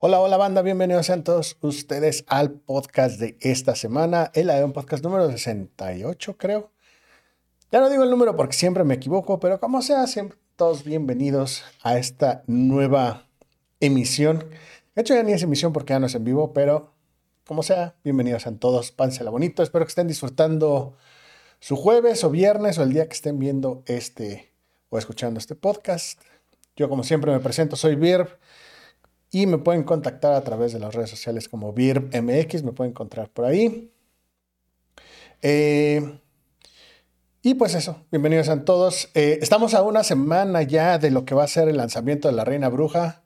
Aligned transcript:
Hola, 0.00 0.20
hola 0.20 0.36
banda, 0.36 0.62
bienvenidos 0.62 1.06
sean 1.06 1.24
todos 1.24 1.56
ustedes 1.60 2.24
al 2.28 2.52
podcast 2.52 3.18
de 3.18 3.36
esta 3.40 3.74
semana, 3.74 4.30
el 4.32 4.48
un 4.62 4.72
podcast 4.72 5.02
número 5.02 5.28
68 5.28 6.36
creo. 6.36 6.70
Ya 7.72 7.80
no 7.80 7.90
digo 7.90 8.04
el 8.04 8.10
número 8.10 8.36
porque 8.36 8.52
siempre 8.52 8.84
me 8.84 8.94
equivoco, 8.94 9.40
pero 9.40 9.58
como 9.58 9.82
sea, 9.82 10.06
siempre 10.06 10.38
todos 10.54 10.84
bienvenidos 10.84 11.64
a 11.82 11.98
esta 11.98 12.44
nueva 12.46 13.26
emisión. 13.80 14.48
De 14.94 15.02
hecho 15.02 15.14
ya 15.14 15.24
ni 15.24 15.32
es 15.32 15.42
emisión 15.42 15.72
porque 15.72 15.94
ya 15.94 15.98
no 15.98 16.06
es 16.06 16.14
en 16.14 16.22
vivo, 16.22 16.52
pero 16.52 16.92
como 17.44 17.64
sea, 17.64 17.96
bienvenidos 18.04 18.46
a 18.46 18.54
todos, 18.54 18.92
pánsela 18.92 19.32
bonito, 19.32 19.64
espero 19.64 19.84
que 19.84 19.90
estén 19.90 20.06
disfrutando 20.06 20.96
su 21.58 21.74
jueves 21.74 22.22
o 22.22 22.30
viernes 22.30 22.78
o 22.78 22.84
el 22.84 22.92
día 22.92 23.08
que 23.08 23.14
estén 23.14 23.40
viendo 23.40 23.82
este 23.86 24.52
o 24.90 24.98
escuchando 24.98 25.40
este 25.40 25.56
podcast. 25.56 26.20
Yo 26.76 26.88
como 26.88 27.02
siempre 27.02 27.32
me 27.32 27.40
presento, 27.40 27.74
soy 27.74 27.96
Virb 27.96 28.28
y 29.30 29.46
me 29.46 29.58
pueden 29.58 29.82
contactar 29.82 30.32
a 30.32 30.42
través 30.42 30.72
de 30.72 30.78
las 30.78 30.94
redes 30.94 31.10
sociales 31.10 31.48
como 31.48 31.72
VirbMX, 31.72 32.62
me 32.62 32.72
pueden 32.72 32.92
encontrar 32.92 33.30
por 33.30 33.44
ahí. 33.44 33.92
Eh, 35.42 36.18
y 37.42 37.54
pues 37.54 37.74
eso, 37.74 38.04
bienvenidos 38.10 38.48
a 38.48 38.64
todos. 38.64 39.10
Eh, 39.14 39.38
estamos 39.40 39.74
a 39.74 39.82
una 39.82 40.02
semana 40.02 40.62
ya 40.62 40.98
de 40.98 41.10
lo 41.10 41.24
que 41.24 41.34
va 41.34 41.44
a 41.44 41.48
ser 41.48 41.68
el 41.68 41.76
lanzamiento 41.76 42.28
de 42.28 42.34
La 42.34 42.44
Reina 42.44 42.68
Bruja. 42.68 43.22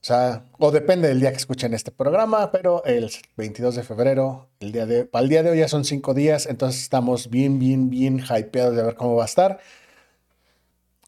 O 0.00 0.04
sea, 0.04 0.44
o 0.58 0.70
depende 0.70 1.08
del 1.08 1.20
día 1.20 1.32
que 1.32 1.38
escuchen 1.38 1.74
este 1.74 1.90
programa, 1.90 2.52
pero 2.52 2.84
el 2.84 3.10
22 3.36 3.74
de 3.74 3.82
febrero, 3.82 4.48
el 4.60 4.70
día 4.72 4.86
de, 4.86 5.10
al 5.12 5.28
día 5.28 5.42
de 5.42 5.50
hoy 5.50 5.58
ya 5.58 5.68
son 5.68 5.84
cinco 5.84 6.14
días, 6.14 6.46
entonces 6.46 6.80
estamos 6.82 7.30
bien, 7.30 7.58
bien, 7.58 7.90
bien 7.90 8.18
hypeados 8.20 8.76
de 8.76 8.84
ver 8.84 8.94
cómo 8.94 9.16
va 9.16 9.24
a 9.24 9.26
estar. 9.26 9.58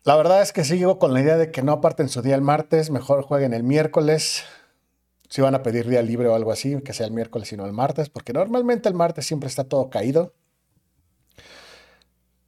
La 0.02 0.16
verdad 0.16 0.40
es 0.40 0.54
que 0.54 0.64
sigo 0.64 0.98
con 0.98 1.12
la 1.12 1.20
idea 1.20 1.36
de 1.36 1.50
que 1.50 1.62
no 1.62 1.72
aparten 1.72 2.09
su 2.09 2.22
día 2.22 2.34
el 2.34 2.40
martes, 2.40 2.90
mejor 2.90 3.22
jueguen 3.22 3.52
el 3.52 3.62
miércoles. 3.64 4.45
Si 5.29 5.43
van 5.43 5.54
a 5.54 5.62
pedir 5.62 5.87
día 5.87 6.01
libre 6.01 6.26
o 6.29 6.34
algo 6.34 6.52
así, 6.52 6.80
que 6.80 6.95
sea 6.95 7.06
el 7.06 7.12
miércoles 7.12 7.52
y 7.52 7.56
no 7.56 7.66
el 7.66 7.73
martes, 7.73 8.09
porque 8.09 8.32
normalmente 8.32 8.88
el 8.88 8.95
martes 8.95 9.26
siempre 9.26 9.48
está 9.48 9.65
todo 9.65 9.90
caído. 9.90 10.32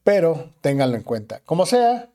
Pero 0.02 0.54
ténganlo 0.62 0.96
en 0.96 1.02
cuenta. 1.02 1.42
Como 1.44 1.66
sea, 1.66 2.10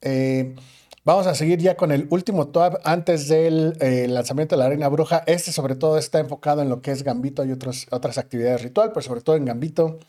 eh, 0.00 0.56
vamos 1.04 1.28
a 1.28 1.36
seguir 1.36 1.60
ya 1.60 1.76
con 1.76 1.92
el 1.92 2.08
último 2.10 2.48
tab 2.48 2.80
antes 2.82 3.28
del 3.28 3.76
eh, 3.80 4.08
lanzamiento 4.08 4.56
de 4.56 4.62
la 4.62 4.68
Reina 4.68 4.88
Bruja. 4.88 5.22
Este 5.26 5.52
sobre 5.52 5.76
todo 5.76 5.98
está 5.98 6.18
enfocado 6.18 6.62
en 6.62 6.68
lo 6.68 6.82
que 6.82 6.90
es 6.90 7.04
Gambito 7.04 7.44
y 7.44 7.52
otras 7.52 8.18
actividades 8.18 8.62
ritual, 8.62 8.88
pero 8.88 9.02
sobre 9.02 9.20
todo 9.20 9.36
en 9.36 9.44
Gambito, 9.44 10.00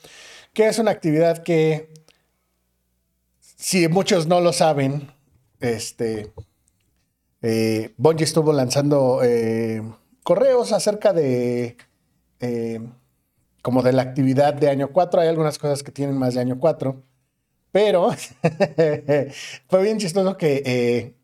que 0.54 0.68
es 0.68 0.80
una 0.80 0.90
actividad 0.90 1.44
que 1.44 2.01
si 3.62 3.88
muchos 3.88 4.26
no 4.26 4.42
lo 4.42 4.54
saben, 4.54 5.12
este, 5.60 6.34
eh, 7.44 7.94
estuvo 8.18 8.54
lanzando 8.54 9.22
eh, 9.24 9.84
correos 10.24 10.72
acerca 10.72 11.14
de 11.14 11.78
eh, 12.40 12.82
como 13.62 13.84
de 13.84 13.94
la 13.94 14.02
actividad 14.02 14.56
de 14.56 14.68
año 14.68 14.92
4. 14.92 15.22
Hay 15.22 15.28
algunas 15.28 15.60
cosas 15.60 15.84
que 15.84 15.92
tienen 15.92 16.18
más 16.18 16.34
de 16.34 16.42
año 16.42 16.58
4, 16.60 17.04
pero 17.72 18.10
fue 19.70 19.84
bien 19.84 20.00
chistoso 20.00 20.38
que 20.38 20.64
eh, 20.66 21.16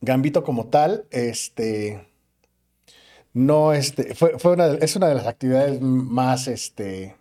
Gambito 0.00 0.42
como 0.42 0.66
tal, 0.66 1.06
este, 1.12 2.08
no, 3.32 3.72
este, 3.72 4.16
fue, 4.16 4.36
fue 4.40 4.52
una, 4.52 4.66
es 4.66 4.96
una 4.96 5.08
de 5.08 5.14
las 5.14 5.26
actividades 5.28 5.80
más, 5.80 6.48
este, 6.48 7.14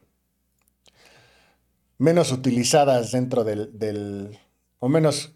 menos 1.98 2.32
utilizadas 2.32 3.12
dentro 3.12 3.44
del, 3.44 4.38
o 4.80 4.90
menos... 4.90 5.32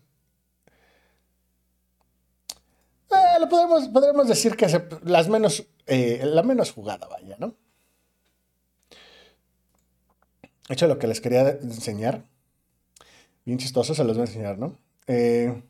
Eh, 3.12 3.40
lo 3.40 3.50
podemos, 3.50 3.88
podremos 3.88 4.28
decir 4.28 4.56
que 4.56 4.68
las 5.04 5.30
menos, 5.30 5.66
eh, 5.88 6.22
la 6.24 6.44
menos 6.44 6.72
jugada, 6.72 7.08
vaya, 7.08 7.36
¿no? 7.40 7.56
De 10.68 10.76
hecho, 10.76 10.88
lo 10.88 11.00
que 11.00 11.08
les 11.08 11.20
quería 11.20 11.50
enseñar, 11.50 12.24
bien 13.44 13.58
chistoso, 13.58 13.96
se 13.96 14.04
los 14.04 14.16
voy 14.16 14.28
a 14.28 14.30
enseñar, 14.30 14.60
¿no? 14.60 14.78
Eh, 15.08 15.64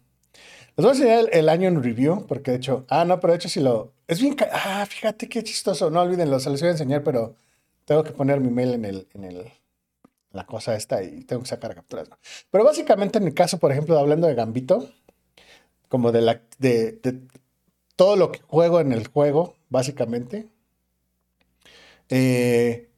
les 0.75 0.85
voy 0.85 0.87
a 0.87 0.91
enseñar 0.91 1.29
el, 1.31 1.47
año 1.47 1.69
en 1.69 1.81
review, 1.81 2.25
porque 2.27 2.51
de 2.51 2.57
hecho, 2.57 2.85
ah, 2.89 3.05
no, 3.05 3.21
pero 3.21 3.31
de 3.31 3.37
hecho 3.37 3.47
si 3.47 3.61
lo, 3.61 3.93
es 4.07 4.19
bien, 4.19 4.35
ah, 4.51 4.85
fíjate 4.85 5.29
qué 5.29 5.41
chistoso, 5.41 5.89
no 5.89 6.01
olvídenlo, 6.01 6.39
se 6.41 6.49
los 6.49 6.59
voy 6.59 6.67
a 6.67 6.71
enseñar, 6.73 7.03
pero 7.03 7.35
tengo 7.85 8.03
que 8.03 8.11
poner 8.11 8.41
mi 8.41 8.49
mail 8.49 8.73
en 8.73 8.85
el, 8.85 9.07
en 9.13 9.23
el, 9.23 9.51
la 10.31 10.45
cosa 10.45 10.75
esta 10.75 11.03
y 11.03 11.23
tengo 11.23 11.43
que 11.43 11.49
sacar 11.49 11.75
capturas. 11.75 12.09
Pero 12.51 12.63
básicamente 12.63 13.17
en 13.17 13.25
mi 13.25 13.33
caso, 13.33 13.57
por 13.57 13.71
ejemplo, 13.71 13.97
hablando 13.97 14.27
de 14.27 14.35
Gambito, 14.35 14.89
como 15.87 16.11
de, 16.11 16.21
la, 16.21 16.41
de, 16.59 16.99
todo 17.95 18.15
lo 18.15 18.31
que 18.31 18.41
juego 18.41 18.79
en 18.79 18.93
el 18.93 19.07
juego, 19.07 19.55
básicamente, 19.69 20.47
3% 22.07 22.09
eh, 22.09 22.89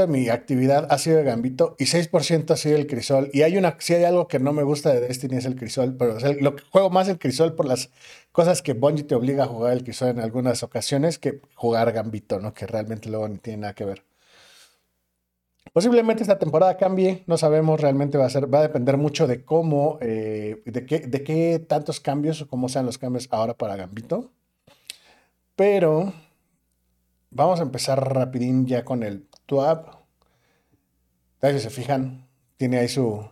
de 0.00 0.06
mi 0.06 0.28
actividad 0.28 0.86
ha 0.90 0.98
sido 0.98 1.18
de 1.18 1.24
Gambito 1.24 1.74
y 1.78 1.84
6% 1.84 2.52
ha 2.52 2.56
sido 2.56 2.76
el 2.76 2.86
Crisol. 2.86 3.30
Y 3.32 3.42
hay 3.42 3.56
una, 3.56 3.76
si 3.80 3.94
hay 3.94 4.04
algo 4.04 4.28
que 4.28 4.38
no 4.38 4.52
me 4.52 4.62
gusta 4.62 4.92
de 4.92 5.00
Destiny 5.00 5.36
es 5.36 5.46
el 5.46 5.56
Crisol, 5.56 5.96
pero 5.96 6.18
lo 6.40 6.56
que 6.56 6.64
juego 6.70 6.90
más 6.90 7.08
el 7.08 7.18
Crisol 7.18 7.54
por 7.54 7.66
las 7.66 7.90
cosas 8.32 8.62
que 8.62 8.72
Bungie 8.72 9.04
te 9.04 9.14
obliga 9.14 9.44
a 9.44 9.48
jugar 9.48 9.72
el 9.72 9.84
Crisol 9.84 10.10
en 10.10 10.20
algunas 10.20 10.62
ocasiones 10.62 11.18
que 11.18 11.40
jugar 11.54 11.92
Gambito, 11.92 12.40
¿no? 12.40 12.54
Que 12.54 12.66
realmente 12.66 13.10
luego 13.10 13.28
ni 13.28 13.38
tiene 13.38 13.62
nada 13.62 13.74
que 13.74 13.84
ver. 13.84 14.04
Posiblemente 15.76 16.22
esta 16.22 16.38
temporada 16.38 16.78
cambie, 16.78 17.22
no 17.26 17.36
sabemos, 17.36 17.78
realmente 17.78 18.16
va 18.16 18.24
a 18.24 18.30
ser, 18.30 18.50
va 18.52 18.60
a 18.60 18.62
depender 18.62 18.96
mucho 18.96 19.26
de 19.26 19.44
cómo, 19.44 19.98
eh, 20.00 20.62
de, 20.64 20.86
qué, 20.86 21.00
de 21.00 21.22
qué 21.22 21.58
tantos 21.58 22.00
cambios 22.00 22.40
o 22.40 22.48
cómo 22.48 22.70
sean 22.70 22.86
los 22.86 22.96
cambios 22.96 23.28
ahora 23.30 23.52
para 23.52 23.76
Gambito. 23.76 24.30
Pero 25.54 26.14
vamos 27.30 27.60
a 27.60 27.64
empezar 27.64 28.14
rapidín 28.14 28.66
ya 28.66 28.86
con 28.86 29.02
el 29.02 29.26
TWAP. 29.44 29.86
Si 31.42 31.60
se 31.60 31.68
fijan, 31.68 32.26
tiene 32.56 32.78
ahí 32.78 32.88
su... 32.88 33.28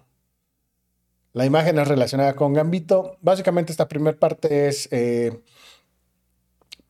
La 1.32 1.46
imagen 1.46 1.78
es 1.78 1.88
relacionada 1.88 2.34
con 2.36 2.52
Gambito. 2.52 3.16
Básicamente 3.22 3.72
esta 3.72 3.88
primera 3.88 4.18
parte 4.18 4.68
es... 4.68 4.86
Eh, 4.90 5.40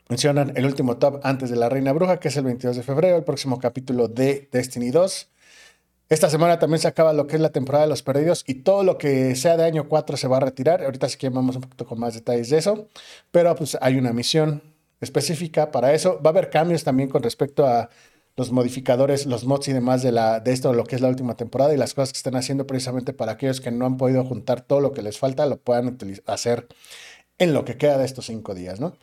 mencionan 0.08 0.52
el 0.56 0.66
último 0.66 0.96
top 0.96 1.20
antes 1.22 1.48
de 1.48 1.54
la 1.54 1.68
Reina 1.68 1.92
Bruja, 1.92 2.18
que 2.18 2.26
es 2.26 2.36
el 2.36 2.42
22 2.42 2.74
de 2.74 2.82
febrero, 2.82 3.16
el 3.16 3.22
próximo 3.22 3.60
capítulo 3.60 4.08
de 4.08 4.48
Destiny 4.50 4.90
2. 4.90 5.30
Esta 6.10 6.28
semana 6.28 6.58
también 6.58 6.80
se 6.80 6.88
acaba 6.88 7.12
lo 7.14 7.26
que 7.26 7.36
es 7.36 7.42
la 7.42 7.50
temporada 7.50 7.84
de 7.84 7.88
los 7.90 8.02
perdidos 8.02 8.44
y 8.46 8.56
todo 8.56 8.84
lo 8.84 8.98
que 8.98 9.34
sea 9.36 9.56
de 9.56 9.64
año 9.64 9.88
4 9.88 10.16
se 10.16 10.28
va 10.28 10.36
a 10.36 10.40
retirar. 10.40 10.84
Ahorita 10.84 11.08
sí 11.08 11.16
que 11.16 11.30
vamos 11.30 11.56
un 11.56 11.62
poquito 11.62 11.86
con 11.86 11.98
más 11.98 12.14
detalles 12.14 12.50
de 12.50 12.58
eso, 12.58 12.88
pero 13.30 13.54
pues 13.56 13.78
hay 13.80 13.96
una 13.96 14.12
misión 14.12 14.62
específica 15.00 15.70
para 15.70 15.94
eso. 15.94 16.20
Va 16.22 16.30
a 16.30 16.32
haber 16.32 16.50
cambios 16.50 16.84
también 16.84 17.08
con 17.08 17.22
respecto 17.22 17.66
a 17.66 17.88
los 18.36 18.50
modificadores, 18.52 19.26
los 19.26 19.44
mods 19.44 19.68
y 19.68 19.72
demás 19.72 20.02
de, 20.02 20.12
la, 20.12 20.40
de 20.40 20.52
esto, 20.52 20.72
lo 20.74 20.84
que 20.84 20.96
es 20.96 21.00
la 21.00 21.08
última 21.08 21.36
temporada 21.36 21.72
y 21.72 21.76
las 21.76 21.94
cosas 21.94 22.12
que 22.12 22.18
están 22.18 22.36
haciendo 22.36 22.66
precisamente 22.66 23.12
para 23.12 23.32
aquellos 23.32 23.60
que 23.60 23.70
no 23.70 23.86
han 23.86 23.96
podido 23.96 24.24
juntar 24.24 24.60
todo 24.62 24.80
lo 24.80 24.92
que 24.92 25.02
les 25.02 25.18
falta, 25.18 25.46
lo 25.46 25.58
puedan 25.58 25.96
hacer 26.26 26.66
en 27.38 27.54
lo 27.54 27.64
que 27.64 27.76
queda 27.78 27.98
de 27.98 28.04
estos 28.04 28.26
cinco 28.26 28.54
días, 28.54 28.80
¿no? 28.80 28.96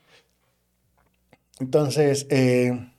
Entonces, 1.60 2.28
eh, 2.30 2.91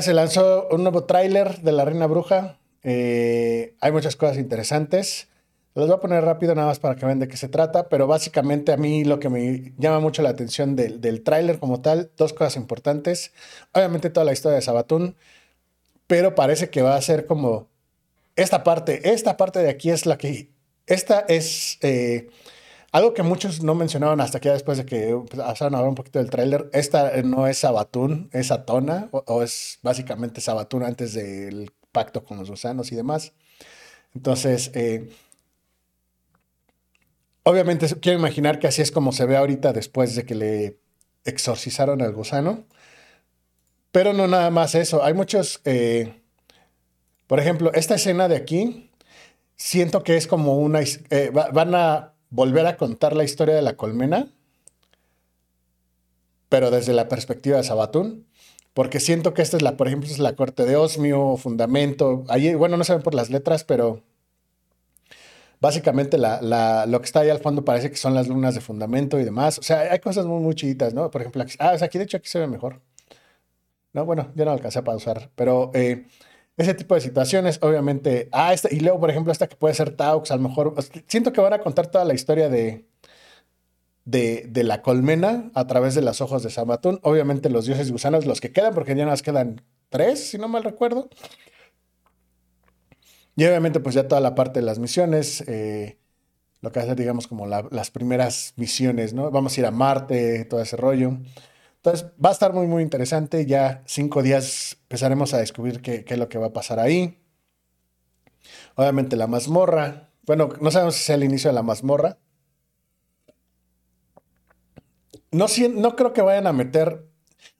se 0.00 0.14
lanzó 0.14 0.68
un 0.70 0.82
nuevo 0.82 1.04
tráiler 1.04 1.60
de 1.60 1.72
La 1.72 1.84
Reina 1.84 2.06
Bruja. 2.06 2.58
Eh, 2.82 3.74
hay 3.80 3.92
muchas 3.92 4.16
cosas 4.16 4.38
interesantes. 4.38 5.28
Los 5.74 5.86
voy 5.86 5.96
a 5.96 6.00
poner 6.00 6.24
rápido 6.24 6.54
nada 6.54 6.68
más 6.68 6.78
para 6.78 6.96
que 6.96 7.04
vean 7.04 7.18
de 7.18 7.28
qué 7.28 7.36
se 7.36 7.48
trata, 7.48 7.90
pero 7.90 8.06
básicamente 8.06 8.72
a 8.72 8.78
mí 8.78 9.04
lo 9.04 9.20
que 9.20 9.28
me 9.28 9.74
llama 9.76 10.00
mucho 10.00 10.22
la 10.22 10.30
atención 10.30 10.76
del, 10.76 11.02
del 11.02 11.22
tráiler 11.22 11.58
como 11.58 11.82
tal, 11.82 12.10
dos 12.16 12.32
cosas 12.32 12.56
importantes. 12.56 13.32
Obviamente 13.72 14.08
toda 14.08 14.24
la 14.24 14.32
historia 14.32 14.56
de 14.56 14.62
Sabatún, 14.62 15.16
pero 16.06 16.34
parece 16.34 16.70
que 16.70 16.80
va 16.80 16.96
a 16.96 17.02
ser 17.02 17.26
como 17.26 17.68
esta 18.34 18.64
parte, 18.64 19.12
esta 19.12 19.36
parte 19.36 19.58
de 19.58 19.68
aquí 19.68 19.90
es 19.90 20.06
la 20.06 20.16
que, 20.16 20.48
esta 20.86 21.20
es... 21.28 21.78
Eh, 21.82 22.28
algo 22.96 23.12
que 23.12 23.22
muchos 23.22 23.62
no 23.62 23.74
mencionaban 23.74 24.22
hasta 24.22 24.40
que 24.40 24.48
después 24.48 24.78
de 24.78 24.86
que 24.86 25.14
pasaron 25.36 25.74
a 25.74 25.78
hablar 25.78 25.90
un 25.90 25.94
poquito 25.94 26.18
del 26.18 26.30
tráiler, 26.30 26.70
esta 26.72 27.12
no 27.22 27.46
es 27.46 27.58
Sabatún, 27.58 28.30
es 28.32 28.50
Atona, 28.50 29.10
o, 29.12 29.42
es 29.42 29.78
básicamente 29.82 30.40
Sabatún 30.40 30.82
antes 30.82 31.12
del 31.12 31.72
pacto 31.92 32.24
con 32.24 32.38
los 32.38 32.48
gusanos 32.48 32.90
y 32.92 32.96
demás. 32.96 33.34
Entonces, 34.14 34.70
eh, 34.72 35.10
obviamente 37.42 37.86
quiero 38.00 38.18
imaginar 38.18 38.58
que 38.58 38.66
así 38.66 38.80
es 38.80 38.90
como 38.90 39.12
se 39.12 39.26
ve 39.26 39.36
ahorita 39.36 39.74
después 39.74 40.16
de 40.16 40.24
que 40.24 40.34
le 40.34 40.78
exorcizaron 41.26 42.00
al 42.00 42.14
gusano. 42.14 42.64
Pero 43.92 44.14
no 44.14 44.26
nada 44.26 44.48
más 44.48 44.74
eso, 44.74 45.04
hay 45.04 45.12
muchos, 45.12 45.60
eh, 45.66 46.22
por 47.26 47.40
ejemplo, 47.40 47.70
esta 47.74 47.96
escena 47.96 48.26
de 48.26 48.36
aquí, 48.36 48.90
siento 49.54 50.02
que 50.02 50.16
es 50.16 50.26
como 50.26 50.56
una, 50.56 50.80
eh, 50.80 51.30
van 51.30 51.74
a 51.74 52.15
volver 52.30 52.66
a 52.66 52.76
contar 52.76 53.14
la 53.14 53.24
historia 53.24 53.54
de 53.54 53.62
la 53.62 53.76
colmena, 53.76 54.28
pero 56.48 56.70
desde 56.70 56.92
la 56.92 57.08
perspectiva 57.08 57.56
de 57.56 57.64
Sabatún, 57.64 58.26
porque 58.74 59.00
siento 59.00 59.34
que 59.34 59.42
esta 59.42 59.56
es 59.56 59.62
la, 59.62 59.76
por 59.76 59.88
ejemplo, 59.88 60.08
es 60.08 60.18
la 60.18 60.36
corte 60.36 60.64
de 60.64 60.76
Osmio, 60.76 61.36
Fundamento, 61.36 62.24
ahí, 62.28 62.54
bueno, 62.54 62.76
no 62.76 62.84
saben 62.84 63.02
por 63.02 63.14
las 63.14 63.30
letras, 63.30 63.64
pero 63.64 64.02
Básicamente 65.58 66.18
lo 66.18 67.00
que 67.00 67.04
está 67.06 67.20
ahí 67.20 67.30
al 67.30 67.38
fondo 67.38 67.64
parece 67.64 67.90
que 67.90 67.96
son 67.96 68.14
las 68.14 68.28
lunas 68.28 68.54
de 68.54 68.60
fundamento 68.60 69.18
y 69.18 69.24
demás. 69.24 69.58
O 69.58 69.62
sea, 69.62 69.90
hay 69.90 70.00
cosas 70.00 70.26
muy, 70.26 70.40
muy 70.42 70.54
chiditas, 70.54 70.92
¿no? 70.92 71.10
Por 71.10 71.22
ejemplo, 71.22 71.42
aquí, 71.42 71.54
ah, 71.58 71.76
aquí 71.80 71.98
de 71.98 72.04
hecho 72.04 72.18
aquí 72.18 72.28
se 72.28 72.38
ve 72.38 72.46
mejor. 72.46 72.82
No, 73.92 74.04
bueno, 74.04 74.30
ya 74.34 74.44
no 74.44 74.50
alcancé 74.50 74.80
a 74.80 74.84
pausar, 74.84 75.30
pero 75.34 75.70
eh, 75.72 76.06
ese 76.56 76.74
tipo 76.74 76.94
de 76.94 77.00
situaciones, 77.00 77.58
obviamente. 77.62 78.28
Ah, 78.32 78.54
esta, 78.54 78.72
y 78.72 78.80
luego, 78.80 79.00
por 79.00 79.10
ejemplo, 79.10 79.32
esta 79.32 79.48
que 79.48 79.56
puede 79.56 79.74
ser 79.74 79.90
Taux, 79.90 80.30
a 80.30 80.36
lo 80.36 80.42
mejor. 80.48 80.74
Siento 81.06 81.32
que 81.32 81.40
van 81.40 81.52
a 81.52 81.60
contar 81.60 81.88
toda 81.88 82.04
la 82.04 82.14
historia 82.14 82.48
de, 82.48 82.86
de, 84.04 84.64
la 84.64 84.80
colmena 84.82 85.50
a 85.54 85.66
través 85.66 85.94
de 85.94 86.02
los 86.02 86.20
ojos 86.20 86.42
de 86.42 86.50
Samatún. 86.50 86.98
Obviamente, 87.02 87.50
los 87.50 87.66
dioses 87.66 87.92
gusanos, 87.92 88.24
los 88.24 88.40
que 88.40 88.52
quedan, 88.52 88.72
porque 88.74 88.94
ya 88.96 89.04
nos 89.04 89.22
quedan 89.22 89.62
tres, 89.90 90.30
si 90.30 90.38
no 90.38 90.48
mal 90.48 90.64
recuerdo. 90.64 91.10
Y 93.36 93.44
obviamente, 93.44 93.80
pues 93.80 93.94
ya 93.94 94.08
toda 94.08 94.22
la 94.22 94.34
parte 94.34 94.60
de 94.60 94.66
las 94.66 94.78
misiones, 94.78 95.42
eh, 95.46 95.98
lo 96.62 96.72
que 96.72 96.80
hace, 96.80 96.94
digamos, 96.94 97.26
como 97.26 97.46
las 97.46 97.90
primeras 97.90 98.54
misiones, 98.56 99.12
¿no? 99.12 99.30
Vamos 99.30 99.56
a 99.56 99.60
ir 99.60 99.66
a 99.66 99.70
Marte, 99.70 100.46
todo 100.46 100.62
ese 100.62 100.76
rollo. 100.76 101.18
Entonces, 101.86 102.10
va 102.22 102.30
a 102.30 102.32
estar 102.32 102.52
muy, 102.52 102.66
muy 102.66 102.82
interesante. 102.82 103.46
Ya 103.46 103.84
cinco 103.86 104.20
días 104.20 104.76
empezaremos 104.82 105.32
a 105.34 105.38
descubrir 105.38 105.80
qué, 105.82 106.04
es 106.04 106.18
lo 106.18 106.28
que 106.28 106.36
va 106.36 106.46
a 106.46 106.52
pasar 106.52 106.80
ahí. 106.80 107.22
Obviamente, 108.74 109.14
la 109.14 109.28
mazmorra. 109.28 110.10
Bueno, 110.26 110.48
no 110.60 110.72
sabemos 110.72 110.96
si 110.96 111.04
sea 111.04 111.14
el 111.14 111.22
inicio 111.22 111.48
de 111.48 111.54
la 111.54 111.62
mazmorra. 111.62 112.18
No, 115.30 115.46
no 115.76 115.94
creo 115.94 116.12
que 116.12 116.22
vayan 116.22 116.48
a 116.48 116.52
meter. 116.52 117.06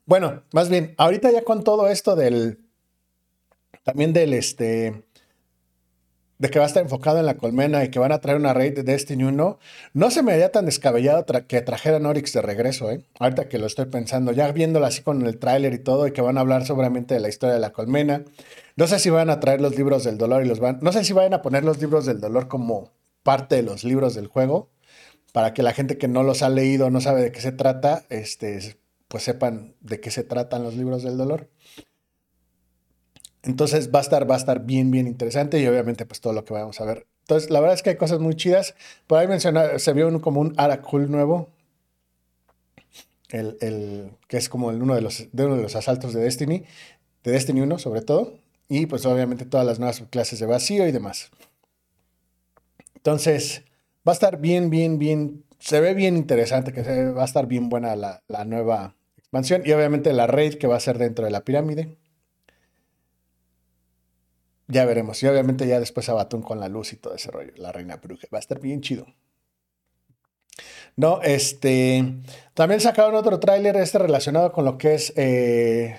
Bueno, 0.06 0.42
más 0.52 0.70
bien, 0.70 0.96
ahorita 0.98 1.30
ya 1.30 1.44
con 1.44 1.62
todo 1.62 1.86
esto 1.86 2.16
del. 2.16 2.66
También 3.84 4.12
del 4.12 4.34
este 4.34 5.05
de 6.38 6.50
que 6.50 6.58
va 6.58 6.64
a 6.64 6.68
estar 6.68 6.82
enfocado 6.82 7.18
en 7.18 7.26
la 7.26 7.36
colmena 7.36 7.84
y 7.84 7.90
que 7.90 7.98
van 7.98 8.12
a 8.12 8.20
traer 8.20 8.38
una 8.38 8.52
raid 8.52 8.74
de 8.74 8.82
Destiny 8.82 9.24
1, 9.24 9.58
no 9.94 10.10
se 10.10 10.22
me 10.22 10.32
haría 10.32 10.52
tan 10.52 10.66
descabellado 10.66 11.24
que 11.46 11.62
trajeran 11.62 12.06
Oryx 12.06 12.32
de 12.32 12.42
regreso, 12.42 12.90
¿eh? 12.90 13.02
Ahorita 13.18 13.48
que 13.48 13.58
lo 13.58 13.66
estoy 13.66 13.86
pensando, 13.86 14.32
ya 14.32 14.50
viéndolo 14.52 14.86
así 14.86 15.02
con 15.02 15.24
el 15.26 15.38
tráiler 15.38 15.72
y 15.74 15.78
todo, 15.78 16.06
y 16.06 16.12
que 16.12 16.20
van 16.20 16.38
a 16.38 16.42
hablar 16.42 16.66
seguramente 16.66 17.14
de 17.14 17.20
la 17.20 17.28
historia 17.28 17.54
de 17.54 17.60
la 17.60 17.72
colmena. 17.72 18.24
No 18.76 18.86
sé 18.86 18.98
si 18.98 19.10
van 19.10 19.30
a 19.30 19.40
traer 19.40 19.60
los 19.60 19.76
libros 19.76 20.04
del 20.04 20.18
dolor 20.18 20.44
y 20.44 20.48
los 20.48 20.60
van. 20.60 20.78
No 20.82 20.92
sé 20.92 21.04
si 21.04 21.12
vayan 21.12 21.34
a 21.34 21.42
poner 21.42 21.64
los 21.64 21.80
libros 21.80 22.04
del 22.04 22.20
dolor 22.20 22.48
como 22.48 22.92
parte 23.22 23.56
de 23.56 23.62
los 23.62 23.82
libros 23.82 24.14
del 24.14 24.26
juego, 24.28 24.70
para 25.32 25.54
que 25.54 25.62
la 25.62 25.72
gente 25.72 25.98
que 25.98 26.08
no 26.08 26.22
los 26.22 26.42
ha 26.42 26.48
leído, 26.48 26.90
no 26.90 27.00
sabe 27.00 27.22
de 27.22 27.32
qué 27.32 27.40
se 27.40 27.52
trata, 27.52 28.04
este, 28.08 28.76
pues 29.08 29.24
sepan 29.24 29.74
de 29.80 30.00
qué 30.00 30.10
se 30.10 30.22
tratan 30.24 30.62
los 30.62 30.74
libros 30.74 31.02
del 31.02 31.16
dolor. 31.16 31.48
Entonces 33.46 33.90
va 33.94 34.00
a 34.00 34.02
estar, 34.02 34.28
va 34.28 34.34
a 34.34 34.38
estar 34.38 34.64
bien, 34.64 34.90
bien 34.90 35.06
interesante 35.06 35.60
y 35.60 35.66
obviamente 35.66 36.04
pues 36.04 36.20
todo 36.20 36.32
lo 36.32 36.44
que 36.44 36.52
vamos 36.52 36.80
a 36.80 36.84
ver. 36.84 37.06
Entonces 37.20 37.50
la 37.50 37.60
verdad 37.60 37.74
es 37.74 37.82
que 37.82 37.90
hay 37.90 37.96
cosas 37.96 38.18
muy 38.18 38.34
chidas. 38.34 38.74
Por 39.06 39.18
ahí 39.18 39.28
menciona, 39.28 39.78
se 39.78 39.92
vio 39.92 40.20
como 40.20 40.40
un 40.40 40.54
Aracul 40.56 41.10
nuevo, 41.10 41.48
el, 43.30 43.56
el, 43.60 44.10
que 44.28 44.36
es 44.36 44.48
como 44.48 44.68
uno, 44.68 44.94
de 44.94 45.00
los, 45.00 45.28
de 45.32 45.44
uno 45.44 45.56
de 45.56 45.62
los 45.62 45.76
asaltos 45.76 46.12
de 46.12 46.20
Destiny, 46.20 46.64
de 47.22 47.32
Destiny 47.32 47.60
1 47.60 47.78
sobre 47.78 48.02
todo. 48.02 48.34
Y 48.68 48.86
pues 48.86 49.06
obviamente 49.06 49.44
todas 49.44 49.64
las 49.64 49.78
nuevas 49.78 50.02
clases 50.10 50.40
de 50.40 50.46
vacío 50.46 50.86
y 50.88 50.92
demás. 50.92 51.30
Entonces 52.96 53.62
va 54.06 54.12
a 54.12 54.14
estar 54.14 54.40
bien, 54.40 54.70
bien, 54.70 54.98
bien, 54.98 55.44
se 55.60 55.80
ve 55.80 55.94
bien 55.94 56.16
interesante, 56.16 56.72
que 56.72 56.82
se, 56.82 57.10
va 57.10 57.22
a 57.22 57.26
estar 57.26 57.46
bien 57.46 57.68
buena 57.68 57.94
la, 57.94 58.24
la 58.26 58.44
nueva 58.44 58.96
expansión. 59.16 59.62
Y 59.64 59.70
obviamente 59.70 60.12
la 60.12 60.26
raid 60.26 60.54
que 60.54 60.66
va 60.66 60.76
a 60.76 60.80
ser 60.80 60.98
dentro 60.98 61.24
de 61.24 61.30
la 61.30 61.42
pirámide. 61.42 61.96
Ya 64.68 64.84
veremos. 64.84 65.22
Y 65.22 65.26
obviamente 65.26 65.66
ya 65.66 65.78
después 65.78 66.08
Abatún 66.08 66.42
con 66.42 66.60
la 66.60 66.68
luz 66.68 66.92
y 66.92 66.96
todo 66.96 67.14
ese 67.14 67.30
rollo. 67.30 67.52
La 67.56 67.72
reina 67.72 67.96
bruja. 67.96 68.26
Va 68.32 68.38
a 68.38 68.40
estar 68.40 68.60
bien 68.60 68.80
chido. 68.80 69.06
No, 70.96 71.20
este. 71.22 72.04
También 72.54 72.80
sacaron 72.80 73.14
otro 73.14 73.38
tráiler 73.38 73.76
este 73.76 73.98
relacionado 73.98 74.52
con 74.52 74.64
lo 74.64 74.78
que 74.78 74.94
es. 74.94 75.12
Eh, 75.16 75.98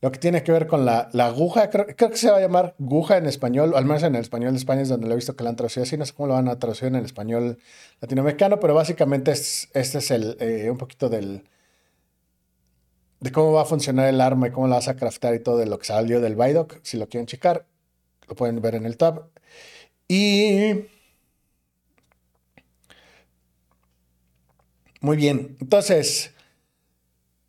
lo 0.00 0.10
que 0.10 0.18
tiene 0.18 0.42
que 0.42 0.50
ver 0.50 0.66
con 0.66 0.84
la, 0.84 1.10
la 1.12 1.26
aguja. 1.26 1.70
Creo, 1.70 1.86
que 1.86 2.16
se 2.16 2.30
va 2.30 2.38
a 2.38 2.40
llamar 2.40 2.74
aguja 2.80 3.18
en 3.18 3.26
español. 3.26 3.74
Al 3.76 3.84
menos 3.84 4.02
en 4.02 4.14
el 4.16 4.22
español 4.22 4.52
de 4.52 4.58
España 4.58 4.82
es 4.82 4.88
donde 4.88 5.06
lo 5.06 5.12
he 5.12 5.16
visto 5.16 5.36
que 5.36 5.44
la 5.44 5.50
han 5.50 5.56
traducido 5.56 5.84
así. 5.84 5.96
No 5.96 6.06
sé 6.06 6.12
cómo 6.14 6.28
lo 6.28 6.34
van 6.34 6.48
a 6.48 6.58
traducir 6.58 6.88
en 6.88 6.96
el 6.96 7.04
español 7.04 7.58
latinoamericano. 8.00 8.58
Pero 8.60 8.74
básicamente 8.74 9.30
es, 9.30 9.68
este 9.74 9.98
es 9.98 10.10
el, 10.10 10.36
eh, 10.40 10.70
un 10.70 10.78
poquito 10.78 11.08
del 11.08 11.44
de 13.22 13.30
cómo 13.30 13.52
va 13.52 13.62
a 13.62 13.64
funcionar 13.64 14.08
el 14.08 14.20
arma 14.20 14.48
y 14.48 14.50
cómo 14.50 14.66
la 14.66 14.76
vas 14.76 14.88
a 14.88 14.96
craftar 14.96 15.34
y 15.34 15.38
todo 15.38 15.56
de 15.56 15.66
lo 15.66 15.78
que 15.78 15.86
salió 15.86 16.20
del 16.20 16.34
Vidoc. 16.34 16.80
Si 16.82 16.96
lo 16.96 17.08
quieren 17.08 17.26
checar, 17.26 17.66
lo 18.28 18.34
pueden 18.34 18.60
ver 18.60 18.74
en 18.74 18.84
el 18.84 18.96
tab. 18.96 19.28
Y... 20.08 20.86
Muy 25.00 25.16
bien, 25.16 25.56
entonces, 25.60 26.32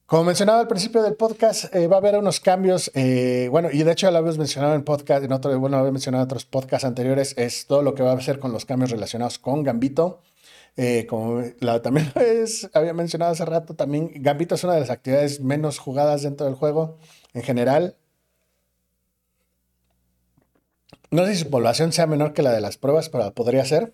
como 0.05 0.23
mencionaba 0.23 0.59
al 0.59 0.67
principio 0.67 1.03
del 1.03 1.15
podcast, 1.15 1.73
eh, 1.75 1.87
va 1.87 1.97
a 1.97 1.99
haber 1.99 2.17
unos 2.17 2.39
cambios, 2.39 2.91
eh, 2.95 3.47
bueno, 3.51 3.69
y 3.71 3.83
de 3.83 3.91
hecho 3.91 4.07
ya 4.07 4.11
lo 4.11 4.17
habíamos 4.17 4.39
mencionado 4.39 4.73
en 4.73 4.83
podcast, 4.83 5.23
en 5.23 5.31
otro, 5.31 5.59
bueno, 5.59 5.77
lo 5.77 5.81
había 5.81 5.91
mencionado 5.91 6.23
en 6.23 6.25
otros 6.25 6.45
podcasts 6.45 6.85
anteriores, 6.85 7.35
es 7.37 7.67
todo 7.67 7.83
lo 7.83 7.93
que 7.93 8.01
va 8.01 8.11
a 8.11 8.15
hacer 8.15 8.39
con 8.39 8.51
los 8.51 8.65
cambios 8.65 8.89
relacionados 8.89 9.37
con 9.37 9.63
Gambito. 9.63 10.21
Eh, 10.75 11.05
como 11.07 11.43
también 11.83 12.11
había 12.73 12.93
mencionado 12.93 13.31
hace 13.31 13.45
rato, 13.45 13.75
también 13.75 14.11
Gambito 14.15 14.55
es 14.55 14.63
una 14.63 14.73
de 14.73 14.79
las 14.81 14.89
actividades 14.89 15.39
menos 15.41 15.77
jugadas 15.77 16.23
dentro 16.23 16.45
del 16.45 16.55
juego 16.55 16.97
en 17.33 17.43
general. 17.43 17.97
No 21.11 21.25
sé 21.25 21.35
si 21.35 21.43
su 21.43 21.49
población 21.51 21.93
sea 21.93 22.07
menor 22.07 22.33
que 22.33 22.41
la 22.41 22.51
de 22.51 22.61
las 22.61 22.77
pruebas, 22.77 23.09
pero 23.09 23.31
podría 23.33 23.63
ser. 23.65 23.93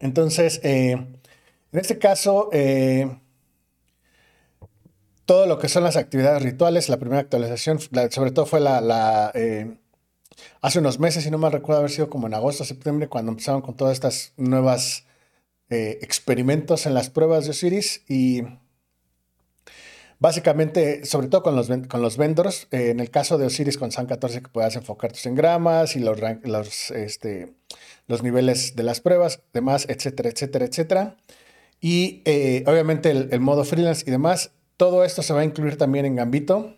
Entonces, 0.00 0.60
eh, 0.62 0.92
en 0.92 1.80
este 1.80 1.98
caso, 1.98 2.50
eh, 2.52 3.18
todo 5.24 5.46
lo 5.46 5.58
que 5.58 5.70
son 5.70 5.82
las 5.82 5.96
actividades 5.96 6.42
rituales, 6.42 6.90
la 6.90 6.98
primera 6.98 7.22
actualización, 7.22 7.78
sobre 8.10 8.32
todo 8.32 8.44
fue 8.44 8.60
la, 8.60 9.32
hace 10.60 10.78
unos 10.78 10.98
meses, 10.98 11.24
si 11.24 11.30
no 11.30 11.38
me 11.38 11.48
recuerdo 11.48 11.78
haber 11.78 11.90
sido 11.90 12.10
como 12.10 12.26
en 12.26 12.34
agosto, 12.34 12.64
septiembre, 12.64 13.08
cuando 13.08 13.32
empezaron 13.32 13.62
con 13.62 13.74
todas 13.74 13.94
estas 13.94 14.34
nuevas 14.36 15.06
eh, 15.74 15.98
experimentos 16.02 16.86
en 16.86 16.94
las 16.94 17.10
pruebas 17.10 17.46
de 17.46 17.50
Osiris 17.50 18.04
y 18.08 18.42
básicamente, 20.20 21.04
sobre 21.04 21.26
todo 21.26 21.42
con 21.42 21.56
los, 21.56 21.68
con 21.88 22.00
los 22.00 22.16
vendors, 22.16 22.68
eh, 22.70 22.90
en 22.90 23.00
el 23.00 23.10
caso 23.10 23.38
de 23.38 23.46
Osiris 23.46 23.76
con 23.76 23.90
San 23.90 24.06
14 24.06 24.40
que 24.40 24.48
puedas 24.50 24.76
enfocar 24.76 25.10
tus 25.10 25.26
engramas 25.26 25.96
y 25.96 25.98
los, 25.98 26.20
los, 26.44 26.92
este, 26.92 27.54
los 28.06 28.22
niveles 28.22 28.76
de 28.76 28.84
las 28.84 29.00
pruebas, 29.00 29.40
demás, 29.52 29.86
etcétera, 29.88 30.28
etcétera, 30.28 30.64
etcétera. 30.64 31.16
Y 31.80 32.22
eh, 32.24 32.62
obviamente 32.68 33.10
el, 33.10 33.40
modo 33.40 33.64
freelance 33.64 34.04
y 34.06 34.12
demás, 34.12 34.52
todo 34.76 35.02
esto 35.02 35.22
se 35.22 35.32
va 35.32 35.40
a 35.40 35.44
incluir 35.44 35.76
también 35.76 36.06
en 36.06 36.14
Gambito. 36.14 36.76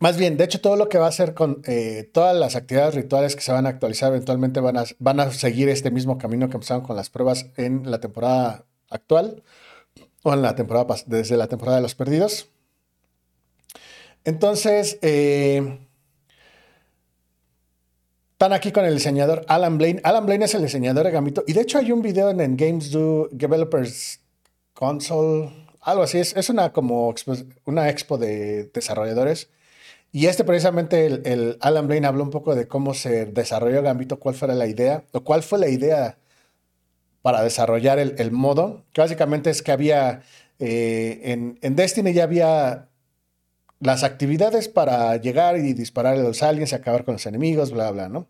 Más 0.00 0.16
bien, 0.16 0.38
de 0.38 0.44
hecho, 0.44 0.62
todo 0.62 0.76
lo 0.76 0.88
que 0.88 0.96
va 0.96 1.04
a 1.04 1.08
hacer 1.10 1.34
con 1.34 1.60
eh, 1.66 2.08
todas 2.14 2.34
las 2.34 2.56
actividades 2.56 2.94
rituales 2.94 3.36
que 3.36 3.42
se 3.42 3.52
van 3.52 3.66
a 3.66 3.68
actualizar 3.68 4.08
eventualmente 4.10 4.58
van 4.60 5.20
a, 5.20 5.30
seguir 5.30 5.68
este 5.68 5.90
mismo 5.90 6.16
camino 6.16 6.48
que 6.48 6.54
empezaron 6.54 6.82
con 6.82 6.96
las 6.96 7.10
pruebas 7.10 7.50
en 7.58 7.90
la 7.90 8.00
temporada 8.00 8.64
actual 8.88 9.42
o 10.22 10.32
en 10.32 10.40
la 10.40 10.54
temporada 10.54 10.96
desde 11.04 11.36
la 11.36 11.48
temporada 11.48 11.76
de 11.76 11.82
los 11.82 11.94
perdidos. 11.94 12.48
Entonces, 14.24 14.98
eh, 15.02 15.80
están 18.32 18.54
aquí 18.54 18.72
con 18.72 18.86
el 18.86 18.94
diseñador 18.94 19.44
Alan 19.48 19.76
Blaine. 19.76 20.00
Alan 20.02 20.24
Blaine 20.24 20.46
es 20.46 20.54
el 20.54 20.62
diseñador 20.62 21.04
de 21.04 21.10
Gambito. 21.10 21.44
Y 21.46 21.52
de 21.52 21.60
hecho 21.60 21.76
hay 21.76 21.92
un 21.92 22.00
video 22.00 22.30
en, 22.30 22.56
Games 22.56 22.90
Do 22.90 23.28
Developers 23.32 24.20
Console, 24.72 25.50
algo 25.82 26.04
así. 26.04 26.20
Es, 26.20 26.34
es 26.34 26.48
una 26.48 26.72
como 26.72 27.14
una 27.66 27.90
expo 27.90 28.16
de 28.16 28.70
desarrolladores 28.72 29.50
y 30.12 30.26
este 30.26 30.44
precisamente, 30.44 31.06
el, 31.06 31.56
Alan 31.60 31.86
Blaine 31.86 32.06
habló 32.06 32.24
un 32.24 32.30
poco 32.30 32.54
de 32.54 32.66
cómo 32.66 32.94
se 32.94 33.26
desarrolló 33.26 33.82
Gambito, 33.82 34.18
cuál 34.18 34.34
fue 34.34 34.48
la 34.48 34.66
idea, 34.66 35.04
o 35.12 35.20
cuál 35.22 35.42
fue 35.42 35.58
la 35.58 35.68
idea 35.68 36.18
para 37.22 37.42
desarrollar 37.42 37.98
el, 37.98 38.30
modo, 38.32 38.84
que 38.92 39.02
básicamente 39.02 39.50
es 39.50 39.62
que 39.62 39.72
había, 39.72 40.22
eh, 40.58 41.20
en, 41.60 41.76
Destiny 41.76 42.12
ya 42.12 42.24
había 42.24 42.88
las 43.78 44.04
actividades 44.04 44.68
para 44.68 45.16
llegar 45.16 45.56
y 45.58 45.74
disparar 45.74 46.16
a 46.16 46.22
los 46.22 46.42
aliens 46.42 46.72
y 46.72 46.74
acabar 46.74 47.04
con 47.04 47.14
los 47.14 47.26
enemigos, 47.26 47.70
bla, 47.72 47.90
bla, 47.90 48.08
¿no? 48.08 48.26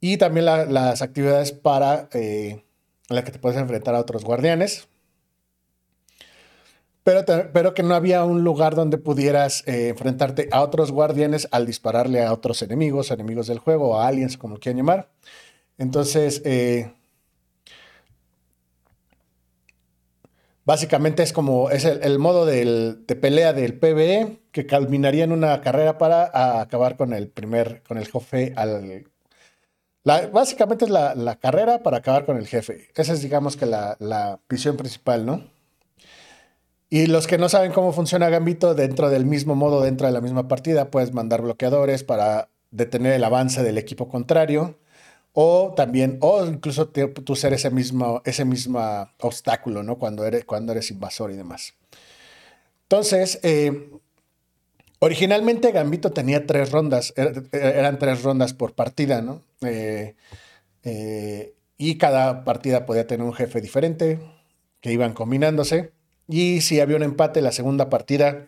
Y 0.00 0.18
también 0.18 0.46
las 0.46 1.02
actividades 1.02 1.52
para 1.52 2.08
eh, 2.12 2.62
las 3.08 3.24
que 3.24 3.32
te 3.32 3.38
puedes 3.38 3.58
enfrentar 3.58 3.94
a 3.94 4.00
otros 4.00 4.24
guardianes, 4.24 4.88
pero, 7.06 7.72
que 7.72 7.84
no 7.84 7.94
había 7.94 8.24
un 8.24 8.42
lugar 8.42 8.74
donde 8.74 8.98
pudieras 8.98 9.62
eh, 9.68 9.90
enfrentarte 9.90 10.48
a 10.50 10.60
otros 10.62 10.90
guardianes 10.90 11.46
al 11.52 11.64
dispararle 11.64 12.24
a 12.24 12.32
otros 12.32 12.62
enemigos, 12.62 13.12
enemigos 13.12 13.46
del 13.46 13.60
juego, 13.60 14.00
a 14.00 14.08
aliens, 14.08 14.36
como 14.36 14.56
quieran 14.58 14.78
llamar. 14.78 15.08
Entonces, 15.78 16.42
eh, 16.44 16.92
Básicamente 20.64 21.22
es 21.22 21.32
como 21.32 21.70
es 21.70 21.84
el, 21.84 22.18
modo 22.18 22.44
de 22.44 22.96
pelea 23.20 23.52
del 23.52 23.78
PvE 23.78 24.40
que 24.50 24.66
culminaría 24.66 25.22
en 25.22 25.30
una 25.30 25.60
carrera 25.60 25.96
para 25.96 26.60
acabar 26.60 26.96
con 26.96 27.12
el 27.12 27.28
primer, 27.28 27.84
con 27.84 27.98
el 27.98 28.08
jefe 28.08 28.52
al... 28.56 29.04
básicamente 30.32 30.86
es 30.86 30.90
la, 30.90 31.38
carrera 31.40 31.84
para 31.84 31.98
acabar 31.98 32.26
con 32.26 32.36
el 32.36 32.48
jefe. 32.48 32.88
Esa 32.96 33.12
es 33.12 33.22
digamos 33.22 33.56
que 33.56 33.66
la, 33.66 33.96
la 34.00 34.40
visión 34.48 34.76
principal, 34.76 35.24
¿no? 35.24 35.55
Y 36.88 37.06
los 37.06 37.26
que 37.26 37.38
no 37.38 37.48
saben 37.48 37.72
cómo 37.72 37.92
funciona 37.92 38.28
Gambito, 38.28 38.74
dentro 38.74 39.10
del 39.10 39.26
mismo 39.26 39.56
modo, 39.56 39.82
dentro 39.82 40.06
de 40.06 40.12
la 40.12 40.20
misma 40.20 40.46
partida, 40.48 40.90
puedes 40.90 41.12
mandar 41.12 41.42
bloqueadores 41.42 42.04
para 42.04 42.48
detener 42.70 43.12
el 43.12 43.24
avance 43.24 43.62
del 43.62 43.78
equipo 43.78 44.08
contrario 44.08 44.78
o 45.38 45.74
también, 45.76 46.16
o 46.22 46.46
incluso 46.46 46.88
tú 46.88 47.36
ser 47.36 47.52
ese 47.52 47.70
mismo, 47.70 48.22
ese 48.24 48.46
mismo 48.46 48.80
obstáculo, 49.20 49.82
¿no? 49.82 49.98
Cuando 49.98 50.24
eres, 50.24 50.46
cuando 50.46 50.72
eres 50.72 50.90
invasor 50.90 51.30
y 51.30 51.36
demás. 51.36 51.74
Entonces, 52.84 53.38
eh, 53.42 53.90
originalmente 54.98 55.72
Gambito 55.72 56.12
tenía 56.12 56.46
tres 56.46 56.72
rondas, 56.72 57.12
er, 57.16 57.44
eran 57.52 57.98
tres 57.98 58.22
rondas 58.22 58.54
por 58.54 58.74
partida, 58.74 59.20
¿no? 59.20 59.42
Eh, 59.60 60.14
eh, 60.84 61.54
y 61.76 61.98
cada 61.98 62.44
partida 62.44 62.86
podía 62.86 63.06
tener 63.06 63.26
un 63.26 63.34
jefe 63.34 63.60
diferente 63.60 64.18
que 64.80 64.92
iban 64.92 65.12
combinándose. 65.12 65.92
Y 66.28 66.60
si 66.60 66.80
había 66.80 66.96
un 66.96 67.02
empate, 67.02 67.40
la 67.40 67.52
segunda 67.52 67.88
partida, 67.88 68.46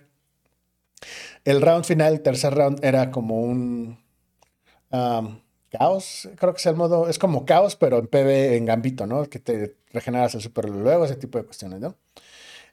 el 1.45 1.63
round 1.63 1.85
final, 1.85 2.13
el 2.15 2.23
tercer 2.23 2.55
round, 2.55 2.85
era 2.85 3.11
como 3.11 3.41
un 3.41 3.99
caos, 5.71 6.29
creo 6.37 6.53
que 6.55 6.59
es 6.59 6.67
el 6.67 6.77
modo, 6.77 7.09
es 7.09 7.19
como 7.19 7.45
caos, 7.45 7.77
pero 7.77 7.99
en 7.99 8.07
PB, 8.07 8.57
en 8.57 8.67
Gambito, 8.67 9.07
¿no? 9.07 9.25
Que 9.25 9.39
te 9.39 9.77
regeneras 9.93 10.35
el 10.35 10.41
super 10.41 10.69
luego, 10.69 11.05
ese 11.05 11.17
tipo 11.17 11.39
de 11.39 11.45
cuestiones, 11.45 11.81
¿no? 11.81 11.95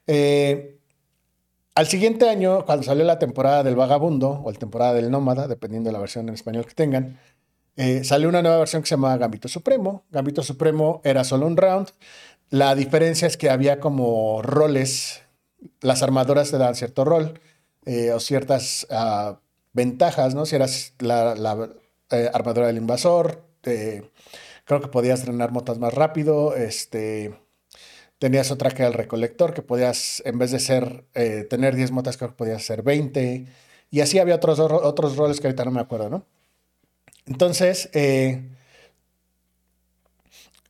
Eh, 0.07 0.79
al 1.75 1.87
siguiente 1.87 2.29
año, 2.29 2.65
cuando 2.65 2.83
salió 2.83 3.03
la 3.03 3.19
temporada 3.19 3.63
del 3.63 3.75
Vagabundo 3.75 4.41
o 4.45 4.51
la 4.51 4.57
temporada 4.57 4.93
del 4.93 5.11
Nómada, 5.11 5.47
dependiendo 5.47 5.89
de 5.89 5.93
la 5.93 5.99
versión 5.99 6.29
en 6.29 6.35
español 6.35 6.65
que 6.65 6.73
tengan, 6.73 7.19
eh, 7.75 8.05
salió 8.05 8.29
una 8.29 8.41
nueva 8.41 8.59
versión 8.59 8.81
que 8.81 8.87
se 8.87 8.95
llama 8.95 9.17
Gambito 9.17 9.49
Supremo. 9.49 10.05
Gambito 10.09 10.41
Supremo 10.41 11.01
era 11.03 11.25
solo 11.25 11.45
un 11.45 11.57
round. 11.57 11.89
La 12.49 12.75
diferencia 12.75 13.27
es 13.27 13.37
que 13.37 13.49
había 13.49 13.79
como 13.79 14.41
roles, 14.41 15.21
las 15.81 16.03
armadoras 16.03 16.51
te 16.51 16.57
dan 16.57 16.75
cierto 16.75 17.05
rol 17.05 17.39
eh, 17.85 18.11
o 18.11 18.19
ciertas 18.19 18.87
ah, 18.89 19.39
ventajas, 19.73 20.35
¿no? 20.35 20.45
Si 20.45 20.55
eras 20.55 20.93
la 20.99 21.69
eh, 22.11 22.29
armadura 22.33 22.67
del 22.67 22.77
invasor, 22.77 23.43
creo 23.61 24.81
que 24.81 24.87
podías 24.87 25.25
drenar 25.25 25.51
motas 25.51 25.79
más 25.79 25.93
rápido, 25.93 26.55
este, 26.55 27.39
tenías 28.19 28.51
otra 28.51 28.71
que 28.71 28.83
era 28.83 28.87
el 28.87 28.93
recolector, 28.93 29.53
que 29.53 29.61
podías, 29.61 30.21
en 30.25 30.37
vez 30.37 30.51
de 30.51 30.59
ser, 30.59 31.05
eh, 31.15 31.45
tener 31.49 31.75
10 31.75 31.91
motas, 31.91 32.17
creo 32.17 32.29
que 32.31 32.35
podías 32.35 32.63
ser 32.63 32.83
20, 32.83 33.45
y 33.91 34.01
así 34.01 34.19
había 34.19 34.35
otros, 34.35 34.59
otros 34.59 35.15
roles 35.15 35.39
que 35.39 35.47
ahorita 35.47 35.65
no 35.65 35.71
me 35.71 35.81
acuerdo, 35.81 36.09
¿no? 36.09 36.25
Entonces, 37.25 37.89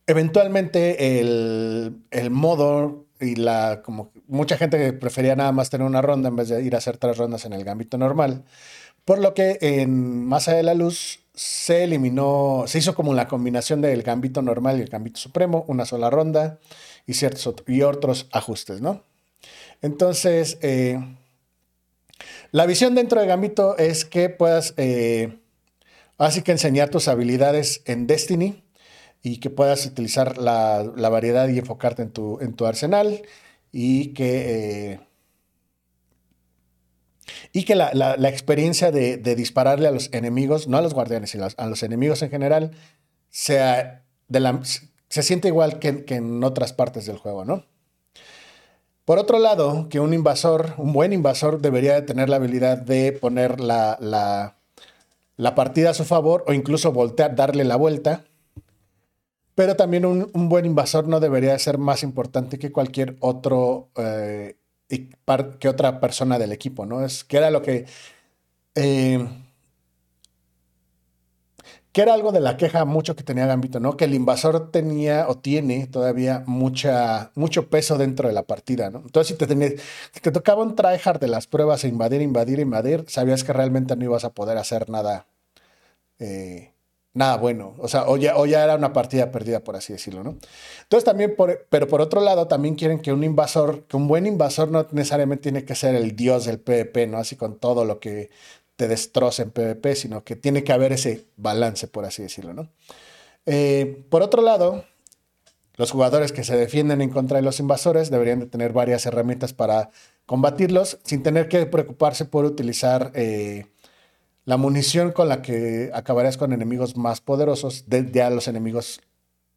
eventualmente 0.06 1.20
el, 1.20 1.96
el, 2.10 2.30
modo 2.30 3.06
y 3.20 3.36
la, 3.36 3.82
como 3.82 4.12
mucha 4.28 4.56
gente 4.56 4.92
prefería 4.92 5.36
nada 5.36 5.52
más 5.52 5.70
tener 5.70 5.86
una 5.86 6.02
ronda 6.02 6.28
en 6.28 6.36
vez 6.36 6.48
de 6.48 6.62
ir 6.62 6.74
a 6.74 6.78
hacer 6.78 6.96
tres 6.96 7.16
rondas 7.16 7.44
en 7.44 7.52
el 7.52 7.64
gambito 7.64 7.98
normal, 7.98 8.44
por 9.04 9.18
lo 9.18 9.34
que 9.34 9.58
en 9.60 10.26
Masa 10.26 10.54
de 10.54 10.62
la 10.62 10.74
Luz 10.74 11.20
se 11.34 11.84
eliminó, 11.84 12.64
se 12.66 12.78
hizo 12.78 12.94
como 12.94 13.14
la 13.14 13.28
combinación 13.28 13.80
del 13.80 14.02
gambito 14.02 14.42
normal 14.42 14.78
y 14.78 14.82
el 14.82 14.88
gambito 14.88 15.20
supremo, 15.20 15.64
una 15.68 15.84
sola 15.84 16.10
ronda 16.10 16.58
y, 17.06 17.14
ciertos 17.14 17.54
y 17.66 17.82
otros 17.82 18.26
ajustes, 18.32 18.80
¿no? 18.80 19.04
Entonces, 19.82 20.58
eh, 20.62 20.98
la 22.50 22.66
visión 22.66 22.94
dentro 22.94 23.20
de 23.20 23.26
gambito 23.26 23.76
es 23.76 24.04
que 24.04 24.30
puedas, 24.30 24.72
eh, 24.78 25.38
así 26.16 26.42
que 26.42 26.52
enseñar 26.52 26.88
tus 26.88 27.08
habilidades 27.08 27.82
en 27.84 28.06
Destiny 28.06 28.62
y 29.26 29.38
que 29.38 29.50
puedas 29.50 29.84
utilizar 29.86 30.38
la, 30.38 30.84
variedad 31.10 31.48
y 31.48 31.58
enfocarte 31.58 32.02
en 32.02 32.12
tu, 32.12 32.38
en 32.40 32.54
tu 32.54 32.64
arsenal 32.64 33.22
y 33.72 34.14
que... 34.14 34.92
Eh, 34.92 35.00
y 37.52 37.64
que 37.64 37.74
la, 37.74 38.14
experiencia 38.28 38.92
de, 38.92 39.16
dispararle 39.34 39.88
a 39.88 39.90
los 39.90 40.12
enemigos, 40.12 40.68
no 40.68 40.78
a 40.78 40.80
los 40.80 40.94
guardianes, 40.94 41.30
sino 41.30 41.48
a 41.56 41.66
los 41.66 41.82
enemigos 41.82 42.22
en 42.22 42.30
general, 42.30 42.70
sea 43.28 44.04
la, 44.28 44.60
se 44.62 45.22
siente 45.24 45.48
igual 45.48 45.80
que, 45.80 46.04
en 46.06 46.44
otras 46.44 46.72
partes 46.72 47.04
del 47.06 47.18
juego, 47.18 47.44
¿no? 47.44 47.64
Por 49.04 49.18
otro 49.18 49.40
lado, 49.40 49.88
que 49.88 49.98
un 49.98 50.14
invasor, 50.14 50.74
un 50.76 50.92
buen 50.92 51.12
invasor, 51.12 51.60
debería 51.60 51.94
de 51.94 52.02
tener 52.02 52.28
la 52.28 52.36
habilidad 52.36 52.78
de 52.78 53.10
poner 53.10 53.58
la, 53.58 53.98
la, 53.98 55.54
partida 55.56 55.90
a 55.90 55.94
su 55.94 56.04
favor 56.04 56.44
o 56.46 56.52
incluso 56.52 56.92
voltear, 56.92 57.34
darle 57.34 57.64
la 57.64 57.74
vuelta. 57.74 58.24
Pero 59.56 59.74
también 59.74 60.04
un, 60.04 60.48
buen 60.50 60.66
invasor 60.66 61.08
no 61.08 61.18
debería 61.18 61.58
ser 61.58 61.78
más 61.78 62.02
importante 62.02 62.58
que 62.58 62.70
cualquier 62.70 63.16
otro 63.20 63.88
eh, 63.96 64.56
que 65.58 65.68
otra 65.68 65.98
persona 65.98 66.38
del 66.38 66.52
equipo, 66.52 66.86
¿no? 66.86 67.04
Es 67.04 67.24
que 67.24 67.38
era 67.38 67.50
lo 67.50 67.62
que... 67.62 67.86
Eh, 68.74 69.26
que 71.92 72.02
era 72.02 72.12
algo 72.12 72.30
de 72.32 72.40
la 72.40 72.58
queja 72.58 72.84
mucho 72.84 73.16
que 73.16 73.24
tenía 73.24 73.46
Gambito, 73.46 73.80
¿no? 73.80 73.96
Que 73.96 74.04
el 74.04 74.12
invasor 74.12 74.70
tenía 74.70 75.26
o 75.28 75.38
tiene 75.38 75.86
todavía 75.86 76.44
mucha, 76.46 77.30
mucho 77.34 77.70
peso 77.70 77.96
dentro 77.96 78.28
de 78.28 78.34
la 78.34 78.42
partida, 78.42 78.90
¿no? 78.90 78.98
Entonces, 78.98 79.28
si 79.28 79.38
te, 79.38 79.46
tenía, 79.46 79.70
si 80.12 80.20
te 80.20 80.30
tocaba 80.30 80.62
un 80.62 80.76
tryhard 80.76 81.18
de 81.18 81.28
las 81.28 81.46
pruebas 81.46 81.84
e 81.84 81.88
invadir, 81.88 82.20
invadir, 82.20 82.60
invadir, 82.60 83.06
sabías 83.08 83.42
que 83.44 83.54
realmente 83.54 83.96
no 83.96 84.04
ibas 84.04 84.24
a 84.24 84.34
poder 84.34 84.58
hacer 84.58 84.90
nada 84.90 85.26
eh, 86.18 86.75
nada 87.16 87.38
bueno. 87.38 87.74
O 87.78 87.88
sea, 87.88 88.06
o 88.08 88.16
ya, 88.16 88.34
ya, 88.46 88.62
era 88.62 88.76
una 88.76 88.92
partida 88.92 89.32
perdida, 89.32 89.60
por 89.60 89.74
así 89.74 89.92
decirlo, 89.92 90.22
¿no? 90.22 90.36
Entonces 90.82 91.04
también, 91.04 91.34
pero 91.70 91.88
por 91.88 92.00
otro 92.00 92.20
lado, 92.20 92.46
también 92.46 92.74
quieren 92.74 93.00
que 93.00 93.12
un 93.12 93.24
invasor, 93.24 93.84
que 93.84 93.96
un 93.96 94.06
buen 94.06 94.26
invasor 94.26 94.70
no 94.70 94.86
necesariamente 94.92 95.44
tiene 95.44 95.64
que 95.64 95.74
ser 95.74 95.94
el 95.94 96.14
dios 96.14 96.44
del 96.44 96.60
PvP, 96.60 97.06
¿no? 97.06 97.16
Así 97.18 97.34
con 97.34 97.58
todo 97.58 97.84
lo 97.84 98.00
que 98.00 98.30
te 98.76 98.86
destroza 98.86 99.42
en 99.42 99.50
PvP, 99.50 99.96
sino 99.96 100.24
que 100.24 100.36
tiene 100.36 100.62
que 100.62 100.72
haber 100.72 100.92
ese 100.92 101.24
balance, 101.36 101.88
por 101.88 102.04
así 102.04 102.22
decirlo, 102.22 102.52
¿no? 102.52 102.68
Eh, 103.46 104.04
por 104.10 104.22
otro 104.22 104.42
lado, 104.42 104.84
los 105.76 105.90
jugadores 105.90 106.32
que 106.32 106.44
se 106.44 106.56
defienden 106.56 107.00
en 107.00 107.08
contra 107.08 107.38
de 107.38 107.42
los 107.42 107.60
invasores 107.60 108.10
deberían 108.10 108.40
de 108.40 108.46
tener 108.46 108.74
varias 108.74 109.06
herramientas 109.06 109.54
para 109.54 109.90
combatirlos 110.26 110.98
sin 111.04 111.22
tener 111.22 111.48
que 111.48 111.64
preocuparse 111.64 112.26
por 112.26 112.44
utilizar... 112.44 113.10
Eh, 113.14 113.66
la 114.46 114.56
munición 114.56 115.10
con 115.12 115.28
la 115.28 115.42
que 115.42 115.90
acabarías 115.92 116.38
con 116.38 116.52
enemigos 116.52 116.96
más 116.96 117.20
poderosos, 117.20 117.88
de, 117.88 118.10
ya 118.10 118.30
los 118.30 118.48
enemigos, 118.48 119.00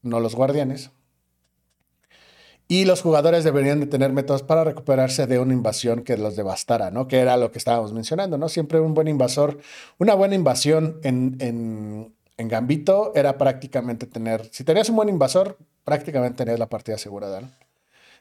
no 0.01 0.19
los 0.19 0.35
guardianes. 0.35 0.89
Y 2.67 2.85
los 2.85 3.01
jugadores 3.01 3.43
deberían 3.43 3.79
de 3.79 3.85
tener 3.85 4.11
métodos 4.11 4.43
para 4.43 4.63
recuperarse 4.63 5.27
de 5.27 5.39
una 5.39 5.53
invasión 5.53 6.03
que 6.03 6.17
los 6.17 6.35
devastara, 6.35 6.91
¿no? 6.91 7.07
Que 7.07 7.19
era 7.19 7.37
lo 7.37 7.51
que 7.51 7.59
estábamos 7.59 7.93
mencionando, 7.93 8.37
¿no? 8.37 8.49
Siempre 8.49 8.79
un 8.79 8.95
buen 8.95 9.07
invasor, 9.07 9.59
una 9.99 10.15
buena 10.15 10.35
invasión 10.35 10.99
en, 11.03 11.37
en, 11.39 12.47
Gambito 12.47 13.11
era 13.15 13.37
prácticamente 13.37 14.07
tener, 14.07 14.47
si 14.51 14.63
tenías 14.63 14.89
un 14.89 14.95
buen 14.95 15.09
invasor, 15.09 15.57
prácticamente 15.83 16.37
tenías 16.37 16.57
la 16.57 16.69
partida 16.69 16.95
asegurada, 16.95 17.41
¿no? 17.41 17.49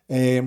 Eh, 0.09 0.43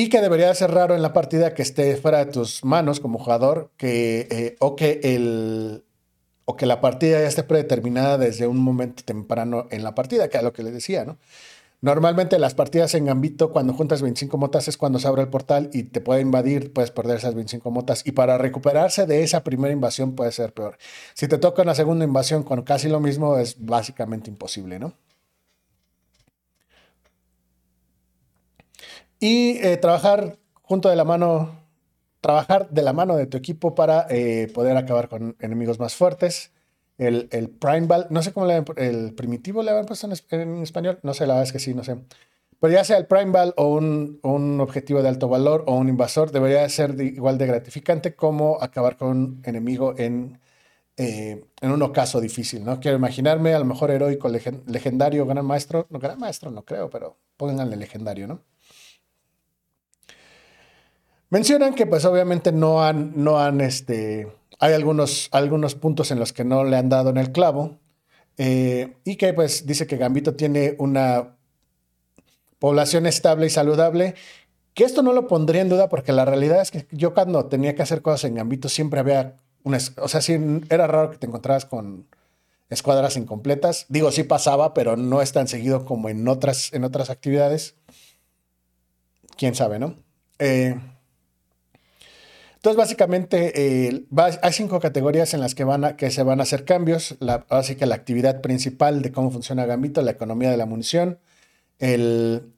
y 0.00 0.10
que 0.10 0.20
debería 0.20 0.54
ser 0.54 0.70
raro 0.70 0.94
en 0.94 1.02
la 1.02 1.12
partida 1.12 1.54
que 1.54 1.62
esté 1.62 1.96
fuera 1.96 2.24
de 2.24 2.30
tus 2.30 2.64
manos 2.64 3.00
como 3.00 3.18
jugador 3.18 3.72
que, 3.76 4.28
eh, 4.30 4.56
o, 4.60 4.76
que 4.76 5.00
el, 5.02 5.82
o 6.44 6.54
que 6.54 6.66
la 6.66 6.80
partida 6.80 7.18
ya 7.20 7.26
esté 7.26 7.42
predeterminada 7.42 8.16
desde 8.16 8.46
un 8.46 8.58
momento 8.58 9.02
temprano 9.02 9.66
en 9.72 9.82
la 9.82 9.96
partida, 9.96 10.28
que 10.28 10.36
es 10.36 10.44
lo 10.44 10.52
que 10.52 10.62
les 10.62 10.72
decía, 10.72 11.04
¿no? 11.04 11.18
Normalmente 11.80 12.38
las 12.38 12.54
partidas 12.54 12.94
en 12.94 13.06
Gambito, 13.06 13.50
cuando 13.50 13.72
juntas 13.72 14.00
25 14.00 14.38
motas, 14.38 14.68
es 14.68 14.76
cuando 14.76 15.00
se 15.00 15.08
abre 15.08 15.22
el 15.22 15.30
portal 15.30 15.68
y 15.72 15.82
te 15.82 16.00
puede 16.00 16.20
invadir, 16.20 16.72
puedes 16.72 16.92
perder 16.92 17.16
esas 17.16 17.34
25 17.34 17.68
motas. 17.72 18.06
Y 18.06 18.12
para 18.12 18.38
recuperarse 18.38 19.04
de 19.04 19.24
esa 19.24 19.42
primera 19.42 19.72
invasión 19.72 20.14
puede 20.14 20.30
ser 20.30 20.52
peor. 20.52 20.78
Si 21.14 21.26
te 21.26 21.38
toca 21.38 21.62
una 21.62 21.74
segunda 21.74 22.04
invasión 22.04 22.44
con 22.44 22.62
casi 22.62 22.88
lo 22.88 23.00
mismo, 23.00 23.36
es 23.36 23.56
básicamente 23.64 24.30
imposible, 24.30 24.78
¿no? 24.78 24.94
Y 29.20 29.58
eh, 29.58 29.76
trabajar 29.76 30.38
junto 30.62 30.88
de 30.88 30.96
la 30.96 31.04
mano, 31.04 31.60
trabajar 32.20 32.70
de 32.70 32.82
la 32.82 32.92
mano 32.92 33.16
de 33.16 33.26
tu 33.26 33.36
equipo 33.36 33.74
para 33.74 34.06
eh, 34.10 34.50
poder 34.54 34.76
acabar 34.76 35.08
con 35.08 35.36
enemigos 35.40 35.78
más 35.78 35.94
fuertes. 35.94 36.52
El, 36.98 37.28
el 37.32 37.48
Primeval, 37.48 38.06
no 38.10 38.22
sé 38.22 38.32
cómo 38.32 38.46
le 38.46 38.64
el 38.76 39.14
primitivo 39.14 39.62
le 39.62 39.70
habían 39.70 39.86
puesto 39.86 40.08
en, 40.30 40.62
español, 40.62 40.98
no 41.02 41.14
sé, 41.14 41.26
la 41.26 41.34
verdad 41.34 41.44
es 41.44 41.52
que 41.52 41.60
sí, 41.60 41.74
no 41.74 41.84
sé. 41.84 41.96
Pero 42.60 42.72
ya 42.72 42.84
sea 42.84 42.98
el 42.98 43.06
Primeval 43.06 43.54
o 43.56 43.68
un, 43.68 44.18
un 44.22 44.60
objetivo 44.60 45.02
de 45.02 45.08
alto 45.08 45.28
valor 45.28 45.64
o 45.66 45.76
un 45.76 45.88
invasor, 45.88 46.32
debería 46.32 46.68
ser 46.68 47.00
igual 47.00 47.38
de 47.38 47.46
gratificante 47.46 48.14
como 48.16 48.58
acabar 48.60 48.96
con 48.96 49.08
un 49.08 49.42
enemigo 49.44 49.94
en 49.96 50.38
eh, 50.98 51.44
en 51.60 51.70
un 51.70 51.80
ocaso 51.82 52.20
difícil, 52.20 52.64
¿no? 52.64 52.80
Quiero 52.80 52.96
imaginarme 52.96 53.54
a 53.54 53.60
lo 53.60 53.64
mejor 53.64 53.92
heroico, 53.92 54.28
legendario, 54.28 55.26
gran 55.26 55.46
maestro, 55.46 55.86
no 55.90 56.00
gran 56.00 56.18
maestro, 56.18 56.50
no 56.50 56.64
creo, 56.64 56.90
pero 56.90 57.16
pónganle 57.36 57.76
legendario, 57.76 58.26
¿no? 58.26 58.42
Mencionan 61.30 61.74
que 61.74 61.86
pues 61.86 62.04
obviamente 62.04 62.52
no 62.52 62.82
han, 62.82 63.12
no 63.22 63.38
han, 63.38 63.60
este, 63.60 64.28
hay 64.58 64.72
algunos, 64.72 65.28
algunos 65.32 65.74
puntos 65.74 66.10
en 66.10 66.18
los 66.18 66.32
que 66.32 66.44
no 66.44 66.64
le 66.64 66.76
han 66.76 66.88
dado 66.88 67.10
en 67.10 67.18
el 67.18 67.32
clavo 67.32 67.78
eh, 68.38 68.96
y 69.04 69.16
que 69.16 69.34
pues 69.34 69.66
dice 69.66 69.86
que 69.86 69.96
Gambito 69.96 70.34
tiene 70.34 70.74
una 70.78 71.36
población 72.58 73.06
estable 73.06 73.46
y 73.46 73.50
saludable, 73.50 74.14
que 74.74 74.84
esto 74.84 75.02
no 75.02 75.12
lo 75.12 75.26
pondría 75.26 75.60
en 75.60 75.68
duda 75.68 75.88
porque 75.88 76.12
la 76.12 76.24
realidad 76.24 76.62
es 76.62 76.70
que 76.70 76.86
yo 76.92 77.12
cuando 77.12 77.46
tenía 77.46 77.74
que 77.74 77.82
hacer 77.82 78.00
cosas 78.00 78.24
en 78.24 78.36
Gambito 78.36 78.68
siempre 78.68 79.00
había 79.00 79.36
una, 79.64 79.78
o 80.00 80.08
sea, 80.08 80.22
sí 80.22 80.38
era 80.70 80.86
raro 80.86 81.10
que 81.10 81.18
te 81.18 81.26
encontraras 81.26 81.66
con 81.66 82.06
escuadras 82.70 83.16
incompletas. 83.16 83.86
Digo, 83.88 84.10
sí 84.12 84.22
pasaba, 84.22 84.74
pero 84.74 84.96
no 84.96 85.20
es 85.20 85.32
tan 85.32 85.48
seguido 85.48 85.84
como 85.84 86.08
en 86.08 86.26
otras, 86.28 86.72
en 86.72 86.84
otras 86.84 87.10
actividades. 87.10 87.74
Quién 89.36 89.54
sabe, 89.54 89.78
¿no? 89.78 89.96
Eh, 90.38 90.76
entonces, 92.58 92.76
básicamente, 92.76 93.86
eh, 93.86 94.04
hay 94.42 94.52
cinco 94.52 94.80
categorías 94.80 95.32
en 95.32 95.40
las 95.40 95.54
que, 95.54 96.10
se 96.10 96.22
van 96.24 96.40
a 96.40 96.42
hacer 96.42 96.64
cambios. 96.64 97.14
La, 97.20 97.46
así 97.50 97.76
que 97.76 97.86
la 97.86 97.94
actividad 97.94 98.40
principal 98.40 99.00
de 99.00 99.12
cómo 99.12 99.30
funciona 99.30 99.64
Gambito, 99.64 100.02
la 100.02 100.10
economía 100.10 100.50
de 100.50 100.56
la 100.56 100.66
munición, 100.66 101.20
el, 101.78 102.52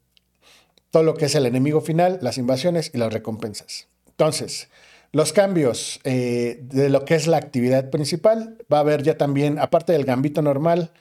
todo 0.91 1.03
lo 1.03 1.15
que 1.17 1.27
es 1.27 1.35
el 1.35 1.45
enemigo 1.45 1.83
final, 1.83 2.19
las 2.23 2.39
invasiones 2.39 2.91
y 2.95 2.97
las 2.97 3.13
recompensas. 3.13 3.89
Entonces, 4.09 4.71
los 5.13 5.35
cambios 5.35 6.01
eh, 6.05 6.61
de 6.63 6.89
lo 6.89 7.05
que 7.05 7.15
es 7.15 7.27
la 7.27 7.37
actividad 7.37 7.91
principal, 7.91 8.57
va 8.73 8.79
a 8.79 8.81
haber 8.81 9.03
ya 9.03 9.19
también, 9.19 9.59
aparte 9.59 9.93
del 9.93 10.07
Gambito 10.07 10.41
normal 10.41 10.93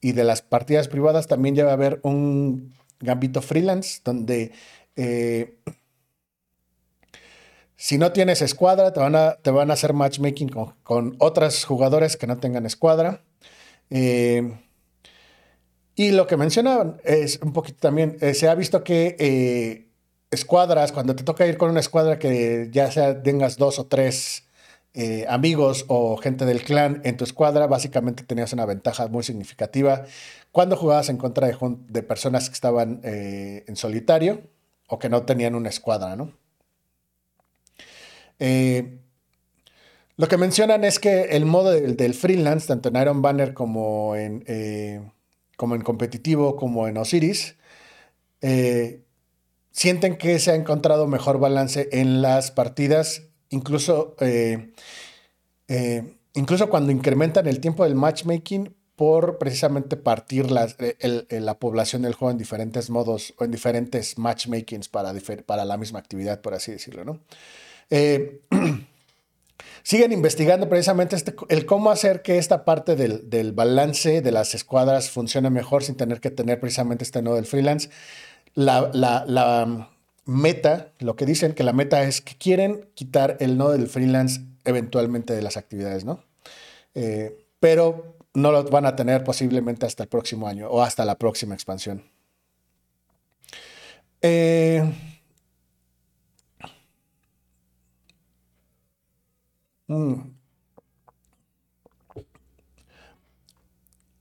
y 0.00 0.12
de 0.12 0.22
las 0.22 0.42
partidas 0.42 0.86
privadas, 0.86 1.26
también 1.26 1.56
ya 1.56 1.64
va 1.64 1.72
a 1.72 1.74
haber 1.74 1.98
un 2.04 2.74
Gambito 3.00 3.42
freelance, 3.42 4.02
donde... 4.04 4.52
Eh, 4.94 5.56
si 7.76 7.98
no 7.98 8.12
tienes 8.12 8.40
escuadra, 8.42 8.92
te 8.92 9.00
van 9.00 9.14
a, 9.14 9.34
te 9.34 9.50
van 9.50 9.70
a 9.70 9.74
hacer 9.74 9.92
matchmaking 9.92 10.48
con, 10.48 10.74
con 10.82 11.16
otros 11.18 11.64
jugadores 11.64 12.16
que 12.16 12.26
no 12.26 12.38
tengan 12.38 12.64
escuadra. 12.64 13.22
Eh, 13.90 14.58
y 15.94 16.12
lo 16.12 16.26
que 16.26 16.36
mencionaban 16.36 17.00
es 17.04 17.38
un 17.42 17.52
poquito 17.52 17.78
también, 17.80 18.16
eh, 18.20 18.34
se 18.34 18.48
ha 18.48 18.54
visto 18.54 18.82
que 18.82 19.16
eh, 19.18 19.88
escuadras, 20.30 20.92
cuando 20.92 21.14
te 21.14 21.24
toca 21.24 21.46
ir 21.46 21.58
con 21.58 21.70
una 21.70 21.80
escuadra 21.80 22.18
que 22.18 22.68
ya 22.72 22.90
sea 22.90 23.22
tengas 23.22 23.56
dos 23.56 23.78
o 23.78 23.86
tres 23.86 24.42
amigos 25.28 25.84
o 25.88 26.16
gente 26.16 26.46
del 26.46 26.62
clan 26.62 27.02
en 27.04 27.18
tu 27.18 27.24
escuadra, 27.24 27.66
básicamente 27.66 28.24
tenías 28.24 28.54
una 28.54 28.64
ventaja 28.64 29.08
muy 29.08 29.22
significativa 29.22 30.04
cuando 30.52 30.74
jugabas 30.74 31.10
en 31.10 31.18
contra 31.18 31.48
de 31.48 32.02
personas 32.02 32.48
que 32.48 32.54
estaban 32.54 33.00
en 33.04 33.76
solitario 33.76 34.40
o 34.88 34.98
que 34.98 35.10
no 35.10 35.24
tenían 35.24 35.54
una 35.54 35.68
escuadra, 35.68 36.16
¿no? 36.16 36.32
Eh, 38.38 38.98
lo 40.16 40.28
que 40.28 40.36
mencionan 40.36 40.84
es 40.84 40.98
que 40.98 41.22
el 41.22 41.44
modo 41.44 41.70
del, 41.70 42.14
freelance, 42.14 42.66
tanto 42.66 42.88
en 42.88 42.96
Iron 42.96 43.22
Banner 43.22 43.54
como 43.54 44.16
en, 44.16 44.44
eh, 44.46 45.00
como 45.56 45.74
en 45.74 45.82
competitivo, 45.82 46.56
como 46.56 46.88
en 46.88 46.96
Osiris, 46.96 47.56
eh, 48.40 49.02
sienten 49.72 50.16
que 50.16 50.38
se 50.38 50.52
ha 50.52 50.54
encontrado 50.54 51.06
mejor 51.06 51.38
balance 51.38 51.88
en 51.92 52.22
las 52.22 52.50
partidas, 52.50 53.24
incluso, 53.50 54.16
incluso 56.34 56.70
cuando 56.70 56.92
incrementan 56.92 57.46
el 57.46 57.60
tiempo 57.60 57.84
del 57.84 57.94
matchmaking 57.94 58.74
por 58.96 59.36
precisamente 59.36 59.98
partir 59.98 60.50
la, 60.50 60.68
la 61.28 61.58
población 61.58 62.02
del 62.02 62.14
juego 62.14 62.32
en 62.32 62.38
diferentes 62.38 62.88
modos 62.88 63.34
o 63.36 63.44
en 63.44 63.50
diferentes 63.50 64.16
matchmakings 64.16 64.88
para, 64.88 65.12
para 65.44 65.66
la 65.66 65.76
misma 65.76 65.98
actividad, 65.98 66.40
por 66.40 66.54
así 66.54 66.72
decirlo, 66.72 67.04
¿no? 67.04 67.20
Eh, 67.90 68.40
siguen 69.82 70.12
investigando 70.12 70.68
precisamente 70.68 71.16
este, 71.16 71.34
el 71.48 71.66
cómo 71.66 71.90
hacer 71.90 72.22
que 72.22 72.38
esta 72.38 72.64
parte 72.64 72.96
del, 72.96 73.52
balance 73.52 74.20
de 74.20 74.32
las 74.32 74.54
escuadras 74.54 75.10
funcione 75.10 75.50
mejor 75.50 75.84
sin 75.84 75.96
tener 75.96 76.20
que 76.20 76.30
tener 76.30 76.58
precisamente 76.58 77.04
este 77.04 77.22
nodo 77.22 77.36
del 77.36 77.46
freelance. 77.46 77.90
La, 78.54 78.90
meta, 80.24 80.92
lo 80.98 81.14
que 81.14 81.24
dicen 81.24 81.54
que 81.54 81.62
la 81.62 81.72
meta 81.72 82.02
es 82.02 82.20
que 82.20 82.36
quieren 82.36 82.88
quitar 82.94 83.36
el 83.38 83.56
nodo 83.56 83.72
del 83.72 83.86
freelance 83.86 84.40
eventualmente 84.64 85.32
de 85.34 85.42
las 85.42 85.56
actividades, 85.56 86.04
¿no? 86.04 86.24
Eh, 86.94 87.46
pero 87.60 88.16
no 88.34 88.50
lo 88.50 88.64
van 88.64 88.86
a 88.86 88.96
tener 88.96 89.22
posiblemente 89.22 89.86
hasta 89.86 90.02
el 90.02 90.08
próximo 90.08 90.48
año 90.48 90.68
o 90.68 90.82
hasta 90.82 91.04
la 91.04 91.16
próxima 91.16 91.54
expansión. 91.54 92.02
Eh, 94.20 94.82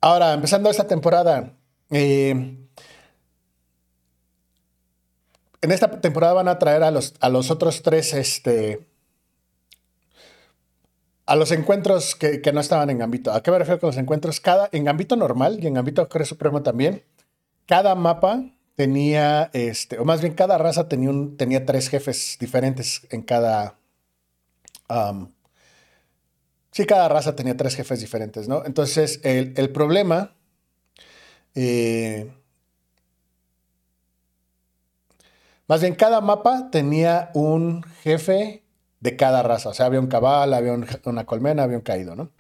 Ahora, 0.02 0.34
empezando 0.34 0.70
esta 0.70 0.88
temporada, 0.88 1.54
eh, 1.90 2.30
en 5.66 5.72
esta 5.72 6.00
temporada 6.00 6.34
van 6.34 6.48
a 6.48 6.60
traer 6.60 6.84
a 6.84 6.92
los, 6.92 7.16
a 7.20 7.30
los 7.30 7.50
otros 7.50 7.82
tres, 7.82 8.14
este, 8.14 8.88
a 11.26 11.36
los 11.36 11.52
encuentros 11.52 12.16
que, 12.16 12.40
no 12.54 12.60
estaban 12.60 12.90
en 12.92 13.00
Gambito. 13.00 13.32
¿A 13.32 13.42
qué 13.42 13.52
me 13.52 13.58
refiero 13.58 13.80
con 13.80 13.88
los 13.88 13.98
encuentros? 13.98 14.40
Cada, 14.40 14.70
en 14.72 14.84
Gambito 14.84 15.16
normal 15.16 15.58
y 15.62 15.68
en 15.68 15.74
Gambito 15.74 16.08
Creo 16.08 16.26
Supremo 16.26 16.62
también, 16.62 17.04
cada 17.66 17.96
mapa 17.96 18.44
tenía, 18.76 19.50
este, 19.54 19.98
o 19.98 20.06
más 20.06 20.22
bien 20.22 20.34
cada 20.36 20.58
raza 20.58 20.88
tenía, 20.88 21.12
tenía 21.38 21.66
tres 21.66 21.90
jefes 21.90 22.38
diferentes 22.40 23.08
en 23.10 23.24
cada, 23.24 23.80
Sí, 26.76 26.86
cada 26.86 27.08
raza 27.08 27.38
tenía 27.38 27.56
tres 27.56 27.74
jefes 27.74 28.02
diferentes, 28.02 28.50
¿no? 28.50 28.66
Entonces, 28.66 29.22
el, 29.24 29.70
problema... 29.70 30.36
Eh, 31.56 32.30
más 35.68 35.80
bien, 35.80 35.96
cada 35.96 36.20
mapa 36.20 36.70
tenía 36.72 37.32
un 37.34 37.82
jefe 38.04 38.66
de 39.00 39.16
cada 39.16 39.42
raza. 39.42 39.70
O 39.70 39.74
sea, 39.74 39.86
había 39.86 40.02
un 40.02 40.08
cabal, 40.08 40.54
había 40.54 40.78
una 41.06 41.26
colmena, 41.26 41.64
había 41.64 41.78
un 41.78 41.84
caído, 41.84 42.14
¿no? 42.14 42.32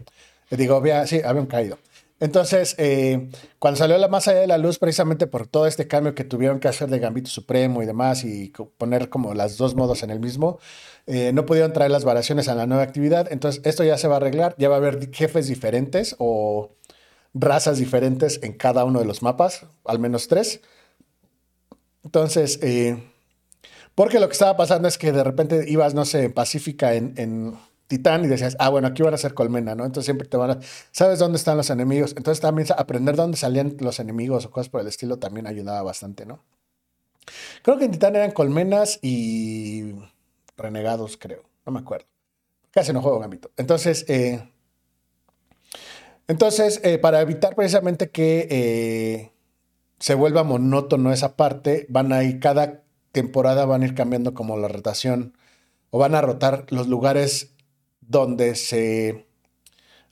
Digo, 0.49 0.75
había, 0.75 1.07
sí, 1.07 1.21
había 1.23 1.41
un 1.41 1.47
caído. 1.47 1.77
Entonces, 2.19 2.75
eh, 2.77 3.29
cuando 3.59 3.77
salió 3.77 3.97
la 3.97 4.07
más 4.07 4.27
allá 4.29 4.39
de 4.39 4.47
la 4.47 4.57
luz, 4.57 4.79
precisamente 4.79 5.27
por 5.27 5.47
todo 5.47 5.67
este 5.67 5.87
cambio 5.87 6.15
que 6.15 6.23
tuvieron 6.23 6.59
que 6.59 6.69
hacer 6.69 6.89
de 6.89 6.99
Gambito 6.99 7.29
Supremo 7.29 7.83
y 7.83 7.85
demás, 7.85 8.23
y 8.23 8.53
poner 8.77 9.09
como 9.09 9.33
las 9.33 9.57
dos 9.57 9.75
modos 9.75 10.01
en 10.01 10.11
el 10.11 10.21
mismo, 10.21 10.59
eh, 11.07 11.31
no 11.33 11.45
pudieron 11.45 11.73
traer 11.73 11.91
las 11.91 12.05
variaciones 12.05 12.47
a 12.47 12.55
la 12.55 12.67
nueva 12.67 12.83
actividad. 12.83 13.27
Entonces, 13.31 13.61
esto 13.65 13.83
ya 13.83 13.97
se 13.97 14.07
va 14.07 14.15
a 14.15 14.17
arreglar, 14.17 14.55
ya 14.57 14.69
va 14.69 14.75
a 14.75 14.77
haber 14.77 15.11
jefes 15.11 15.47
diferentes 15.47 16.15
o 16.17 16.71
razas 17.33 17.77
diferentes 17.79 18.39
en 18.43 18.53
cada 18.53 18.85
uno 18.85 18.99
de 18.99 19.05
los 19.05 19.21
mapas, 19.21 19.65
al 19.83 19.99
menos 19.99 20.29
tres. 20.29 20.61
Entonces, 22.05 22.59
eh, 22.61 22.97
porque 23.93 24.19
lo 24.21 24.27
que 24.27 24.33
estaba 24.33 24.55
pasando 24.55 24.87
es 24.87 24.97
que 24.97 25.11
de 25.11 25.23
repente 25.23 25.65
ibas, 25.67 25.93
no 25.93 26.05
sé, 26.05 26.29
Pacífica 26.29 26.93
en 26.93 27.57
Titán 27.87 28.25
y 28.25 28.27
decías, 28.27 28.55
ah, 28.59 28.69
bueno, 28.69 28.87
aquí 28.87 29.03
van 29.03 29.13
a 29.13 29.17
ser 29.17 29.33
colmena, 29.33 29.75
¿no? 29.75 29.85
Entonces 29.85 30.05
siempre 30.05 30.27
te 30.27 30.37
van 30.37 30.51
a, 30.51 30.59
¿sabes 30.91 31.19
dónde 31.19 31.37
están 31.37 31.57
los 31.57 31.69
enemigos? 31.69 32.13
Entonces 32.17 32.41
también 32.41 32.67
aprender 32.77 33.15
dónde 33.15 33.37
salían 33.37 33.75
los 33.79 33.99
enemigos 33.99 34.45
o 34.45 34.51
cosas 34.51 34.69
por 34.69 34.81
el 34.81 34.87
estilo 34.87 35.17
también 35.17 35.45
ayudaba 35.45 35.83
bastante, 35.83 36.25
¿no? 36.25 36.43
Creo 37.61 37.77
que 37.77 37.85
en 37.85 37.91
Titán 37.91 38.15
eran 38.15 38.31
colmenas 38.31 38.99
y 39.01 39.93
renegados, 40.57 41.17
creo, 41.17 41.43
no 41.65 41.71
me 41.71 41.79
acuerdo. 41.79 42.07
Casi 42.71 42.91
no 42.91 43.01
juego 43.01 43.19
Gambito. 43.19 43.51
Entonces, 43.57 44.05
eh, 44.07 44.49
entonces 46.27 46.81
eh, 46.83 46.97
para 46.97 47.21
evitar 47.21 47.55
precisamente 47.55 48.09
que 48.09 48.47
eh, 48.49 49.31
se 49.99 50.15
vuelva 50.15 50.43
monótono 50.43 51.13
esa 51.13 51.35
parte, 51.35 51.85
van 51.89 52.11
a 52.13 52.23
ir, 52.23 52.39
cada 52.39 52.83
temporada 53.11 53.65
van 53.65 53.83
a 53.83 53.85
ir 53.85 53.95
cambiando 53.95 54.33
como 54.33 54.57
la 54.57 54.67
rotación 54.67 55.37
o 55.89 55.99
van 55.99 56.15
a 56.15 56.21
rotar 56.21 56.65
los 56.69 56.87
lugares 56.87 57.54
donde 58.07 58.55
se 58.55 59.25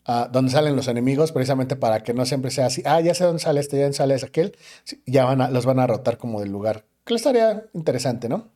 uh, 0.07 0.31
donde 0.31 0.51
salen 0.51 0.75
los 0.75 0.87
enemigos, 0.87 1.31
precisamente 1.31 1.75
para 1.75 2.03
que 2.03 2.13
no 2.13 2.25
siempre 2.25 2.51
sea 2.51 2.67
así, 2.67 2.81
ah, 2.85 3.01
ya 3.01 3.13
sé 3.13 3.23
dónde 3.23 3.41
sale 3.41 3.59
este, 3.59 3.79
ya 3.79 3.91
sale 3.93 4.15
aquel, 4.15 4.57
ya 5.05 5.25
van 5.25 5.53
los 5.53 5.65
van 5.65 5.79
a 5.79 5.87
rotar 5.87 6.17
como 6.17 6.39
del 6.39 6.51
lugar. 6.51 6.85
Que 7.05 7.15
estaría 7.15 7.65
interesante, 7.73 8.29
¿no? 8.29 8.49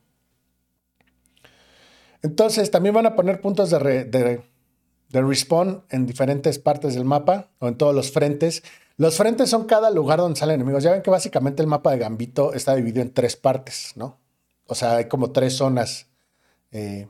Entonces, 2.22 2.70
también 2.70 2.94
van 2.94 3.06
a 3.06 3.14
poner 3.14 3.40
puntos 3.40 3.70
de, 3.70 4.04
de, 4.04 4.42
de, 5.08 5.22
respawn 5.22 5.84
en 5.90 6.06
diferentes 6.06 6.58
partes 6.58 6.94
del 6.94 7.04
mapa 7.04 7.50
o 7.58 7.68
en 7.68 7.76
todos 7.76 7.94
los 7.94 8.10
frentes. 8.10 8.64
Los 8.96 9.16
frentes 9.16 9.50
son 9.50 9.66
cada 9.66 9.90
lugar 9.90 10.18
donde 10.18 10.38
salen 10.38 10.56
enemigos. 10.56 10.82
Ya 10.82 10.92
ven 10.92 11.02
que 11.02 11.10
básicamente 11.10 11.62
el 11.62 11.68
mapa 11.68 11.92
de 11.92 11.98
Gambito 11.98 12.54
está 12.54 12.74
dividido 12.74 13.02
en 13.02 13.12
tres 13.12 13.36
partes, 13.36 13.92
¿no? 13.94 14.18
O 14.66 14.74
sea, 14.74 14.96
hay 14.96 15.04
como 15.06 15.30
tres 15.30 15.54
zonas. 15.54 16.06
Eh, 16.72 17.06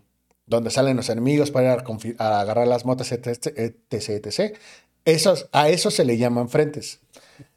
donde 0.48 0.70
salen 0.70 0.96
los 0.96 1.08
enemigos 1.08 1.50
para 1.50 1.84
a, 2.18 2.40
agarrar 2.40 2.66
las 2.66 2.84
motas, 2.84 3.12
etc, 3.12 3.46
etc, 3.90 4.56
Esos, 5.04 5.48
a 5.52 5.68
eso 5.68 5.90
se 5.90 6.04
le 6.04 6.18
llaman 6.18 6.48
frentes. 6.48 7.00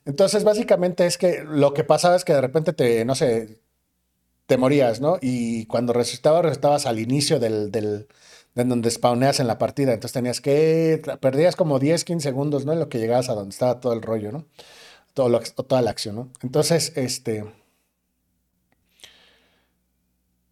Entonces, 0.05 0.43
básicamente 0.43 1.05
es 1.05 1.17
que 1.17 1.43
lo 1.43 1.73
que 1.73 1.83
pasaba 1.83 2.15
es 2.15 2.25
que 2.25 2.33
de 2.33 2.41
repente 2.41 2.73
te, 2.73 3.05
no 3.05 3.15
sé, 3.15 3.59
te 4.47 4.57
morías, 4.57 4.99
¿no? 5.01 5.17
Y 5.21 5.65
cuando 5.67 5.93
resucitabas, 5.93 6.43
resucitabas 6.43 6.85
al 6.85 6.99
inicio 6.99 7.39
del, 7.39 7.71
del 7.71 8.07
de 8.55 8.65
donde 8.65 8.91
spawneas 8.91 9.39
en 9.39 9.47
la 9.47 9.57
partida. 9.57 9.93
Entonces 9.93 10.13
tenías 10.13 10.41
que, 10.41 11.01
perdías 11.21 11.55
como 11.55 11.79
10, 11.79 12.03
15 12.03 12.27
segundos, 12.29 12.65
¿no? 12.65 12.73
En 12.73 12.79
lo 12.79 12.89
que 12.89 12.99
llegabas 12.99 13.29
a 13.29 13.33
donde 13.33 13.51
estaba 13.51 13.79
todo 13.79 13.93
el 13.93 14.01
rollo, 14.01 14.31
¿no? 14.31 14.45
Todo 15.13 15.29
lo, 15.29 15.39
toda 15.39 15.81
la 15.81 15.91
acción, 15.91 16.15
¿no? 16.15 16.29
Entonces, 16.41 16.93
este... 16.95 17.45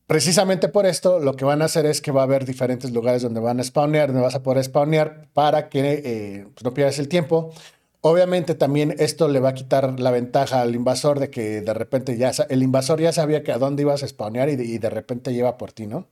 Precisamente 0.09 0.69
por 0.69 0.87
esto, 0.87 1.19
lo 1.19 1.35
que 1.35 1.45
van 1.45 1.61
a 1.61 1.65
hacer 1.65 1.85
es 1.85 2.01
que 2.01 2.11
va 2.11 2.21
a 2.21 2.23
haber 2.23 2.43
diferentes 2.43 2.89
lugares 2.89 3.21
donde 3.21 3.39
van 3.39 3.59
a 3.59 3.63
spawnear, 3.63 4.07
donde 4.07 4.23
vas 4.23 4.33
a 4.33 4.41
poder 4.41 4.63
spawnear 4.63 5.27
para 5.33 5.69
que 5.69 6.01
eh, 6.03 6.47
pues, 6.51 6.63
no 6.63 6.73
pierdas 6.73 6.97
el 6.97 7.07
tiempo. 7.07 7.53
Obviamente 8.01 8.55
también 8.55 8.95
esto 8.97 9.27
le 9.27 9.39
va 9.39 9.49
a 9.49 9.53
quitar 9.53 9.99
la 9.99 10.09
ventaja 10.09 10.61
al 10.61 10.73
invasor 10.73 11.19
de 11.19 11.29
que 11.29 11.61
de 11.61 11.73
repente 11.75 12.17
ya 12.17 12.31
el 12.49 12.63
invasor 12.63 12.99
ya 12.99 13.11
sabía 13.13 13.43
que 13.43 13.51
a 13.51 13.59
dónde 13.59 13.83
ibas 13.83 14.01
a 14.01 14.07
spawnear 14.07 14.49
y 14.49 14.79
de, 14.79 14.89
repente 14.89 15.31
lleva 15.31 15.59
por 15.59 15.73
ti, 15.73 15.85
¿no? 15.85 16.07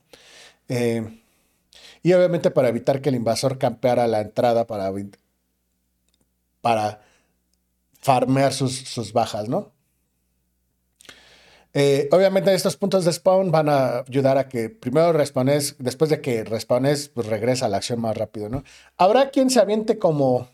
Eh, 0.68 1.20
y 2.04 2.12
obviamente 2.12 2.52
para 2.52 2.68
evitar 2.68 3.00
que 3.00 3.08
el 3.08 3.16
invasor 3.16 3.58
campeara 3.58 4.06
la 4.06 4.20
entrada 4.20 4.68
para, 4.68 4.92
para 6.60 7.00
farmear 8.00 8.52
sus, 8.52 8.76
sus 8.76 9.12
bajas, 9.12 9.48
¿no? 9.48 9.72
Eh, 11.80 12.08
obviamente 12.10 12.52
estos 12.52 12.76
puntos 12.76 13.04
de 13.04 13.12
spawn 13.12 13.52
van 13.52 13.68
a 13.68 14.00
ayudar 14.00 14.36
a 14.36 14.48
que 14.48 14.68
primero 14.68 15.12
respawnes, 15.12 15.76
después 15.78 16.10
de 16.10 16.20
que 16.20 16.42
respawnes, 16.42 17.08
pues 17.08 17.28
regresa 17.28 17.66
a 17.66 17.68
la 17.68 17.76
acción 17.76 18.00
más 18.00 18.16
rápido, 18.16 18.48
¿no? 18.48 18.64
Habrá 18.96 19.30
quien 19.30 19.48
se 19.48 19.60
aviente 19.60 19.96
como 19.96 20.48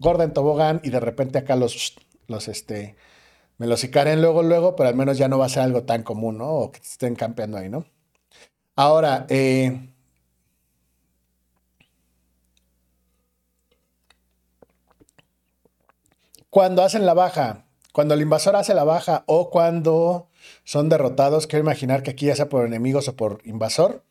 gorda 0.00 0.24
en 0.24 0.32
tobogán 0.32 0.80
y 0.82 0.90
de 0.90 0.98
repente 0.98 1.38
acá 1.38 1.54
los, 1.54 1.94
los, 2.26 2.48
este, 2.48 2.96
me 3.58 3.68
los 3.68 3.84
icaren 3.84 4.20
luego, 4.22 4.42
luego, 4.42 4.74
pero 4.74 4.88
al 4.88 4.96
menos 4.96 5.18
ya 5.18 5.28
no 5.28 5.38
va 5.38 5.46
a 5.46 5.48
ser 5.48 5.62
algo 5.62 5.84
tan 5.84 6.02
común, 6.02 6.38
¿no? 6.38 6.48
O 6.48 6.72
que 6.72 6.80
estén 6.80 7.14
campeando 7.14 7.56
ahí, 7.56 7.68
¿no? 7.68 7.84
Ahora, 8.74 9.26
eh, 9.28 9.88
cuando 16.50 16.82
hacen 16.82 17.06
la 17.06 17.14
baja, 17.14 17.66
cuando 17.92 18.14
el 18.14 18.22
invasor 18.22 18.56
hace 18.56 18.74
la 18.74 18.84
baja 18.84 19.24
o 19.26 19.50
cuando 19.50 20.28
son 20.64 20.88
derrotados, 20.88 21.46
quiero 21.46 21.64
imaginar 21.64 22.02
que 22.02 22.10
aquí 22.10 22.26
ya 22.26 22.36
sea 22.36 22.48
por 22.48 22.66
enemigos 22.66 23.08
o 23.08 23.16
por 23.16 23.40
invasor, 23.44 24.04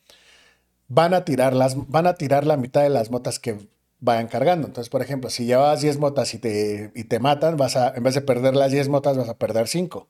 van 0.88 1.14
a 1.14 1.24
tirar, 1.26 1.54
las, 1.54 1.76
van 1.90 2.08
a 2.08 2.16
tirar 2.16 2.46
la 2.46 2.58
mitad 2.58 2.82
de 2.82 2.90
las 2.90 3.12
motas 3.12 3.40
que 3.40 3.58
vayan 4.00 4.28
cargando. 4.28 4.68
Entonces, 4.68 4.90
por 4.90 5.02
ejemplo, 5.02 5.30
si 5.30 5.46
llevas 5.46 5.82
10 5.82 6.00
motas 6.00 6.34
y 6.34 6.40
te, 6.40 6.92
y 6.96 7.04
te 7.06 7.20
matan, 7.20 7.58
vas 7.58 7.76
a, 7.76 7.94
en 7.96 8.04
vez 8.04 8.16
de 8.16 8.22
perder 8.22 8.56
las 8.56 8.72
10 8.72 8.90
motas, 8.90 9.18
vas 9.18 9.30
a 9.30 9.38
perder 9.38 9.68
5. 9.68 10.08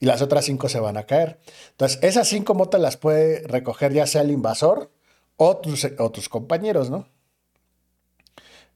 Y 0.00 0.06
las 0.06 0.22
otras 0.22 0.44
5 0.44 0.68
se 0.68 0.80
van 0.80 0.96
a 0.96 1.04
caer. 1.04 1.40
Entonces, 1.70 1.98
esas 2.02 2.28
5 2.28 2.54
motas 2.54 2.80
las 2.80 2.96
puede 2.96 3.46
recoger 3.46 3.92
ya 3.92 4.06
sea 4.06 4.22
el 4.22 4.30
invasor 4.30 4.90
o 5.36 5.56
tus, 5.56 6.28
compañeros, 6.28 6.90
¿no? 6.90 7.08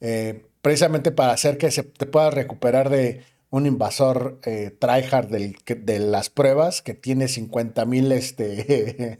Eh, 0.00 0.46
precisamente 0.62 1.12
para 1.12 1.32
hacer 1.32 1.58
que 1.58 1.70
se 1.70 1.82
te 1.82 2.06
puedas 2.06 2.34
recuperar 2.34 2.88
de 2.88 3.24
un 3.50 3.66
invasor 3.66 4.40
eh, 4.44 4.70
tryhard 4.78 5.28
de 5.28 5.98
las 6.00 6.30
pruebas 6.30 6.82
que 6.82 6.94
tiene 6.94 7.28
50 7.28 7.84
mil 7.86 8.12
este, 8.12 9.18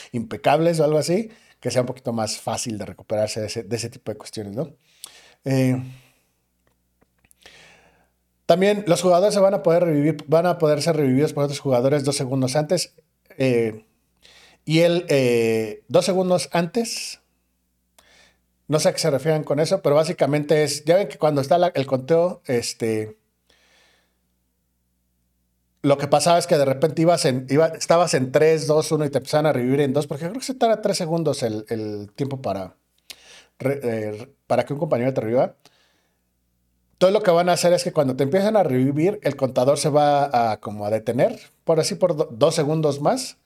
impecables 0.12 0.80
o 0.80 0.84
algo 0.84 0.98
así, 0.98 1.30
que 1.60 1.70
sea 1.70 1.82
un 1.82 1.86
poquito 1.86 2.12
más 2.12 2.38
fácil 2.38 2.78
de 2.78 2.86
recuperarse 2.86 3.40
de 3.40 3.76
ese, 3.76 3.90
tipo 3.90 4.10
de 4.10 4.18
cuestiones, 4.18 4.56
¿no? 4.56 4.74
Eh, 5.44 5.80
también 8.50 8.82
los 8.88 9.00
jugadores 9.00 9.32
se 9.32 9.38
van 9.38 9.54
a 9.54 9.62
poder 9.62 9.84
revivir, 9.84 10.24
van 10.26 10.44
a 10.46 10.58
poder 10.58 10.82
ser 10.82 10.96
revividos 10.96 11.32
por 11.32 11.44
otros 11.44 11.60
jugadores 11.60 12.02
dos 12.02 12.16
segundos 12.16 12.56
antes. 12.56 12.94
Eh, 13.38 13.84
y 14.64 14.80
él, 14.80 15.06
eh, 15.08 15.84
dos 15.86 16.04
segundos 16.04 16.48
antes, 16.50 17.20
no 18.66 18.80
sé 18.80 18.88
a 18.88 18.92
qué 18.92 18.98
se 18.98 19.08
refieren 19.08 19.44
con 19.44 19.60
eso, 19.60 19.82
pero 19.82 19.94
básicamente 19.94 20.64
es, 20.64 20.84
ya 20.84 20.96
ven 20.96 21.06
que 21.06 21.16
cuando 21.16 21.40
está 21.40 21.64
el 21.72 21.86
conteo, 21.86 22.42
este, 22.46 23.19
lo 25.82 25.96
que 25.96 26.08
pasaba 26.08 26.38
es 26.38 26.46
que 26.46 26.58
de 26.58 26.64
repente 26.64 27.02
ibas 27.02 27.24
en, 27.24 27.46
estabas 27.76 28.14
en 28.14 28.32
3, 28.32 28.66
2, 28.66 28.92
1 28.92 29.04
y 29.06 29.10
te 29.10 29.18
empezaban 29.18 29.46
a 29.46 29.52
revivir 29.52 29.80
en 29.80 29.92
2, 29.92 30.06
porque 30.06 30.24
creo 30.24 30.38
que 30.38 30.44
se 30.44 30.54
tarda 30.54 30.82
3 30.82 30.96
segundos 30.96 31.42
el, 31.42 32.10
tiempo 32.14 32.42
para, 32.42 32.76
eh, 33.60 34.28
para 34.46 34.64
que 34.64 34.74
un 34.74 34.78
compañero 34.78 35.14
te 35.14 35.22
reviva. 35.22 35.56
Todo 36.98 37.12
lo 37.12 37.22
que 37.22 37.30
van 37.30 37.48
a 37.48 37.52
hacer 37.52 37.72
es 37.72 37.82
que 37.82 37.92
cuando 37.92 38.14
te 38.14 38.24
empiezan 38.24 38.56
a 38.56 38.62
revivir, 38.62 39.20
el 39.22 39.36
contador 39.36 39.78
se 39.78 39.88
va 39.88 40.52
a 40.52 40.60
como 40.60 40.84
a 40.84 40.90
detener, 40.90 41.40
por 41.64 41.80
así 41.80 41.94
por 41.94 42.36
2 42.36 42.54
segundos 42.54 43.00
más. 43.00 43.38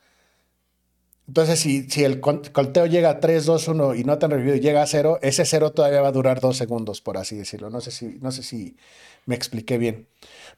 Entonces, 1.29 1.61
si, 1.61 1.89
si 1.89 2.05
el 2.05 2.21
conteo 2.21 2.87
llega 2.87 3.11
a 3.11 3.21
3, 3.21 3.47
2, 3.47 3.69
1 3.69 3.95
y 3.95 4.05
no 4.05 4.19
te 4.19 4.27
han 4.27 4.33
revivido 4.33 4.57
y 4.57 4.61
llega 4.61 4.83
a 4.83 4.87
0, 4.87 5.21
ese 5.23 5.45
0 5.47 5.73
todavía 5.73 6.03
va 6.03 6.09
a 6.09 6.13
durar 6.13 6.41
2 6.41 6.57
segundos, 6.57 7.01
por 7.01 7.17
así 7.17 7.37
decirlo. 7.37 7.71
No 7.71 7.81
sé 7.81 7.93
si, 7.93 8.19
no 8.21 8.33
sé 8.33 8.43
si 8.43 8.77
me 9.25 9.37
expliqué 9.37 9.79
bien. 9.79 10.09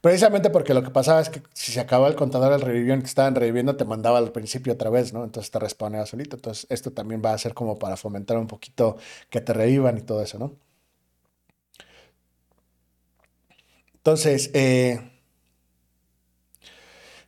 Precisamente 0.01 0.51
porque 0.51 0.75
lo 0.75 0.83
que 0.83 0.91
pasaba 0.91 1.21
es 1.21 1.31
que 1.31 1.43
si 1.55 1.73
se 1.73 1.81
acababa 1.81 2.09
el 2.09 2.15
contador 2.15 2.53
del 2.53 2.61
revivión 2.61 3.01
que 3.01 3.07
estaban 3.07 3.35
reviviendo, 3.35 3.77
te 3.77 3.85
mandaba 3.85 4.19
al 4.19 4.33
principio 4.33 4.73
otra 4.75 4.91
vez, 4.91 5.13
¿no? 5.13 5.25
Entonces 5.25 5.51
te 5.51 5.59
respawnaba 5.59 6.07
solito. 6.07 6.37
Entonces, 6.37 6.67
esto 6.71 6.93
también 6.93 7.23
va 7.25 7.33
a 7.33 7.39
ser 7.39 7.55
como 7.55 7.79
para 7.79 7.97
fomentar 7.97 8.37
un 8.39 8.47
poquito 8.47 8.97
que 9.31 9.41
te 9.41 9.53
revivan 9.53 9.99
y 9.99 10.03
todo 10.03 10.23
eso, 10.23 10.39
¿no? 10.39 10.53
Entonces, 13.95 14.51
eh, 14.55 15.11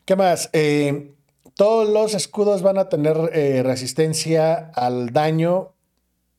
¿qué 0.05 0.15
más? 0.15 0.49
Eh, 0.53 1.17
todos 1.57 1.89
los 1.89 2.15
escudos 2.15 2.63
van 2.63 2.79
a 2.79 2.89
tener 2.89 3.17
eh, 3.33 3.65
resistencia 3.65 4.71
al 4.77 5.13
daño 5.13 5.73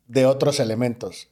de 0.07 0.25
otros 0.25 0.61
elementos. 0.61 1.27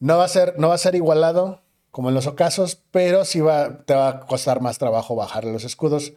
No 0.00 0.18
va 0.18 0.24
a 0.24 0.28
ser, 0.28 0.58
no 0.58 0.70
va 0.70 0.74
a 0.74 0.78
ser 0.78 0.96
igualado 0.96 1.62
como 1.96 2.10
en 2.10 2.14
los 2.14 2.26
ocasos, 2.26 2.82
pero 2.90 3.24
sí 3.24 3.40
va, 3.40 3.78
te 3.86 3.94
va 3.94 4.08
a 4.10 4.20
costar 4.20 4.60
más 4.60 4.76
trabajo 4.76 5.16
bajar 5.16 5.46
los 5.46 5.64
escudos. 5.64 6.12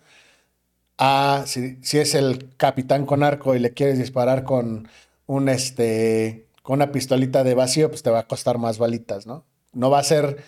Ah, 0.98 1.44
si, 1.46 1.80
es 1.94 2.16
el 2.16 2.54
capitán 2.58 3.06
con 3.06 3.24
arco 3.24 3.56
y 3.56 3.60
le 3.60 3.74
quieres 3.74 3.98
disparar 3.98 4.44
con 4.44 4.90
un 5.26 5.48
este 5.48 6.48
con 6.64 6.76
una 6.76 6.92
pistolita 6.92 7.46
de 7.46 7.54
vacío, 7.54 7.90
pues 7.90 8.04
te 8.04 8.10
va 8.10 8.20
a 8.20 8.28
costar 8.28 8.58
más 8.58 8.78
balitas, 8.78 9.26
¿no? 9.26 9.46
No 9.72 9.90
va 9.90 10.00
a 10.00 10.04
ser 10.04 10.44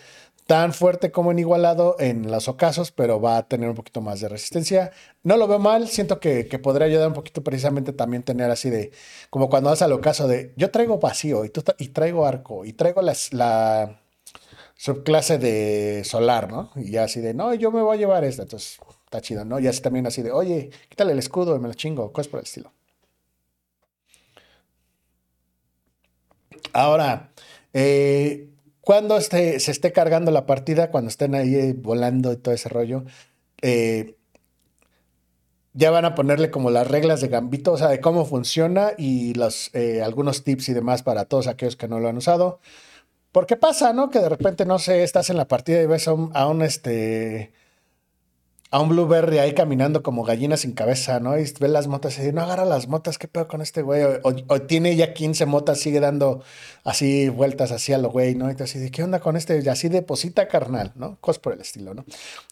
tan 0.46 0.74
fuerte 0.74 1.10
como 1.10 1.32
en 1.32 1.38
igualado 1.38 1.96
en 1.98 2.30
los 2.30 2.46
ocasos, 2.48 2.92
pero 2.92 3.18
va 3.18 3.38
a 3.38 3.48
tener 3.48 3.70
un 3.70 3.74
poquito 3.74 4.02
más 4.02 4.20
de 4.20 4.28
resistencia. 4.28 4.92
No 5.22 5.38
lo 5.38 5.48
veo 5.48 5.58
mal, 5.58 5.88
siento 5.88 6.20
que, 6.20 6.44
podría 6.62 6.88
ayudar 6.88 7.08
un 7.08 7.14
poquito 7.14 7.42
precisamente 7.42 7.94
también 7.94 8.22
tener 8.22 8.50
así 8.50 8.68
de, 8.68 8.92
como 9.30 9.48
cuando 9.48 9.70
vas 9.70 9.80
al 9.80 9.92
ocaso 9.92 10.28
de, 10.28 10.52
yo 10.58 10.70
traigo 10.70 10.98
vacío 10.98 11.46
y, 11.46 11.48
tú, 11.48 11.64
y 11.78 11.88
traigo 11.88 12.26
arco 12.26 12.66
y 12.66 12.74
traigo 12.74 13.00
la, 13.00 14.01
subclase 14.82 15.38
de 15.38 16.02
solar, 16.02 16.50
¿no? 16.50 16.72
Y 16.74 16.90
ya 16.90 17.04
así 17.04 17.20
de, 17.20 17.34
no, 17.34 17.54
yo 17.54 17.70
me 17.70 17.82
voy 17.82 17.94
a 17.96 18.00
llevar 18.00 18.24
esta, 18.24 18.42
entonces 18.42 18.80
está 19.04 19.20
chido, 19.20 19.44
¿no? 19.44 19.60
Y 19.60 19.68
así 19.68 19.80
también 19.80 20.08
así 20.08 20.22
de, 20.22 20.32
oye, 20.32 20.70
quítale 20.88 21.12
el 21.12 21.20
escudo 21.20 21.54
y 21.54 21.60
me 21.60 21.68
lo 21.68 21.74
chingo, 21.74 22.12
cosas 22.12 22.26
por 22.26 22.40
el 22.40 22.46
estilo. 22.46 22.72
Ahora, 26.72 27.30
eh, 27.72 28.48
cuando 28.80 29.18
este, 29.18 29.60
se 29.60 29.70
esté 29.70 29.92
cargando 29.92 30.32
la 30.32 30.46
partida, 30.46 30.90
cuando 30.90 31.10
estén 31.10 31.36
ahí 31.36 31.74
volando 31.74 32.32
y 32.32 32.36
todo 32.38 32.52
ese 32.52 32.68
rollo, 32.68 33.04
eh, 33.60 34.16
ya 35.74 35.92
van 35.92 36.06
a 36.06 36.16
ponerle 36.16 36.50
como 36.50 36.70
las 36.70 36.88
reglas 36.88 37.20
de 37.20 37.28
Gambito, 37.28 37.70
o 37.74 37.78
sea, 37.78 37.86
de 37.86 38.00
cómo 38.00 38.24
funciona 38.24 38.94
y 38.98 39.34
los, 39.34 39.72
eh, 39.74 40.02
algunos 40.02 40.42
tips 40.42 40.70
y 40.70 40.72
demás 40.72 41.04
para 41.04 41.26
todos 41.26 41.46
aquellos 41.46 41.76
que 41.76 41.86
no 41.86 42.00
lo 42.00 42.08
han 42.08 42.16
usado. 42.16 42.58
Porque 43.32 43.56
pasa, 43.56 43.94
¿no? 43.94 44.10
Que 44.10 44.20
de 44.20 44.28
repente, 44.28 44.66
no 44.66 44.78
sé, 44.78 45.02
estás 45.02 45.30
en 45.30 45.38
la 45.38 45.48
partida 45.48 45.80
y 45.82 45.86
ves 45.86 46.06
a 46.06 46.12
un, 46.12 46.62
este. 46.62 47.52
A 48.70 48.80
un 48.80 48.88
Blueberry 48.88 49.38
ahí 49.38 49.52
caminando 49.52 50.02
como 50.02 50.24
gallina 50.24 50.56
sin 50.56 50.72
cabeza, 50.72 51.20
¿no? 51.20 51.38
Y 51.38 51.42
ves 51.42 51.70
las 51.70 51.88
motas 51.88 52.14
y 52.14 52.20
dices, 52.20 52.32
no 52.32 52.40
agarra 52.42 52.64
las 52.64 52.88
motas, 52.88 53.18
¿qué 53.18 53.28
pedo 53.28 53.46
con 53.46 53.60
este 53.60 53.82
güey? 53.82 54.02
O, 54.22 54.62
tiene 54.62 54.96
ya 54.96 55.12
15 55.12 55.44
motas, 55.44 55.78
sigue 55.78 56.00
dando 56.00 56.42
así 56.82 57.28
vueltas 57.28 57.70
así 57.70 57.92
a 57.92 57.98
lo 57.98 58.10
güey, 58.10 58.34
¿no? 58.34 58.50
Y 58.50 58.54
te 58.54 58.64
así, 58.64 58.90
¿qué 58.90 59.02
onda 59.02 59.20
con 59.20 59.36
este? 59.36 59.60
Y 59.62 59.68
así 59.68 59.90
deposita 59.90 60.48
carnal, 60.48 60.92
¿no? 60.94 61.18
Cosas 61.20 61.38
por 61.38 61.52
el 61.52 61.60
estilo, 61.60 61.92
¿no? 61.92 62.06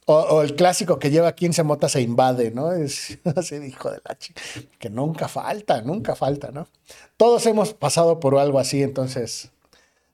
O, 0.05 0.43
el 0.43 0.57
clásico 0.57 0.99
que 0.99 1.11
lleva 1.11 1.35
15 1.35 1.63
motas 1.63 1.97
e 1.97 2.03
invade, 2.03 2.51
¿no? 2.51 2.73
Es 2.73 3.19
así, 3.37 3.57
hijo 3.57 3.91
de 3.91 4.01
la 4.07 4.17
chica. 4.19 4.43
Que 4.79 4.91
nunca 4.91 5.27
falta, 5.29 5.81
nunca 5.81 6.17
falta, 6.17 6.51
¿no? 6.51 6.69
Todos 7.17 7.47
hemos 7.47 7.73
pasado 7.73 8.21
por 8.21 8.39
algo 8.39 8.59
así, 8.59 8.83
entonces 8.83 9.53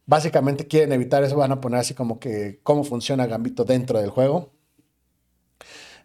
básicamente 0.06 0.66
quieren 0.66 0.92
evitar 0.92 1.22
eso, 1.24 1.36
van 1.36 1.52
a 1.52 1.60
poner 1.60 1.80
así 1.80 1.94
como 1.94 2.18
que 2.18 2.60
cómo 2.62 2.84
funciona 2.84 3.26
Gambito 3.26 3.64
dentro 3.64 4.00
del 4.00 4.10
juego. 4.10 4.52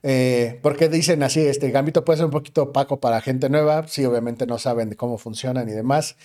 Eh, 0.04 0.60
porque 0.64 0.90
dicen 0.90 1.22
así, 1.24 1.42
este 1.42 1.70
Gambito 1.70 2.04
puede 2.04 2.18
ser 2.18 2.26
un 2.26 2.32
poquito 2.32 2.64
opaco 2.64 3.00
para 3.00 3.22
gente 3.22 3.50
nueva, 3.50 3.88
sí, 3.88 4.04
obviamente 4.06 4.48
no 4.48 4.58
saben 4.58 4.90
de 4.90 4.96
cómo 4.96 5.18
funcionan 5.18 5.70
y 5.70 5.74
demás. 5.74 6.18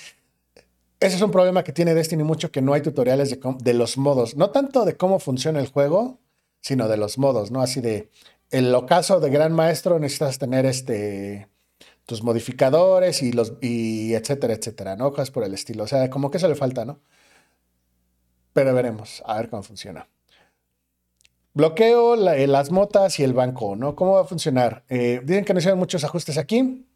Ese 0.99 1.17
es 1.17 1.23
un 1.23 1.31
problema 1.31 1.63
que 1.63 1.73
tiene 1.73 1.95
Destiny 1.95 2.23
mucho, 2.23 2.51
que 2.51 2.63
no 2.63 2.73
hay 2.73 2.81
tutoriales 2.81 3.39
de, 3.61 3.75
los 3.75 3.99
modos, 3.99 4.35
no 4.37 4.51
tanto 4.51 4.87
de 4.87 4.97
cómo 4.97 5.19
funciona 5.19 5.61
el 5.61 5.69
juego, 5.69 6.21
sino 6.63 6.89
de 6.89 6.97
los 6.97 7.19
modos, 7.19 7.51
¿no? 7.51 7.61
Así 7.61 7.83
de, 7.83 8.11
el 8.51 8.75
ocaso 8.75 9.21
de 9.21 9.29
Gran 9.31 9.53
Maestro 9.53 9.99
necesitas 9.99 10.39
tener 10.39 10.65
este 10.67 11.49
tus 12.07 12.23
modificadores 12.23 13.23
y 13.23 13.33
los 13.33 13.55
y 13.61 14.15
etcétera, 14.15 14.55
etcétera, 14.55 14.97
¿no? 14.97 15.11
Cosas 15.11 15.31
por 15.31 15.45
el 15.45 15.53
estilo. 15.55 15.85
O 15.85 15.87
sea, 15.87 16.09
como 16.09 16.31
que 16.31 16.39
eso 16.39 16.49
le 16.49 16.55
falta, 16.55 16.85
¿no? 16.85 17.01
Pero 18.57 18.73
veremos, 18.73 19.23
a 19.27 19.37
ver 19.37 19.51
cómo 19.51 19.63
funciona. 19.63 20.09
Bloqueo 21.53 22.15
eh, 22.15 22.47
las 22.47 22.71
motas 22.71 23.21
y 23.21 23.23
el 23.23 23.35
banco, 23.35 23.77
¿no? 23.77 23.95
¿Cómo 23.95 24.13
va 24.13 24.23
a 24.23 24.25
funcionar? 24.25 24.83
Eh, 24.89 25.21
dicen 25.23 25.45
que 25.45 25.53
no 25.53 25.59
hicieron 25.59 25.79
muchos 25.79 26.05
ajustes 26.05 26.39
aquí, 26.39 26.87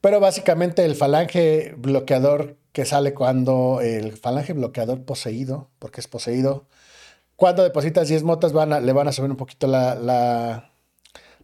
pero 0.00 0.20
básicamente 0.20 0.84
el 0.84 0.94
falange 0.94 1.74
bloqueador 1.76 2.58
que 2.70 2.84
sale 2.84 3.12
cuando 3.12 3.80
el 3.82 4.12
falange 4.12 4.52
bloqueador 4.52 5.04
poseído, 5.04 5.68
porque 5.80 6.00
es 6.00 6.06
poseído, 6.06 6.68
cuando 7.34 7.64
depositas 7.64 8.06
10 8.06 8.22
motas 8.22 8.52
van 8.52 8.86
le 8.86 8.92
van 8.92 9.08
a 9.08 9.12
subir 9.12 9.32
un 9.32 9.36
poquito 9.36 9.66
la, 9.66 9.96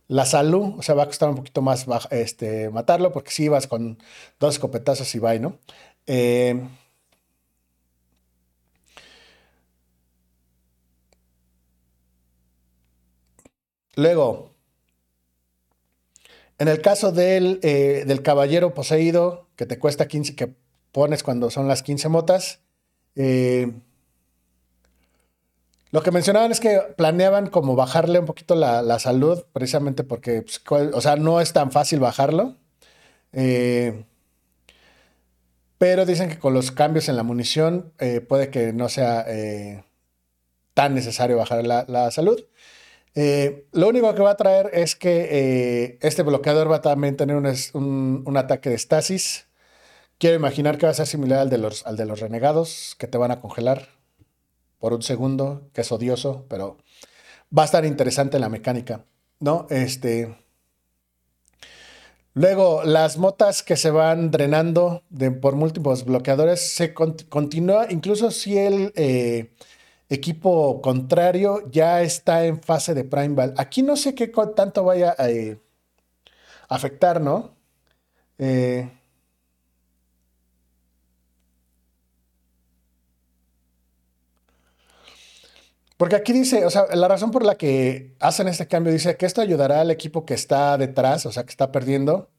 la 0.07 0.27
salud, 0.27 0.75
o 0.79 0.83
sea, 0.83 0.95
va 0.95 1.03
a 1.03 1.07
costar 1.07 1.29
un 1.29 1.35
poquito 1.35 1.61
más 1.61 1.89
este, 2.13 2.71
matarlo, 2.71 3.11
porque 3.11 3.33
si 3.33 3.49
vas 3.49 3.67
con 3.67 3.99
dos 4.39 4.55
escopetazos 4.55 5.13
y 5.17 5.19
va, 5.19 5.35
¿no? 5.41 5.59
Eh, 6.07 6.69
luego, 14.01 14.51
en 16.59 16.69
el 16.69 16.83
caso 16.83 17.13
del, 17.13 17.61
eh, 17.63 18.05
del, 18.07 18.23
caballero 18.23 18.75
poseído, 18.75 19.49
que 19.57 19.65
te 19.65 19.79
cuesta 19.79 20.09
15, 20.09 20.35
que 20.37 20.55
pones 20.93 21.23
cuando 21.23 21.51
son 21.51 21.69
las 21.69 21.83
15 21.83 22.09
motas, 22.09 22.61
eh, 23.17 23.73
lo 25.91 26.03
que 26.03 26.11
mencionaban 26.11 26.53
es 26.53 26.61
que 26.61 26.79
planeaban 26.97 27.49
como 27.49 27.77
bajarle 27.77 28.19
un 28.19 28.27
poquito 28.27 28.55
la, 28.55 28.99
salud, 28.99 29.45
precisamente 29.53 30.05
porque, 30.05 30.43
pues, 30.43 30.61
o 30.93 31.01
sea, 31.01 31.17
no 31.17 31.41
es 31.41 31.53
tan 31.53 31.73
fácil 31.73 31.99
bajarlo. 31.99 32.57
Eh, 33.33 34.05
pero 35.79 36.05
dicen 36.05 36.29
que 36.29 36.39
con 36.39 36.53
los 36.53 36.73
cambios 36.73 37.09
en 37.09 37.17
la 37.17 37.23
munición 37.23 37.93
puede 38.29 38.51
que 38.51 38.73
no 38.73 38.89
sea 38.89 39.25
tan 40.75 40.95
necesario 40.95 41.37
bajar 41.37 41.65
la, 41.65 42.11
salud. 42.11 42.41
Lo 43.14 43.88
único 43.88 44.14
que 44.14 44.23
va 44.23 44.31
a 44.31 44.37
traer 44.37 44.70
es 44.73 44.96
que 44.96 45.99
este 46.01 46.23
bloqueador 46.23 46.70
va 46.70 46.77
a 46.77 46.81
también 46.81 47.16
tener 47.16 47.37
un, 47.37 48.23
un, 48.27 48.37
ataque 48.37 48.70
de 48.70 48.77
estasis. 48.77 49.46
Quiero 50.18 50.37
imaginar 50.37 50.79
que 50.79 50.87
va 50.87 50.92
a 50.92 50.94
ser 50.94 51.07
similar 51.07 51.40
al 51.40 51.51
de 51.51 51.59
los, 51.59 51.87
al 51.87 51.96
de 51.96 52.07
los 52.07 52.20
renegados, 52.20 52.94
que 52.99 53.07
te 53.09 53.18
van 53.18 53.31
a 53.31 53.40
congelar 53.40 53.88
por 54.79 54.94
un 54.94 55.03
segundo, 55.03 55.68
que 55.73 55.83
es 55.83 55.92
odioso, 55.92 56.46
pero 56.49 56.79
va 57.57 57.62
a 57.62 57.66
estar 57.66 57.85
interesante 57.85 58.38
la 58.38 58.49
mecánica, 58.49 59.05
¿no? 59.38 59.66
Este. 59.70 60.37
Luego, 62.33 62.85
las 62.85 63.18
motas 63.18 63.62
que 63.62 63.77
se 63.77 63.90
van 63.90 64.31
drenando 64.31 65.03
de, 65.11 65.31
por 65.31 65.57
múltiples 65.57 66.05
bloqueadores 66.05 66.61
se 66.61 66.94
continúa, 66.94 67.87
incluso 67.90 68.31
si 68.31 68.57
el 68.57 68.92
eh, 68.94 69.53
equipo 70.11 70.83
contrario 70.83 71.70
ya 71.70 72.03
está 72.03 72.44
en 72.44 72.61
fase 72.62 72.94
de 72.94 73.05
Primeval. 73.05 73.55
Aquí 73.57 73.83
no 73.83 73.96
sé 73.96 74.14
qué 74.14 74.31
tanto 74.57 74.85
vaya 74.85 75.14
a 75.16 75.31
eh, 75.31 75.61
afectar, 76.68 77.20
¿no? 77.20 77.57
Eh, 78.38 78.90
Porque 86.01 86.16
aquí 86.16 86.33
dice, 86.33 86.64
o 86.64 86.70
sea, 86.70 86.87
la 86.94 87.09
razón 87.09 87.31
por 87.31 87.44
la 87.44 87.57
que 87.57 88.16
hacen 88.20 88.49
este 88.49 88.66
cambio 88.66 88.90
dice 88.90 89.18
que 89.18 89.27
esto 89.27 89.42
ayudará 89.42 89.83
al 89.83 89.90
equipo 89.90 90.25
que 90.25 90.33
está 90.33 90.79
detrás, 90.79 91.27
o 91.27 91.33
sea, 91.33 91.44
que 91.44 91.51
está 91.51 91.73
perdiendo, 91.73 92.31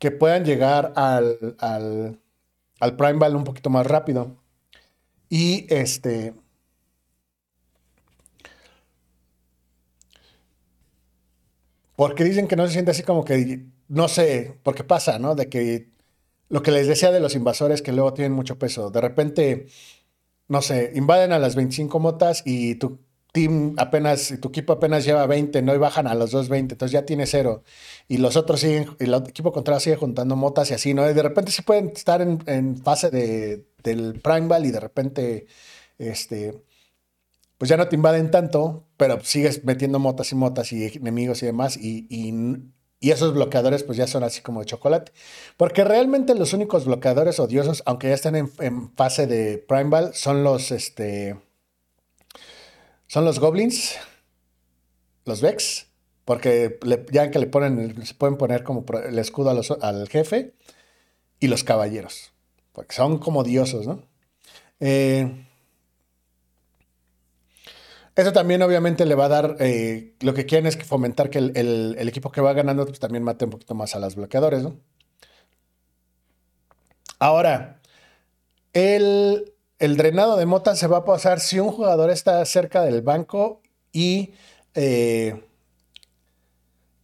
que 0.00 0.10
puedan 0.10 0.44
llegar 0.44 0.92
al, 0.96 1.56
al, 1.60 2.18
al 2.80 2.96
Prime 2.96 3.20
Ball 3.20 3.36
un 3.36 3.44
poquito 3.44 3.70
más 3.70 3.86
rápido. 3.86 4.36
Y 5.28 5.72
este. 5.72 6.34
Porque 11.98 12.24
dicen 12.24 12.46
que 12.48 12.56
no 12.56 12.66
se 12.66 12.74
siente 12.74 12.92
así 12.92 13.02
como 13.02 13.24
que, 13.24 13.66
no 13.88 14.08
sé, 14.08 14.54
porque 14.62 14.84
pasa, 14.84 15.18
¿no? 15.18 15.34
De 15.34 15.48
que 15.48 15.90
lo 16.48 16.62
que 16.62 16.70
les 16.70 16.86
decía 16.86 17.10
de 17.10 17.20
los 17.20 17.34
invasores 17.34 17.82
que 17.82 17.92
luego 17.92 18.14
tienen 18.14 18.32
mucho 18.32 18.58
peso. 18.58 18.90
De 18.90 19.00
repente 19.00 19.66
no 20.48 20.62
sé, 20.62 20.92
invaden 20.94 21.32
a 21.32 21.38
las 21.38 21.54
25 21.56 22.00
motas 22.00 22.42
y 22.44 22.76
tu 22.76 23.00
team 23.32 23.74
apenas, 23.78 24.34
tu 24.40 24.48
equipo 24.48 24.72
apenas 24.72 25.04
lleva 25.04 25.26
20, 25.26 25.62
¿no? 25.62 25.74
Y 25.74 25.78
bajan 25.78 26.06
a 26.06 26.14
los 26.14 26.30
220, 26.30 26.74
entonces 26.74 26.92
ya 26.92 27.04
tiene 27.04 27.26
cero. 27.26 27.62
Y 28.08 28.18
los 28.18 28.36
otros 28.36 28.60
siguen, 28.60 28.96
el 28.98 29.14
equipo 29.14 29.52
contrario 29.52 29.80
sigue 29.80 29.96
juntando 29.96 30.36
motas 30.36 30.70
y 30.70 30.74
así, 30.74 30.94
¿no? 30.94 31.08
Y 31.08 31.14
de 31.14 31.22
repente 31.22 31.52
sí 31.52 31.62
pueden 31.62 31.88
estar 31.90 32.22
en, 32.22 32.78
fase 32.78 33.10
de, 33.10 33.66
del 33.82 34.20
Primeval 34.20 34.66
y 34.66 34.70
de 34.70 34.80
repente, 34.80 35.46
este, 35.98 36.62
pues 37.58 37.68
ya 37.68 37.76
no 37.76 37.88
te 37.88 37.96
invaden 37.96 38.30
tanto, 38.30 38.87
pero 38.98 39.24
sigues 39.24 39.64
metiendo 39.64 39.98
motas 39.98 40.30
y 40.32 40.34
motas 40.34 40.72
y 40.72 40.84
enemigos 40.84 41.42
y 41.42 41.46
demás, 41.46 41.78
y, 41.78 42.06
y 43.00 43.10
esos 43.10 43.32
bloqueadores 43.32 43.84
pues 43.84 43.96
ya 43.96 44.06
son 44.06 44.24
así 44.24 44.42
como 44.42 44.60
de 44.60 44.66
chocolate. 44.66 45.12
Porque 45.56 45.84
realmente 45.84 46.34
los 46.34 46.52
únicos 46.52 46.84
bloqueadores 46.84 47.38
odiosos, 47.40 47.82
aunque 47.86 48.08
ya 48.08 48.14
estén 48.14 48.36
en, 48.36 48.92
fase 48.96 49.26
de 49.26 49.58
Primeval, 49.58 50.14
son 50.14 50.42
los, 50.44 50.70
este, 50.70 51.38
son 53.06 53.24
los 53.24 53.38
Goblins, 53.38 53.94
los 55.24 55.40
Vex, 55.40 55.86
porque 56.24 56.78
ya 57.10 57.30
que 57.30 57.38
le 57.38 57.46
ponen, 57.46 58.04
se 58.04 58.14
pueden 58.14 58.36
poner 58.36 58.64
como 58.64 58.84
el 59.06 59.18
escudo 59.18 59.50
al 59.50 60.08
jefe, 60.08 60.54
y 61.40 61.46
los 61.46 61.62
caballeros, 61.62 62.32
porque 62.72 62.96
son 62.96 63.18
como 63.18 63.44
diosos, 63.44 63.86
¿no? 63.86 64.02
Eh, 64.80 65.46
eso 68.18 68.32
también 68.32 68.62
obviamente 68.62 69.06
le 69.06 69.14
va 69.14 69.26
a 69.26 69.28
dar, 69.28 69.56
eh, 69.60 70.14
lo 70.20 70.34
que 70.34 70.44
quieren 70.44 70.66
es 70.66 70.76
fomentar 70.76 71.30
que 71.30 71.38
el, 71.38 71.96
equipo 72.00 72.32
que 72.32 72.40
va 72.40 72.52
ganando 72.52 72.84
pues, 72.84 72.98
también 72.98 73.22
mate 73.22 73.44
un 73.44 73.52
poquito 73.52 73.76
más 73.76 73.94
a 73.94 74.00
los 74.00 74.16
bloqueadores, 74.16 74.64
¿no? 74.64 74.76
Ahora, 77.20 77.80
el, 78.72 79.54
drenado 79.78 80.36
de 80.36 80.46
mota 80.46 80.74
se 80.74 80.88
va 80.88 80.98
a 80.98 81.04
pasar 81.04 81.38
si 81.38 81.60
un 81.60 81.70
jugador 81.70 82.10
está 82.10 82.44
cerca 82.44 82.82
del 82.82 83.02
banco 83.02 83.62
y 83.92 84.32
eh, 84.74 85.40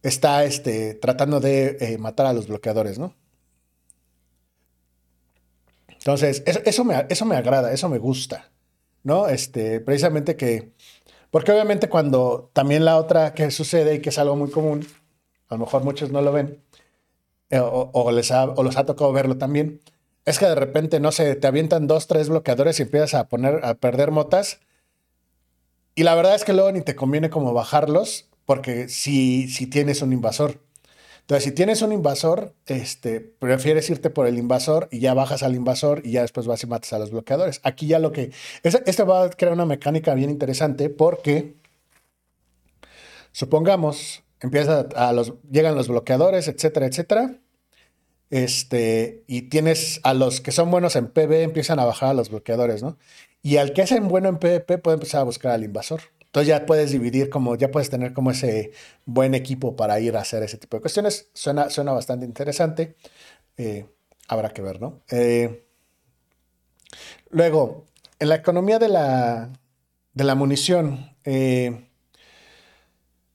está 0.03 0.43
este, 0.43 0.95
tratando 0.95 1.39
de 1.39 1.77
eh, 1.79 1.97
matar 1.97 2.25
a 2.25 2.33
los 2.33 2.47
bloqueadores, 2.47 2.99
¿no? 2.99 3.15
Entonces, 5.87 6.43
eso, 6.45 6.59
eso, 6.65 6.83
me, 6.83 7.05
eso 7.07 7.25
me 7.25 7.37
agrada, 7.37 7.71
eso 7.71 7.87
me 7.87 7.99
gusta, 7.99 8.51
¿no? 9.03 9.29
Este, 9.29 9.79
precisamente 9.79 10.35
que 10.35 10.73
porque 11.35 11.51
obviamente 11.51 11.89
cuando 11.89 12.49
también 12.53 12.85
la 12.85 12.95
otra 12.95 13.33
que 13.33 13.51
sucede 13.51 13.95
y 13.95 13.99
que 13.99 14.07
es 14.07 14.17
algo 14.17 14.37
muy 14.37 14.49
común, 14.49 14.87
a 15.49 15.55
lo 15.55 15.65
mejor 15.65 15.83
muchos 15.83 16.09
no 16.09 16.21
lo 16.21 16.31
ven, 16.31 16.63
eh, 17.49 17.59
o, 17.59 18.09
les 18.13 18.31
ha, 18.31 18.45
o 18.45 18.63
los 18.63 18.77
ha 18.77 18.85
tocado 18.85 19.11
verlo 19.11 19.37
también, 19.37 19.81
es 20.23 20.39
que 20.39 20.45
de 20.45 20.55
repente, 20.55 21.01
no 21.01 21.11
sé, 21.11 21.35
te 21.35 21.45
avientan 21.45 21.87
dos, 21.87 22.07
tres 22.07 22.29
bloqueadores 22.29 22.79
y 22.79 22.83
empiezas 22.83 23.15
a 23.15 23.27
poner, 23.27 23.65
a 23.65 23.73
perder 23.73 24.11
motas. 24.11 24.61
Y 25.93 26.03
la 26.03 26.15
verdad 26.15 26.35
es 26.35 26.45
que 26.45 26.53
luego 26.53 26.71
ni 26.71 26.79
te 26.79 26.95
conviene 26.95 27.29
como 27.29 27.51
bajarlos, 27.51 28.29
porque 28.45 28.87
si, 28.87 29.49
si 29.49 29.67
tienes 29.67 30.01
un 30.01 30.13
invasor. 30.13 30.61
Entonces, 31.25 31.45
si 31.45 31.51
tienes 31.53 31.81
un 31.81 31.91
invasor, 31.91 32.53
este, 32.67 33.19
prefieres 33.19 33.89
irte 33.89 34.11
por 34.11 34.27
el 34.27 34.37
invasor 34.37 34.87
y 34.91 34.99
ya 34.99 35.15
bajas 35.15 35.41
al 35.41 35.55
invasor 35.55 36.03
y 36.05 36.11
ya 36.11 36.21
después 36.21 36.45
vas 36.45 36.61
y 36.61 36.67
matas 36.67 36.93
a 36.93 36.99
los 36.99 37.09
bloqueadores. 37.09 37.61
Aquí 37.63 37.87
ya 37.87 37.97
lo 37.97 38.11
que... 38.11 38.31
Este, 38.61 39.03
va 39.03 39.23
a 39.23 39.29
crear 39.31 39.53
una 39.53 39.65
mecánica 39.65 40.13
bien 40.13 40.29
interesante 40.29 40.91
porque, 40.91 41.55
supongamos, 43.31 44.21
empieza 44.39 44.81
a 44.95 45.13
los, 45.13 45.33
llegan 45.49 45.73
los 45.73 45.87
bloqueadores, 45.87 46.47
etcétera, 46.47 46.85
etcétera. 46.85 47.39
Este, 48.29 49.23
y 49.25 49.43
tienes 49.49 50.01
a 50.03 50.13
los 50.13 50.41
que 50.41 50.51
son 50.51 50.69
buenos 50.69 50.95
en 50.95 51.07
PB, 51.07 51.41
empiezan 51.41 51.79
a 51.79 51.85
bajar 51.85 52.09
a 52.09 52.13
los 52.13 52.29
bloqueadores, 52.29 52.83
¿no? 52.83 52.99
Y 53.41 53.57
al 53.57 53.73
que 53.73 53.81
es 53.81 53.99
bueno 53.99 54.29
en 54.29 54.37
PvP 54.37 54.77
puede 54.77 54.95
empezar 54.95 55.21
a 55.21 55.23
buscar 55.23 55.53
al 55.53 55.63
invasor. 55.63 56.01
Entonces 56.35 56.49
ya 56.49 56.65
puedes 56.65 56.91
dividir 56.91 57.29
como, 57.29 57.55
ya 57.55 57.71
puedes 57.71 57.89
tener 57.89 58.11
como 58.11 58.29
ese 58.29 58.73
buen 59.05 59.33
equipo 59.35 59.77
para 59.77 60.01
ir 60.01 60.17
a 60.17 60.19
hacer 60.19 60.43
ese 60.43 60.57
tipo 60.57 60.75
de 60.75 60.81
cuestiones. 60.81 61.29
Suena, 61.33 61.69
suena 61.69 61.93
bastante 61.93 62.25
interesante. 62.25 62.97
Eh, 63.55 63.85
habrá 64.27 64.49
que 64.49 64.61
ver, 64.61 64.81
¿no? 64.81 64.99
Eh, 65.09 65.65
luego, 67.29 67.85
en 68.19 68.27
la 68.27 68.35
economía 68.35 68.79
de 68.79 68.89
la, 68.89 69.49
de 70.13 70.23
la 70.25 70.35
munición, 70.35 71.15
eh, 71.23 71.87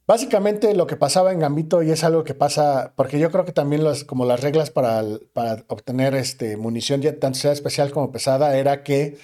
Básicamente 0.07 0.75
lo 0.75 0.89
que 0.89 0.97
pasaba 0.97 1.31
en 1.31 1.39
Gambito 1.39 1.85
y 1.85 1.93
es 1.93 2.03
algo 2.03 2.25
que 2.25 2.35
pasa, 2.35 2.95
porque 2.97 3.21
yo 3.21 3.31
creo 3.31 3.45
que 3.45 3.53
también 3.53 3.85
las, 3.85 4.03
como 4.03 4.25
las 4.25 4.41
reglas 4.41 4.69
para, 4.69 5.05
para 5.33 5.63
obtener 5.69 6.17
este, 6.17 6.57
munición, 6.57 7.01
ya 7.01 7.17
tanto 7.21 7.39
sea 7.39 7.53
especial 7.53 7.93
como 7.93 8.11
pesada, 8.11 8.57
era 8.57 8.83
que 8.83 9.19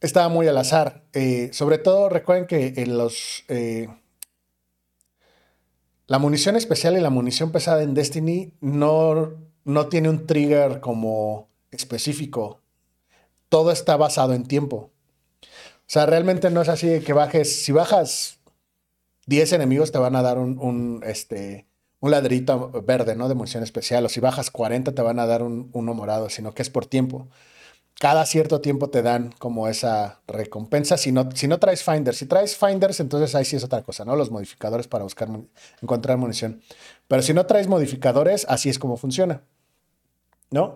estaba 0.00 0.28
muy 0.28 0.46
al 0.48 0.58
azar. 0.58 1.04
Eh, 1.12 1.50
sobre 1.52 1.78
todo 1.78 2.08
recuerden 2.08 2.46
que 2.46 2.74
en 2.76 2.98
los... 2.98 3.44
Eh, 3.48 3.88
la 6.06 6.18
munición 6.18 6.56
especial 6.56 6.96
y 6.96 7.00
la 7.00 7.10
munición 7.10 7.52
pesada 7.52 7.82
en 7.82 7.92
Destiny 7.92 8.54
no, 8.60 9.34
no 9.64 9.88
tiene 9.88 10.08
un 10.08 10.26
trigger 10.26 10.80
como 10.80 11.48
específico. 11.70 12.62
Todo 13.50 13.72
está 13.72 13.96
basado 13.96 14.32
en 14.32 14.46
tiempo. 14.46 14.90
O 15.42 15.90
sea, 15.90 16.06
realmente 16.06 16.50
no 16.50 16.62
es 16.62 16.68
así 16.68 17.00
que 17.00 17.12
bajes, 17.12 17.62
si 17.62 17.72
bajas 17.72 18.40
10 19.26 19.52
enemigos 19.52 19.92
te 19.92 19.98
van 19.98 20.16
a 20.16 20.22
dar 20.22 20.38
un, 20.38 21.02
este, 21.04 21.66
un 22.00 22.10
ladrito 22.10 22.70
verde, 22.82 23.14
¿no? 23.14 23.28
De 23.28 23.34
munición 23.34 23.62
especial. 23.62 24.04
O 24.06 24.08
si 24.08 24.20
bajas 24.20 24.50
40 24.50 24.94
te 24.94 25.02
van 25.02 25.18
a 25.18 25.26
dar 25.26 25.42
un, 25.42 25.68
uno 25.72 25.94
morado, 25.94 26.30
sino 26.30 26.54
que 26.54 26.62
es 26.62 26.70
por 26.70 26.86
tiempo. 26.86 27.28
Cada 27.98 28.24
cierto 28.26 28.60
tiempo 28.60 28.90
te 28.90 29.02
dan 29.02 29.32
como 29.38 29.66
esa 29.66 30.20
recompensa. 30.28 30.96
Si 30.96 31.10
no, 31.10 31.30
si 31.34 31.48
no 31.48 31.58
traes 31.58 31.82
finders, 31.82 32.18
si 32.18 32.26
traes 32.26 32.56
finders, 32.56 33.00
entonces 33.00 33.34
ahí 33.34 33.44
sí 33.44 33.56
es 33.56 33.64
otra 33.64 33.82
cosa, 33.82 34.04
¿no? 34.04 34.14
Los 34.14 34.30
modificadores 34.30 34.86
para 34.86 35.02
buscar, 35.02 35.28
encontrar 35.82 36.16
munición. 36.16 36.62
Pero 37.08 37.22
si 37.22 37.34
no 37.34 37.46
traes 37.46 37.66
modificadores, 37.66 38.46
así 38.48 38.68
es 38.68 38.78
como 38.78 38.96
funciona, 38.96 39.42
¿no? 40.50 40.74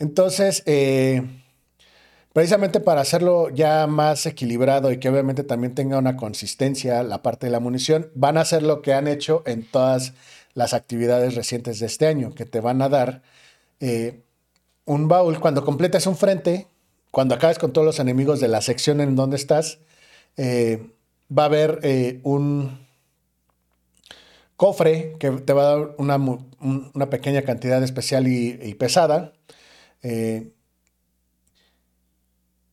Entonces, 0.00 0.64
eh, 0.66 1.22
precisamente 2.32 2.80
para 2.80 3.02
hacerlo 3.02 3.50
ya 3.50 3.86
más 3.86 4.26
equilibrado 4.26 4.90
y 4.90 4.98
que 4.98 5.08
obviamente 5.08 5.44
también 5.44 5.76
tenga 5.76 5.98
una 5.98 6.16
consistencia 6.16 7.04
la 7.04 7.22
parte 7.22 7.46
de 7.46 7.52
la 7.52 7.60
munición, 7.60 8.10
van 8.16 8.36
a 8.36 8.40
hacer 8.40 8.64
lo 8.64 8.82
que 8.82 8.94
han 8.94 9.06
hecho 9.06 9.44
en 9.46 9.64
todas 9.64 10.14
las 10.54 10.74
actividades 10.74 11.36
recientes 11.36 11.78
de 11.78 11.86
este 11.86 12.08
año, 12.08 12.34
que 12.34 12.46
te 12.46 12.60
van 12.60 12.82
a 12.82 12.88
dar 12.88 13.22
eh, 13.78 14.23
un 14.84 15.08
baúl 15.08 15.40
cuando 15.40 15.64
completes 15.64 16.06
un 16.06 16.16
frente, 16.16 16.66
cuando 17.10 17.34
acabes 17.34 17.58
con 17.58 17.72
todos 17.72 17.86
los 17.86 17.98
enemigos 17.98 18.40
de 18.40 18.48
la 18.48 18.60
sección 18.60 19.00
en 19.00 19.16
donde 19.16 19.36
estás, 19.36 19.78
eh, 20.36 20.90
va 21.36 21.44
a 21.44 21.46
haber 21.46 21.80
eh, 21.82 22.20
un 22.22 22.86
cofre 24.56 25.16
que 25.18 25.30
te 25.30 25.52
va 25.52 25.62
a 25.62 25.76
dar 25.76 25.94
una, 25.98 27.10
pequeña 27.10 27.42
cantidad 27.42 27.82
especial 27.82 28.26
y, 28.28 28.74
pesada 28.74 29.32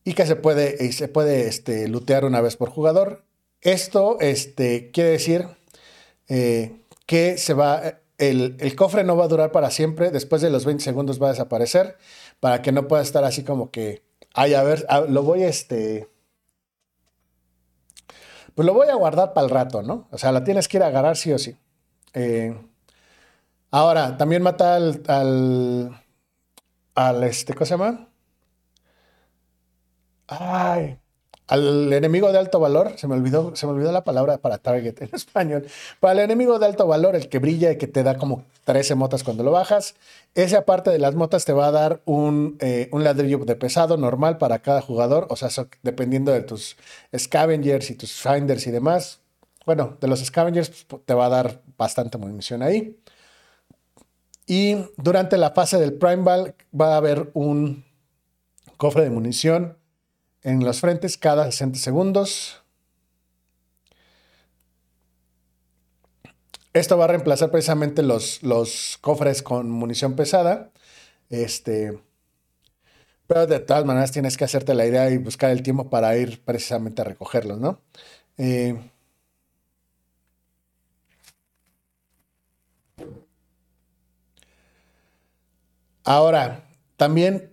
y 0.04 0.14
que 0.14 0.26
se 0.26 0.36
puede, 0.36 0.92
se 0.92 1.08
puede 1.08 1.48
este, 1.48 1.88
lootear 1.88 2.24
una 2.24 2.40
vez 2.40 2.56
por 2.56 2.70
jugador. 2.70 3.24
Esto 3.60 4.18
este, 4.20 4.90
quiere 4.90 5.10
decir 5.10 5.46
eh, 6.28 6.80
que 7.06 7.38
se 7.38 7.54
va, 7.54 8.00
el, 8.30 8.76
cofre 8.76 9.02
no 9.02 9.16
va 9.16 9.24
a 9.24 9.28
durar 9.28 9.50
para 9.50 9.70
siempre, 9.70 10.10
después 10.10 10.42
de 10.42 10.50
los 10.50 10.64
20 10.64 10.82
segundos 10.82 11.20
va 11.20 11.28
a 11.28 11.30
desaparecer, 11.30 11.96
para 12.40 12.62
que 12.62 12.70
no 12.70 12.86
pueda 12.86 13.02
estar 13.02 13.24
así 13.24 13.42
como 13.42 13.70
que, 13.70 14.04
ay, 14.34 14.54
a 14.54 14.62
ver, 14.62 14.86
lo 15.08 15.22
voy 15.22 15.42
a 15.42 15.48
este... 15.48 16.08
Pues 18.54 18.66
lo 18.66 18.74
voy 18.74 18.88
a 18.88 18.94
guardar 18.94 19.32
para 19.32 19.46
el 19.46 19.50
rato, 19.50 19.82
¿no? 19.82 20.08
O 20.10 20.18
sea, 20.18 20.30
la 20.30 20.44
tienes 20.44 20.68
que 20.68 20.76
ir 20.76 20.82
a 20.82 20.88
agarrar 20.88 21.16
sí 21.16 21.32
o 21.32 21.38
sí. 21.38 21.56
Eh, 22.12 22.54
ahora, 23.70 24.16
también 24.18 24.42
mata 24.42 24.76
al, 24.76 25.02
al, 25.08 26.02
al, 26.94 27.24
este, 27.24 27.54
¿cómo 27.54 27.64
se 27.64 27.70
llama? 27.72 28.08
Ay, 30.28 30.98
al 31.52 31.92
enemigo 31.92 32.32
de 32.32 32.38
alto 32.38 32.58
valor, 32.60 32.94
se 32.96 33.06
me 33.06 33.14
olvidó, 33.14 33.52
la 33.92 34.04
palabra 34.04 34.38
para 34.38 34.56
target 34.56 35.02
en 35.02 35.10
español. 35.12 35.66
Para 36.00 36.14
el 36.14 36.18
enemigo 36.20 36.58
de 36.58 36.64
alto 36.64 36.86
valor, 36.86 37.14
el 37.14 37.28
que 37.28 37.40
brilla 37.40 37.70
y 37.70 37.76
que 37.76 37.86
te 37.86 38.02
da 38.02 38.16
como 38.16 38.46
13 38.64 38.94
motas 38.94 39.22
cuando 39.22 39.44
lo 39.44 39.50
bajas, 39.50 39.94
ese 40.34 40.56
aparte 40.56 40.88
de 40.88 40.98
las 40.98 41.14
motas 41.14 41.44
te 41.44 41.52
va 41.52 41.66
a 41.66 41.70
dar 41.70 42.00
un, 42.06 42.56
eh, 42.60 42.88
ladrillo 42.94 43.44
de 43.44 43.54
pesado 43.54 43.98
normal 43.98 44.38
para 44.38 44.60
cada 44.60 44.80
jugador, 44.80 45.26
o 45.28 45.36
sea, 45.36 45.50
dependiendo 45.82 46.32
de 46.32 46.40
tus 46.40 46.78
scavengers 47.14 47.90
y 47.90 47.96
tus 47.96 48.12
finders 48.12 48.66
y 48.66 48.70
demás. 48.70 49.20
Bueno, 49.66 49.98
de 50.00 50.08
los 50.08 50.24
scavengers 50.24 50.86
pues, 50.88 51.02
te 51.04 51.12
va 51.12 51.26
a 51.26 51.28
dar 51.28 51.60
bastante 51.76 52.16
munición 52.16 52.62
ahí. 52.62 52.96
Y 54.46 54.86
durante 54.96 55.36
la 55.36 55.50
fase 55.50 55.78
del 55.78 55.92
Primeval 55.92 56.54
va 56.78 56.94
a 56.94 56.96
haber 56.96 57.30
un 57.34 57.84
cofre 58.78 59.02
de 59.04 59.10
munición 59.10 59.76
en 60.42 60.64
los 60.64 60.80
frentes 60.80 61.16
cada 61.16 61.44
60 61.44 61.78
segundos. 61.78 62.62
Esto 66.72 66.96
va 66.96 67.04
a 67.04 67.08
reemplazar 67.08 67.50
precisamente 67.50 68.02
los, 68.02 68.42
los 68.42 68.98
cofres 69.00 69.42
con 69.42 69.70
munición 69.70 70.16
pesada. 70.16 70.70
Este, 71.28 71.98
pero 73.26 73.46
de 73.46 73.60
todas 73.60 73.84
maneras 73.84 74.12
tienes 74.12 74.36
que 74.36 74.44
hacerte 74.44 74.74
la 74.74 74.86
idea 74.86 75.10
y 75.10 75.18
buscar 75.18 75.50
el 75.50 75.62
tiempo 75.62 75.88
para 75.90 76.16
ir 76.16 76.42
precisamente 76.44 77.02
a 77.02 77.04
recogerlos, 77.04 77.58
¿no? 77.58 77.80
Eh, 78.38 78.78
ahora, 86.04 86.64
también 86.96 87.51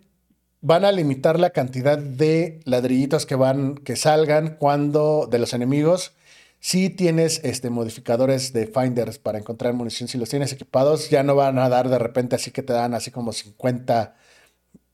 van 0.62 0.86
a 0.86 0.92
limitar 0.92 1.40
la 1.40 1.52
cantidad 1.52 1.98
de 1.98 2.60
ladrillitos 2.66 3.26
que 3.26 3.36
van, 3.36 3.76
que 3.76 3.96
salgan 3.96 4.58
cuando 4.58 5.28
de 5.30 5.40
los 5.40 5.54
enemigos. 5.54 6.14
Si 6.60 6.90
tienes 6.90 7.42
este, 7.44 7.70
modificadores 7.70 8.52
de 8.52 8.68
finders 8.68 9.18
para 9.20 9.40
encontrar 9.40 9.74
munición, 9.74 10.10
si 10.10 10.18
los 10.18 10.30
tienes 10.30 10.52
equipados, 10.52 11.10
ya 11.10 11.24
no 11.24 11.36
van 11.36 11.58
a 11.60 11.70
dar 11.70 11.90
de 11.90 12.00
repente 12.00 12.36
así 12.36 12.52
que 12.52 12.64
te 12.64 12.74
dan 12.74 12.94
así 12.94 13.12
como 13.12 13.32
50, 13.32 14.16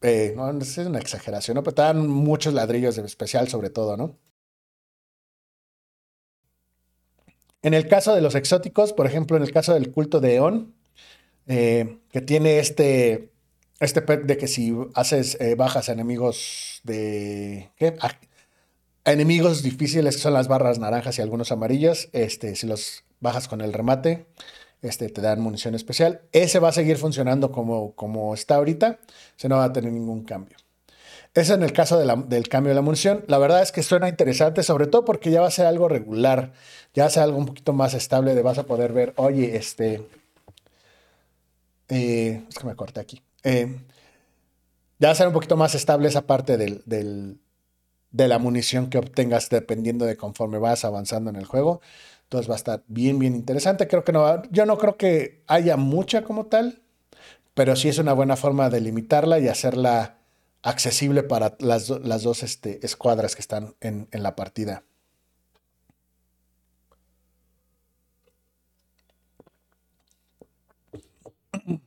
eh, 0.01 0.33
no, 0.35 0.51
es 0.59 0.77
una 0.77 0.99
exageración, 0.99 1.55
¿no? 1.55 1.63
pero 1.63 1.75
te 1.75 1.81
dan 1.81 2.07
muchos 2.07 2.53
ladrillos 2.53 2.95
de 2.95 3.03
especial 3.03 3.47
sobre 3.49 3.71
todo, 3.71 3.97
¿no? 3.97 4.17
En 7.63 7.73
el 7.73 7.87
caso 7.87 8.13
de 8.13 8.21
los 8.21 8.35
exóticos, 8.35 8.93
por 8.93 9.07
ejemplo, 9.07 9.35
en 9.37 9.41
el 9.41 9.51
caso 9.51 9.73
del 9.73 9.91
culto 9.91 10.19
de 10.19 10.35
Eon, 10.35 10.75
eh, 11.47 11.97
que 12.11 12.21
tiene 12.21 12.59
este 12.59 13.31
este 13.79 14.01
pet 14.01 14.23
de 14.23 14.37
que 14.37 14.47
si 14.47 14.75
haces 14.93 15.37
eh, 15.39 15.55
bajas 15.55 15.89
a 15.89 15.93
enemigos 15.93 16.81
de. 16.83 17.71
¿Qué? 17.77 17.97
enemigos 19.05 19.61
difíciles 19.61 20.15
que 20.15 20.21
son 20.21 20.33
las 20.33 20.47
barras 20.47 20.79
naranjas 20.79 21.19
y 21.19 21.21
algunos 21.21 21.51
amarillos, 21.51 22.09
este, 22.11 22.55
si 22.55 22.67
los 22.67 23.03
bajas 23.19 23.47
con 23.47 23.61
el 23.61 23.71
remate, 23.71 24.25
este, 24.81 25.09
te 25.09 25.21
dan 25.21 25.39
munición 25.39 25.75
especial. 25.75 26.21
Ese 26.31 26.59
va 26.59 26.69
a 26.69 26.73
seguir 26.73 26.97
funcionando 26.97 27.51
como, 27.51 27.93
como 27.93 28.33
está 28.33 28.55
ahorita, 28.55 28.99
se 29.35 29.47
no 29.47 29.57
va 29.57 29.65
a 29.65 29.73
tener 29.73 29.91
ningún 29.91 30.23
cambio. 30.23 30.57
Eso 31.33 31.53
en 31.53 31.63
el 31.63 31.73
caso 31.73 31.99
del 31.99 32.47
cambio 32.47 32.69
de 32.69 32.75
la 32.75 32.81
munición. 32.81 33.25
La 33.27 33.37
verdad 33.37 33.61
es 33.61 33.71
que 33.71 33.83
suena 33.83 34.07
interesante, 34.07 34.63
sobre 34.63 34.87
todo 34.87 35.03
porque 35.03 35.31
ya 35.31 35.41
va 35.41 35.47
a 35.47 35.51
ser 35.51 35.65
algo 35.65 35.89
regular, 35.89 36.53
ya 36.93 37.03
va 37.03 37.07
a 37.07 37.11
ser 37.11 37.23
algo 37.23 37.37
un 37.37 37.45
poquito 37.45 37.73
más 37.73 37.93
estable, 37.93 38.35
de 38.35 38.41
vas 38.41 38.57
a 38.57 38.63
poder 38.63 38.93
ver, 38.93 39.13
oye, 39.17 39.55
este... 39.55 40.01
Eh, 41.89 42.41
es 42.49 42.57
que 42.57 42.65
me 42.65 42.75
corté 42.75 43.01
aquí. 43.01 43.21
Eh, 43.45 43.67
ya 44.99 45.07
va 45.09 45.11
a 45.11 45.15
ser 45.15 45.27
un 45.27 45.33
poquito 45.33 45.57
más 45.57 45.75
estable 45.75 46.07
esa 46.07 46.25
parte 46.25 46.57
del, 46.57 46.83
de 48.11 48.27
la 48.27 48.39
munición 48.39 48.89
que 48.89 48.97
obtengas 48.97 49.49
dependiendo 49.49 50.05
de 50.05 50.17
conforme 50.17 50.57
vas 50.57 50.85
avanzando 50.85 51.29
en 51.29 51.35
el 51.35 51.45
juego. 51.45 51.81
Entonces 52.23 52.49
va 52.49 52.55
a 52.55 52.57
estar 52.57 52.83
bien, 52.87 53.19
bien 53.19 53.35
interesante. 53.35 53.87
Creo 53.87 54.03
que 54.03 54.11
no, 54.13 54.43
yo 54.51 54.65
no 54.65 54.77
creo 54.77 54.97
que 54.97 55.43
haya 55.47 55.77
mucha 55.77 56.23
como 56.23 56.47
tal, 56.47 56.81
pero 57.55 57.75
sí 57.75 57.89
es 57.89 57.99
una 57.99 58.13
buena 58.13 58.37
forma 58.37 58.69
de 58.69 58.81
limitarla 58.81 59.39
y 59.39 59.49
hacerla 59.49 60.17
accesible 60.63 61.23
para 61.23 61.55
las, 61.59 61.89
las 61.89 62.23
dos 62.23 62.43
este, 62.43 62.85
escuadras 62.85 63.35
que 63.35 63.41
están 63.41 63.75
en, 63.81 64.09
en 64.11 64.23
la 64.23 64.35
partida. 64.35 64.83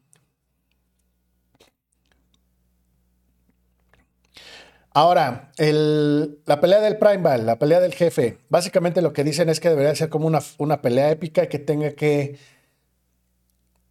Ahora, 4.92 5.52
la 5.58 6.60
pelea 6.60 6.80
del 6.80 6.96
Primeval, 6.96 7.46
la 7.46 7.58
pelea 7.58 7.80
del 7.80 7.94
jefe, 7.94 8.38
básicamente 8.48 9.02
lo 9.02 9.12
que 9.12 9.22
dicen 9.22 9.48
es 9.48 9.60
que 9.60 9.68
debería 9.68 9.94
ser 9.94 10.08
como 10.08 10.26
una, 10.26 10.82
pelea 10.82 11.10
épica 11.10 11.48
que 11.48 11.58
tenga 11.58 11.92
que 11.92 12.38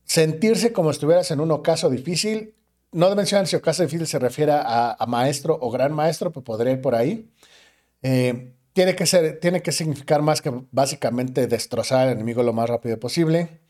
sentirse 0.03 0.73
como 0.73 0.91
estuvieras 0.91 1.29
en 1.31 1.39
un 1.39 1.51
ocaso 1.51 1.89
difícil. 1.89 2.55
No 2.91 3.13
mencionan 3.15 3.47
si 3.47 3.55
ocaso 3.55 3.83
difícil 3.83 4.07
se 4.07 4.19
refiere 4.19 4.53
a, 4.53 4.97
maestro 5.07 5.57
o 5.61 5.69
gran 5.69 5.93
maestro, 5.93 6.31
pero 6.31 6.43
podría 6.43 6.73
ir 6.73 6.81
por 6.81 6.95
ahí. 6.95 7.29
Eh, 8.01 8.53
tiene, 8.73 8.95
que 8.95 9.05
ser, 9.05 9.39
tiene 9.39 9.61
que 9.61 9.71
significar 9.71 10.21
más 10.21 10.41
que 10.41 10.51
básicamente 10.71 11.47
destrozar 11.47 12.07
al 12.07 12.13
enemigo 12.13 12.43
lo 12.43 12.53
más 12.53 12.69
rápido 12.69 12.99
posible. 12.99 13.61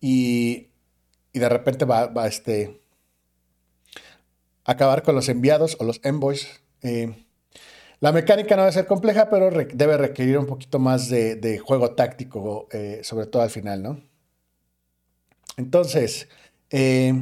Y, 0.00 0.68
de 1.32 1.48
repente 1.48 1.84
va, 1.84 2.12
a 2.14 2.26
este, 2.26 2.80
acabar 4.64 5.02
con 5.02 5.14
los 5.14 5.28
enviados 5.28 5.76
o 5.80 5.84
los 5.84 6.00
envoys 6.04 6.63
eh, 6.84 7.26
La 8.00 8.12
mecánica 8.12 8.56
no 8.56 8.62
debe 8.62 8.72
ser 8.72 8.86
compleja, 8.86 9.30
pero 9.30 9.50
debe 9.50 9.96
requerir 9.98 10.38
un 10.38 10.46
poquito 10.46 10.78
más 10.78 11.08
de, 11.10 11.58
juego 11.64 11.92
táctico, 11.94 12.68
eh, 12.72 13.00
sobre 13.04 13.26
todo 13.26 13.42
al 13.42 13.50
final, 13.50 13.82
¿no? 13.82 14.00
Entonces, 15.56 16.28
eh, 16.70 17.12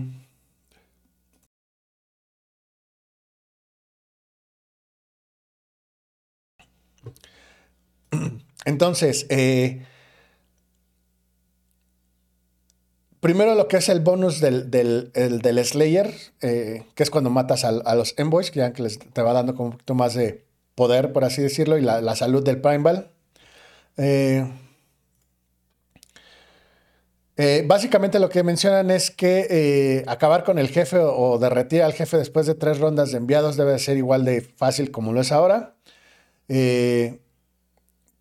entonces, 8.64 9.26
eh, 9.30 9.86
primero 13.22 13.54
lo 13.54 13.68
que 13.68 13.78
es 13.78 13.88
el 13.88 14.00
bonus 14.00 14.40
del, 14.40 14.70
del, 14.70 15.64
Slayer, 15.64 16.12
que 16.40 16.84
es 17.02 17.08
cuando 17.08 17.30
matas 17.30 17.64
a, 17.64 17.94
los 17.94 18.14
Envoys, 18.18 18.50
que 18.50 18.58
ya 18.58 18.74
que 18.74 18.82
les, 18.82 18.98
te 18.98 19.22
va 19.22 19.32
dando 19.32 19.54
como 19.54 19.70
un 19.70 19.72
poquito 19.72 19.94
más 19.94 20.12
de, 20.12 20.44
poder, 20.74 21.12
por 21.12 21.24
así 21.24 21.42
decirlo, 21.42 21.78
y 21.78 21.82
la, 21.82 22.16
salud 22.16 22.42
del 22.42 22.60
Primeval. 22.60 23.10
Eh, 23.96 24.50
eh, 27.36 27.64
básicamente 27.66 28.18
lo 28.18 28.28
que 28.28 28.42
mencionan 28.42 28.90
es 28.90 29.10
que 29.10 29.46
eh, 29.50 30.04
acabar 30.06 30.44
con 30.44 30.58
el 30.58 30.68
jefe 30.68 30.98
o, 30.98 31.38
derretir 31.38 31.82
al 31.82 31.92
jefe 31.92 32.16
después 32.16 32.46
de 32.46 32.54
tres 32.54 32.78
rondas 32.78 33.10
de 33.12 33.18
enviados 33.18 33.56
debe 33.56 33.78
ser 33.78 33.96
igual 33.96 34.24
de 34.24 34.40
fácil 34.40 34.90
como 34.90 35.12
lo 35.12 35.20
es 35.20 35.32
ahora. 35.32 35.74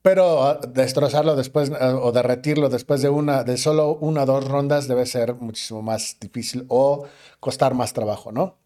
Pero 0.02 0.44
ah, 0.44 0.60
destrozarlo 0.68 1.36
después 1.36 1.72
o 1.72 2.12
derretirlo 2.12 2.70
después 2.70 3.02
de 3.02 3.10
una, 3.10 3.44
de 3.44 3.58
solo 3.58 3.96
una 3.96 4.24
o 4.24 4.26
dos 4.26 4.48
rondas 4.48 4.88
debe 4.88 5.06
ser 5.06 5.36
muchísimo 5.36 5.82
más 5.82 6.18
difícil 6.20 6.66
o 6.68 7.06
costar 7.40 7.74
más 7.74 7.94
trabajo, 7.94 8.32
¿no? 8.32 8.58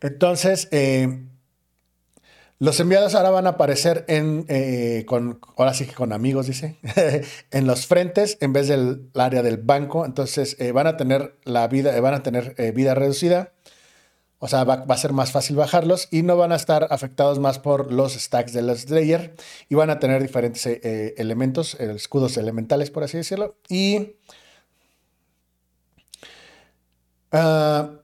Entonces, 0.00 0.68
los 2.60 2.80
enviados 2.80 3.14
ahora 3.14 3.30
van 3.30 3.46
a 3.46 3.50
aparecer 3.50 4.04
en, 4.08 4.44
eh, 4.48 5.04
con, 5.06 5.38
ahora 5.56 5.74
sí 5.74 5.86
que 5.86 5.94
con 5.94 6.12
amigos, 6.12 6.48
dice, 6.48 6.76
en 7.52 7.66
los 7.68 7.86
frentes 7.86 8.36
en 8.40 8.52
vez 8.52 8.66
del 8.66 9.10
área 9.14 9.42
del 9.42 9.58
banco. 9.58 10.04
Entonces 10.04 10.56
eh, 10.58 10.72
van 10.72 10.88
a 10.88 10.96
tener 10.96 11.38
la 11.44 11.68
vida, 11.68 11.96
eh, 11.96 12.00
van 12.00 12.14
a 12.14 12.24
tener 12.24 12.56
vida 12.74 12.96
reducida. 12.96 13.52
O 14.38 14.48
sea, 14.48 14.64
va, 14.64 14.84
a 14.86 14.96
ser 14.96 15.12
más 15.12 15.32
fácil 15.32 15.56
bajarlos 15.56 16.08
y 16.10 16.22
no 16.22 16.36
van 16.36 16.52
a 16.52 16.56
estar 16.56 16.86
afectados 16.90 17.38
más 17.38 17.58
por 17.58 17.92
los 17.92 18.14
stacks 18.14 18.52
de 18.52 18.62
los 18.62 18.82
Slayer 18.82 19.34
y 19.68 19.74
van 19.74 19.90
a 19.90 19.98
tener 19.98 20.22
diferentes 20.22 20.64
elementos, 20.66 21.74
escudos 21.74 22.36
elementales, 22.36 22.90
por 22.90 23.02
así 23.02 23.16
decirlo. 23.16 23.56
Y 23.68 24.16
uh, 27.32 27.98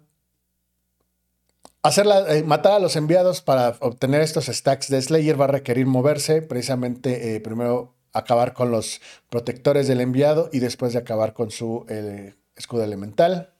eh, 1.86 2.42
matar 2.46 2.72
a 2.72 2.78
los 2.78 2.96
enviados 2.96 3.42
para 3.42 3.76
obtener 3.80 4.22
estos 4.22 4.46
stacks 4.46 4.88
de 4.88 5.02
Slayer 5.02 5.38
va 5.38 5.44
a 5.44 5.48
requerir 5.48 5.86
moverse, 5.86 6.40
precisamente 6.40 7.36
eh, 7.36 7.40
primero 7.40 7.94
acabar 8.14 8.54
con 8.54 8.70
los 8.70 9.02
protectores 9.28 9.86
del 9.86 10.00
enviado 10.00 10.48
y 10.50 10.60
después 10.60 10.94
de 10.94 11.00
acabar 11.00 11.34
con 11.34 11.50
su 11.50 11.84
eh, 11.90 12.36
escudo 12.56 12.84
elemental. 12.84 13.53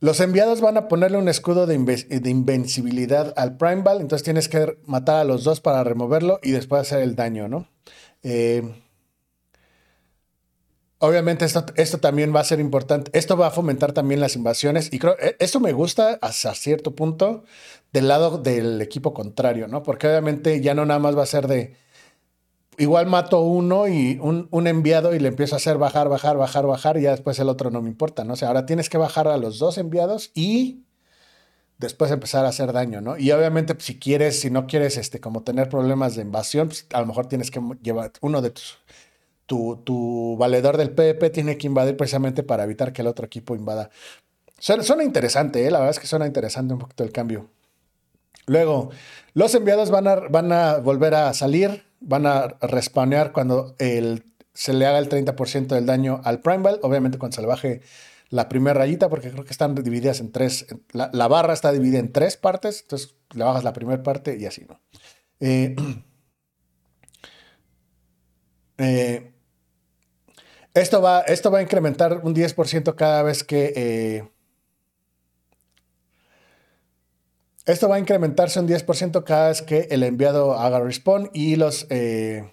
Los 0.00 0.20
enviados 0.20 0.60
van 0.60 0.76
a 0.76 0.88
ponerle 0.88 1.18
un 1.18 1.28
escudo 1.28 1.66
de, 1.66 1.74
invencibilidad 1.74 3.34
al 3.36 3.56
Primeval, 3.56 4.00
entonces 4.00 4.22
tienes 4.22 4.48
que 4.48 4.78
matar 4.86 5.16
a 5.16 5.24
los 5.24 5.42
dos 5.44 5.60
para 5.60 5.82
removerlo 5.82 6.38
y 6.42 6.52
después 6.52 6.82
hacer 6.82 7.00
el 7.00 7.16
daño, 7.16 7.48
¿no? 7.48 7.66
Obviamente 11.00 11.44
esto, 11.44 11.64
esto 11.76 11.98
también 11.98 12.34
va 12.34 12.40
a 12.40 12.44
ser 12.44 12.58
importante. 12.58 13.10
Esto 13.16 13.36
va 13.36 13.46
a 13.48 13.50
fomentar 13.52 13.92
también 13.92 14.20
las 14.20 14.34
invasiones 14.34 14.92
y 14.92 14.98
creo, 14.98 15.16
e, 15.20 15.36
esto 15.38 15.60
me 15.60 15.72
gusta 15.72 16.18
hasta 16.20 16.54
cierto 16.54 16.96
punto 16.96 17.44
del 17.92 18.08
lado 18.08 18.38
del 18.38 18.80
equipo 18.82 19.14
contrario, 19.14 19.68
¿no? 19.68 19.84
Porque 19.84 20.08
obviamente 20.08 20.60
ya 20.60 20.74
no 20.74 20.84
nada 20.86 20.98
más 20.98 21.16
va 21.16 21.22
a 21.22 21.26
ser 21.26 21.46
de, 21.46 21.76
igual 22.78 23.06
mato 23.06 23.40
uno 23.40 23.88
y 23.88 24.18
un, 24.20 24.66
enviado 24.66 25.14
y 25.14 25.18
le 25.18 25.28
empiezo 25.28 25.56
a 25.56 25.58
hacer 25.58 25.78
bajar, 25.78 26.08
bajar, 26.08 26.36
bajar, 26.36 26.66
bajar 26.66 26.96
y 26.96 27.02
ya 27.02 27.10
después 27.10 27.38
el 27.38 27.48
otro 27.48 27.70
no 27.70 27.82
me 27.82 27.88
importa, 27.88 28.24
¿no? 28.24 28.34
O 28.34 28.36
sea, 28.36 28.48
ahora 28.48 28.66
tienes 28.66 28.88
que 28.88 28.98
bajar 28.98 29.28
a 29.28 29.36
los 29.36 29.58
dos 29.58 29.78
enviados 29.78 30.30
y 30.34 30.84
después 31.78 32.10
empezar 32.10 32.44
a 32.44 32.48
hacer 32.48 32.72
daño, 32.72 33.00
¿no? 33.00 33.18
Y 33.18 33.30
obviamente 33.32 33.74
pues, 33.74 33.86
si 33.86 33.98
quieres, 33.98 34.40
si 34.40 34.50
no 34.50 34.66
quieres, 34.66 34.96
este, 34.96 35.20
como 35.20 35.42
tener 35.42 35.68
problemas 35.68 36.16
de 36.16 36.22
invasión, 36.22 36.68
pues, 36.68 36.86
a 36.92 37.00
lo 37.00 37.06
mejor 37.06 37.26
tienes 37.26 37.50
que 37.50 37.60
llevar 37.82 38.12
uno 38.20 38.42
de 38.42 38.50
tus 38.50 38.78
tu, 39.48 40.36
valedor 40.38 40.76
del 40.76 40.90
PvP 40.90 41.30
tiene 41.30 41.56
que 41.56 41.66
invadir 41.66 41.96
precisamente 41.96 42.42
para 42.42 42.64
evitar 42.64 42.92
que 42.92 43.02
el 43.02 43.08
otro 43.08 43.26
equipo 43.26 43.54
invada. 43.54 43.90
Suena, 44.58 45.02
interesante, 45.02 45.66
¿eh? 45.66 45.70
la 45.70 45.78
verdad 45.78 45.92
es 45.92 45.98
que 45.98 46.06
suena 46.06 46.26
interesante 46.26 46.74
un 46.74 46.80
poquito 46.80 47.04
el 47.04 47.12
cambio. 47.12 47.48
Luego, 48.46 48.90
los 49.34 49.54
enviados 49.54 49.90
van 49.90 50.06
a, 50.06 50.16
van 50.16 50.52
a 50.52 50.78
volver 50.78 51.14
a 51.14 51.32
salir, 51.32 51.84
van 52.00 52.26
a 52.26 52.48
respawnear 52.60 53.32
cuando 53.32 53.74
se 53.78 54.72
le 54.72 54.86
haga 54.86 54.98
el 54.98 55.08
30% 55.08 55.68
del 55.68 55.86
daño 55.86 56.20
al 56.24 56.40
Primeval, 56.40 56.80
obviamente 56.82 57.18
cuando 57.18 57.34
se 57.36 57.40
le 57.40 57.48
baje 57.48 57.80
la 58.30 58.48
primera 58.48 58.78
rayita, 58.78 59.08
porque 59.08 59.30
creo 59.30 59.44
que 59.44 59.52
están 59.52 59.74
divididas 59.74 60.20
en 60.20 60.32
tres, 60.32 60.66
la, 60.92 61.28
barra 61.28 61.54
está 61.54 61.72
dividida 61.72 61.98
en 61.98 62.12
tres 62.12 62.36
partes, 62.36 62.82
entonces 62.82 63.14
le 63.34 63.44
bajas 63.44 63.64
la 63.64 63.72
primera 63.72 64.02
parte 64.02 64.36
y 64.38 64.44
así, 64.44 64.66
¿no? 64.68 64.80
eh, 65.40 65.76
eh 68.78 69.32
esto 70.74 71.02
va, 71.02 71.22
esto 71.22 71.50
va 71.50 71.58
a 71.58 71.62
incrementar 71.62 72.20
un 72.22 72.34
10% 72.34 72.94
cada 72.94 73.22
vez 73.22 73.42
que... 73.44 73.72
Eh, 73.74 74.28
esto 77.72 77.88
va 77.88 77.96
a 77.96 77.98
incrementarse 77.98 78.60
un 78.60 78.66
10% 78.68 79.24
cada 79.24 79.48
vez 79.48 79.62
que 79.62 79.88
el 79.90 80.02
enviado 80.02 80.54
haga 80.58 80.80
respawn 80.80 81.30
y 81.34 81.56
los 81.56 81.86
eh, 81.90 82.50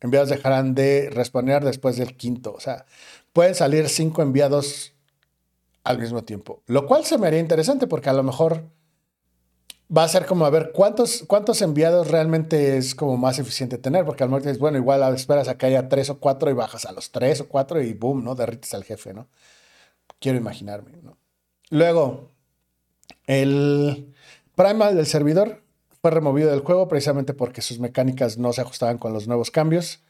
enviados 0.00 0.28
dejarán 0.28 0.74
de 0.74 1.10
responder 1.10 1.64
después 1.64 1.96
del 1.96 2.16
quinto. 2.16 2.52
O 2.54 2.60
sea, 2.60 2.86
pueden 3.32 3.54
salir 3.54 3.88
cinco 3.88 4.22
enviados 4.22 4.92
al 5.84 5.98
mismo 5.98 6.22
tiempo. 6.22 6.62
Lo 6.66 6.86
cual 6.86 7.04
se 7.04 7.18
me 7.18 7.26
haría 7.26 7.40
interesante 7.40 7.86
porque 7.86 8.08
a 8.08 8.12
lo 8.12 8.22
mejor 8.22 8.64
va 9.94 10.04
a 10.04 10.08
ser 10.08 10.26
como 10.26 10.46
a 10.46 10.50
ver 10.50 10.70
cuántos, 10.72 11.24
cuántos 11.26 11.60
enviados 11.60 12.08
realmente 12.08 12.76
es 12.76 12.94
como 12.94 13.16
más 13.16 13.38
eficiente 13.38 13.78
tener, 13.78 14.04
porque 14.04 14.22
al 14.22 14.30
mejor 14.30 14.42
dices, 14.42 14.58
bueno, 14.58 14.78
igual 14.78 15.02
esperas 15.14 15.48
a 15.48 15.58
que 15.58 15.66
haya 15.66 15.88
tres 15.88 16.08
o 16.08 16.18
cuatro 16.18 16.50
y 16.50 16.54
bajas 16.54 16.86
a 16.86 16.92
los 16.92 17.10
tres 17.10 17.40
o 17.40 17.48
cuatro 17.48 17.82
y 17.82 17.92
boom, 17.92 18.24
¿no? 18.24 18.34
Derrites 18.34 18.72
al 18.74 18.84
jefe, 18.84 19.12
¿no? 19.12 19.28
Quiero 20.18 20.38
imaginarme, 20.38 20.92
¿no? 21.02 21.18
Luego, 21.68 22.30
el 23.26 24.14
primal 24.54 24.96
del 24.96 25.06
servidor 25.06 25.62
fue 26.00 26.10
removido 26.10 26.50
del 26.50 26.60
juego 26.60 26.88
precisamente 26.88 27.34
porque 27.34 27.62
sus 27.62 27.78
mecánicas 27.78 28.38
no 28.38 28.52
se 28.52 28.60
ajustaban 28.60 28.98
con 28.98 29.12
los 29.12 29.28
nuevos 29.28 29.50
cambios. 29.50 30.00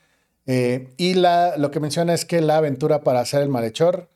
Eh, 0.46 0.92
y 0.96 1.14
la, 1.14 1.56
lo 1.56 1.70
que 1.70 1.80
menciona 1.80 2.14
es 2.14 2.24
que 2.24 2.40
la 2.40 2.56
aventura 2.56 3.02
para 3.02 3.20
hacer 3.20 3.42
el 3.42 3.48
malhechor 3.48 4.08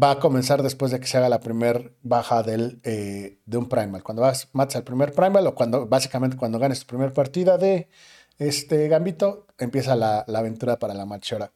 va 0.00 0.12
a 0.12 0.18
comenzar 0.20 0.62
después 0.62 0.92
de 0.92 1.00
que 1.00 1.06
se 1.06 1.16
haga 1.16 1.28
la 1.28 1.40
primera 1.40 1.80
baja 2.02 2.44
eh, 2.46 3.38
de 3.44 3.56
un 3.56 3.68
primal. 3.68 4.02
Cuando 4.02 4.22
vas, 4.22 4.48
matas 4.52 4.76
al 4.76 4.84
primer 4.84 5.12
primal 5.12 5.46
o 5.46 5.54
cuando 5.54 5.86
básicamente 5.86 6.36
cuando 6.36 6.58
ganes 6.58 6.80
tu 6.80 6.86
primera 6.86 7.12
partida 7.12 7.58
de 7.58 7.88
este 8.38 8.88
gambito, 8.88 9.46
empieza 9.58 9.96
la, 9.96 10.20
aventura 10.20 10.78
para 10.78 10.94
la 10.94 11.06
machora. 11.06 11.52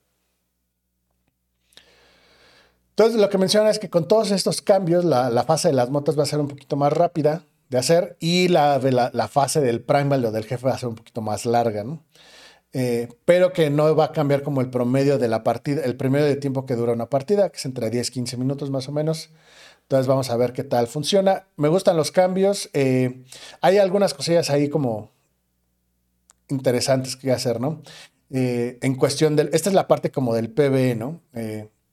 Entonces 2.91 3.21
lo 3.21 3.29
que 3.29 3.39
menciona 3.39 3.71
es 3.71 3.79
que 3.79 3.91
con 3.91 4.09
todos 4.09 4.31
estos 4.31 4.63
cambios 4.63 5.05
la, 5.05 5.45
fase 5.45 5.69
de 5.69 5.75
las 5.75 5.91
motos 5.91 6.19
va 6.19 6.23
a 6.23 6.27
ser 6.27 6.41
un 6.41 6.49
poquito 6.49 6.77
más 6.77 6.93
rápida 6.93 7.45
de 7.71 7.79
hacer 7.79 8.17
y 8.21 8.49
la, 8.49 8.79
la, 9.13 9.29
fase 9.29 9.61
del 9.61 9.81
primal 9.81 10.25
o 10.25 10.33
del 10.33 10.45
jefe 10.45 10.67
va 10.67 10.75
a 10.75 10.79
ser 10.79 10.89
un 10.89 10.97
poquito 10.97 11.23
más 11.23 11.47
larga, 11.47 11.85
¿no? 11.85 12.05
Eh, 12.73 13.09
pero 13.25 13.53
que 13.53 13.71
no 13.71 13.97
va 13.97 14.07
a 14.07 14.13
cambiar 14.13 14.43
como 14.43 14.61
el 14.61 14.71
promedio 14.71 15.19
de 15.19 15.29
la 15.29 15.43
partida, 15.43 15.83
el 15.83 15.97
promedio 15.97 16.27
de 16.27 16.37
tiempo 16.37 16.67
que 16.67 16.75
dura 16.75 16.93
una 16.93 17.09
partida, 17.09 17.49
que 17.51 17.59
es 17.59 17.65
entre 17.65 17.91
10 17.91 18.09
y 18.09 18.13
15 18.13 18.37
minutos 18.37 18.71
más 18.71 18.89
o 18.89 18.93
menos. 18.93 19.31
Entonces 19.83 20.07
vamos 20.07 20.31
a 20.31 20.37
ver 20.37 20.53
qué 20.53 20.63
tal 20.65 20.87
funciona. 20.87 21.47
Me 21.57 21.69
gustan 21.69 21.97
los 21.97 22.13
cambios. 22.13 22.71
Eh, 22.75 23.25
hay 23.61 23.79
algunas 23.79 24.15
cosillas 24.15 24.51
ahí 24.51 24.69
como 24.69 25.11
interesantes 26.49 27.17
que 27.17 27.33
hacer, 27.33 27.61
¿no? 27.61 27.83
Eh, 28.31 28.79
en 28.83 28.95
cuestión 28.95 29.35
del, 29.35 29.51
esta 29.53 29.69
es 29.69 29.75
la 29.75 29.89
parte 29.89 30.11
como 30.11 30.35
del 30.35 30.51
PvE, 30.51 30.95
¿no? 30.97 31.21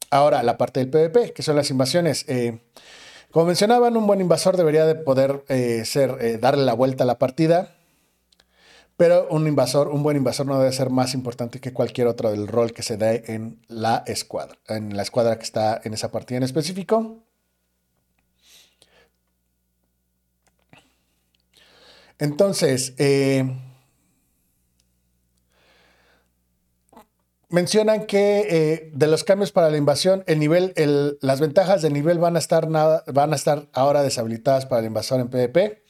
ahora 0.09 0.41
la 0.41 0.57
parte 0.57 0.79
del 0.79 0.89
PvP, 0.89 1.33
que 1.33 1.43
son 1.43 1.55
las 1.55 1.69
invasiones. 1.69 2.25
Como 3.31 3.47
mencionaban, 3.47 3.97
un 3.97 4.07
buen 4.07 4.21
invasor 4.21 4.57
debería 4.57 4.85
de 4.85 4.95
poder 4.95 5.43
ser, 5.85 6.39
darle 6.39 6.65
la 6.65 6.73
vuelta 6.73 7.03
a 7.03 7.07
la 7.07 7.19
partida 7.19 7.77
pero 8.97 9.27
un 9.29 9.47
invasor, 9.47 9.89
un 9.89 10.01
buen 10.01 10.17
invasor 10.17 10.47
no 10.47 10.57
debe 10.57 10.71
ser 10.73 10.89
más 10.89 11.13
importante 11.13 11.59
que 11.59 11.71
cualquier 11.71 12.07
otro 12.07 12.31
del 12.31 12.47
rol 12.47 12.73
que 12.73 12.81
se 12.81 12.97
dé 12.97 13.23
en 13.27 13.63
la 13.67 14.03
escuadra, 14.07 14.57
en 14.67 14.97
la 14.97 15.03
escuadra 15.03 15.37
que 15.37 15.43
está 15.43 15.79
en 15.83 15.93
esa 15.93 16.11
partida 16.11 16.37
en 16.37 16.43
específico. 16.43 17.23
Entonces, 22.17 22.95
eh, 22.97 23.45
mencionan 27.49 28.05
que 28.05 28.47
eh, 28.49 28.91
de 28.93 29.07
los 29.07 29.23
cambios 29.23 29.51
para 29.51 29.69
la 29.69 29.77
invasión, 29.77 30.23
el 30.27 30.39
nivel, 30.39 30.73
el, 30.75 31.17
las 31.21 31.39
ventajas 31.39 31.81
del 31.81 31.93
nivel 31.93 32.19
van 32.19 32.35
a, 32.35 32.39
estar 32.39 32.69
nada, 32.69 33.03
van 33.07 33.33
a 33.33 33.35
estar 33.35 33.67
ahora 33.73 34.03
deshabilitadas 34.03 34.65
para 34.65 34.81
el 34.81 34.87
invasor 34.87 35.19
en 35.19 35.29
PvP. 35.29 35.83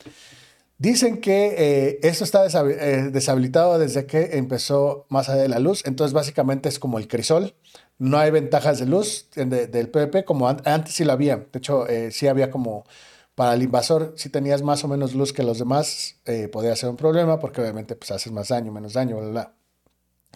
Dicen 0.79 1.19
que 1.19 1.55
eh, 1.57 1.99
esto 2.03 2.23
está 2.23 2.45
eh, 2.45 3.09
deshabilitado 3.11 3.79
desde 3.79 4.05
que 4.05 4.37
empezó 4.37 5.07
más 5.09 5.27
allá 5.27 5.41
de 5.41 5.49
la 5.49 5.57
luz, 5.57 5.83
entonces 5.85 6.13
básicamente 6.13 6.69
es 6.69 6.77
como 6.77 6.99
el 6.99 7.07
crisol. 7.07 7.55
No 7.97 8.19
hay 8.19 8.29
ventajas 8.29 8.77
de 8.77 8.85
luz 8.85 9.27
del 9.33 9.89
PvP 9.89 10.23
como 10.23 10.47
antes 10.47 10.93
sí 10.93 11.03
lo 11.03 11.13
había. 11.13 11.37
De 11.37 11.57
hecho, 11.57 11.87
sí 12.11 12.27
había 12.27 12.51
como 12.51 12.85
para 13.33 13.55
el 13.55 13.63
invasor, 13.63 14.13
si 14.17 14.29
tenías 14.29 14.61
más 14.61 14.83
o 14.83 14.87
menos 14.87 15.15
luz 15.15 15.33
que 15.33 15.41
los 15.41 15.57
demás, 15.57 16.17
podía 16.51 16.75
ser 16.75 16.89
un 16.89 16.95
problema 16.95 17.39
porque 17.39 17.59
obviamente 17.59 17.95
pues 17.95 18.11
haces 18.11 18.31
más 18.31 18.49
daño, 18.49 18.71
menos 18.71 18.93
daño, 18.93 19.17
bla, 19.17 19.29
bla. 19.29 19.56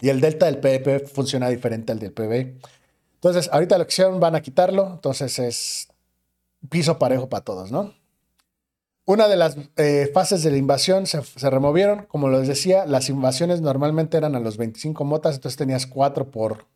Y 0.02 0.08
el 0.08 0.20
delta 0.20 0.46
del 0.46 0.58
PvP 0.58 1.06
funciona 1.06 1.48
diferente 1.48 1.92
al 1.92 2.00
del 2.00 2.12
PvE. 2.12 2.58
Entonces, 3.14 3.48
ahorita 3.52 3.78
la 3.78 3.84
opción 3.84 4.18
van 4.18 4.34
a 4.34 4.42
quitarlo, 4.42 4.90
entonces 4.94 5.38
es 5.38 5.88
piso 6.68 6.98
parejo 6.98 7.28
para 7.28 7.44
todos, 7.44 7.70
¿no? 7.70 7.94
Una 9.04 9.28
de 9.28 9.36
las 9.36 9.56
eh, 9.76 10.10
fases 10.12 10.42
de 10.42 10.50
la 10.50 10.56
invasión 10.56 11.06
se, 11.06 11.22
removieron, 11.50 12.06
como 12.06 12.28
les 12.30 12.48
decía, 12.48 12.84
las 12.84 13.08
invasiones 13.08 13.60
normalmente 13.60 14.16
eran 14.16 14.34
a 14.34 14.40
los 14.40 14.56
25 14.56 15.04
motas, 15.04 15.36
entonces 15.36 15.56
tenías 15.56 15.86
4 15.86 16.32
por... 16.32 16.66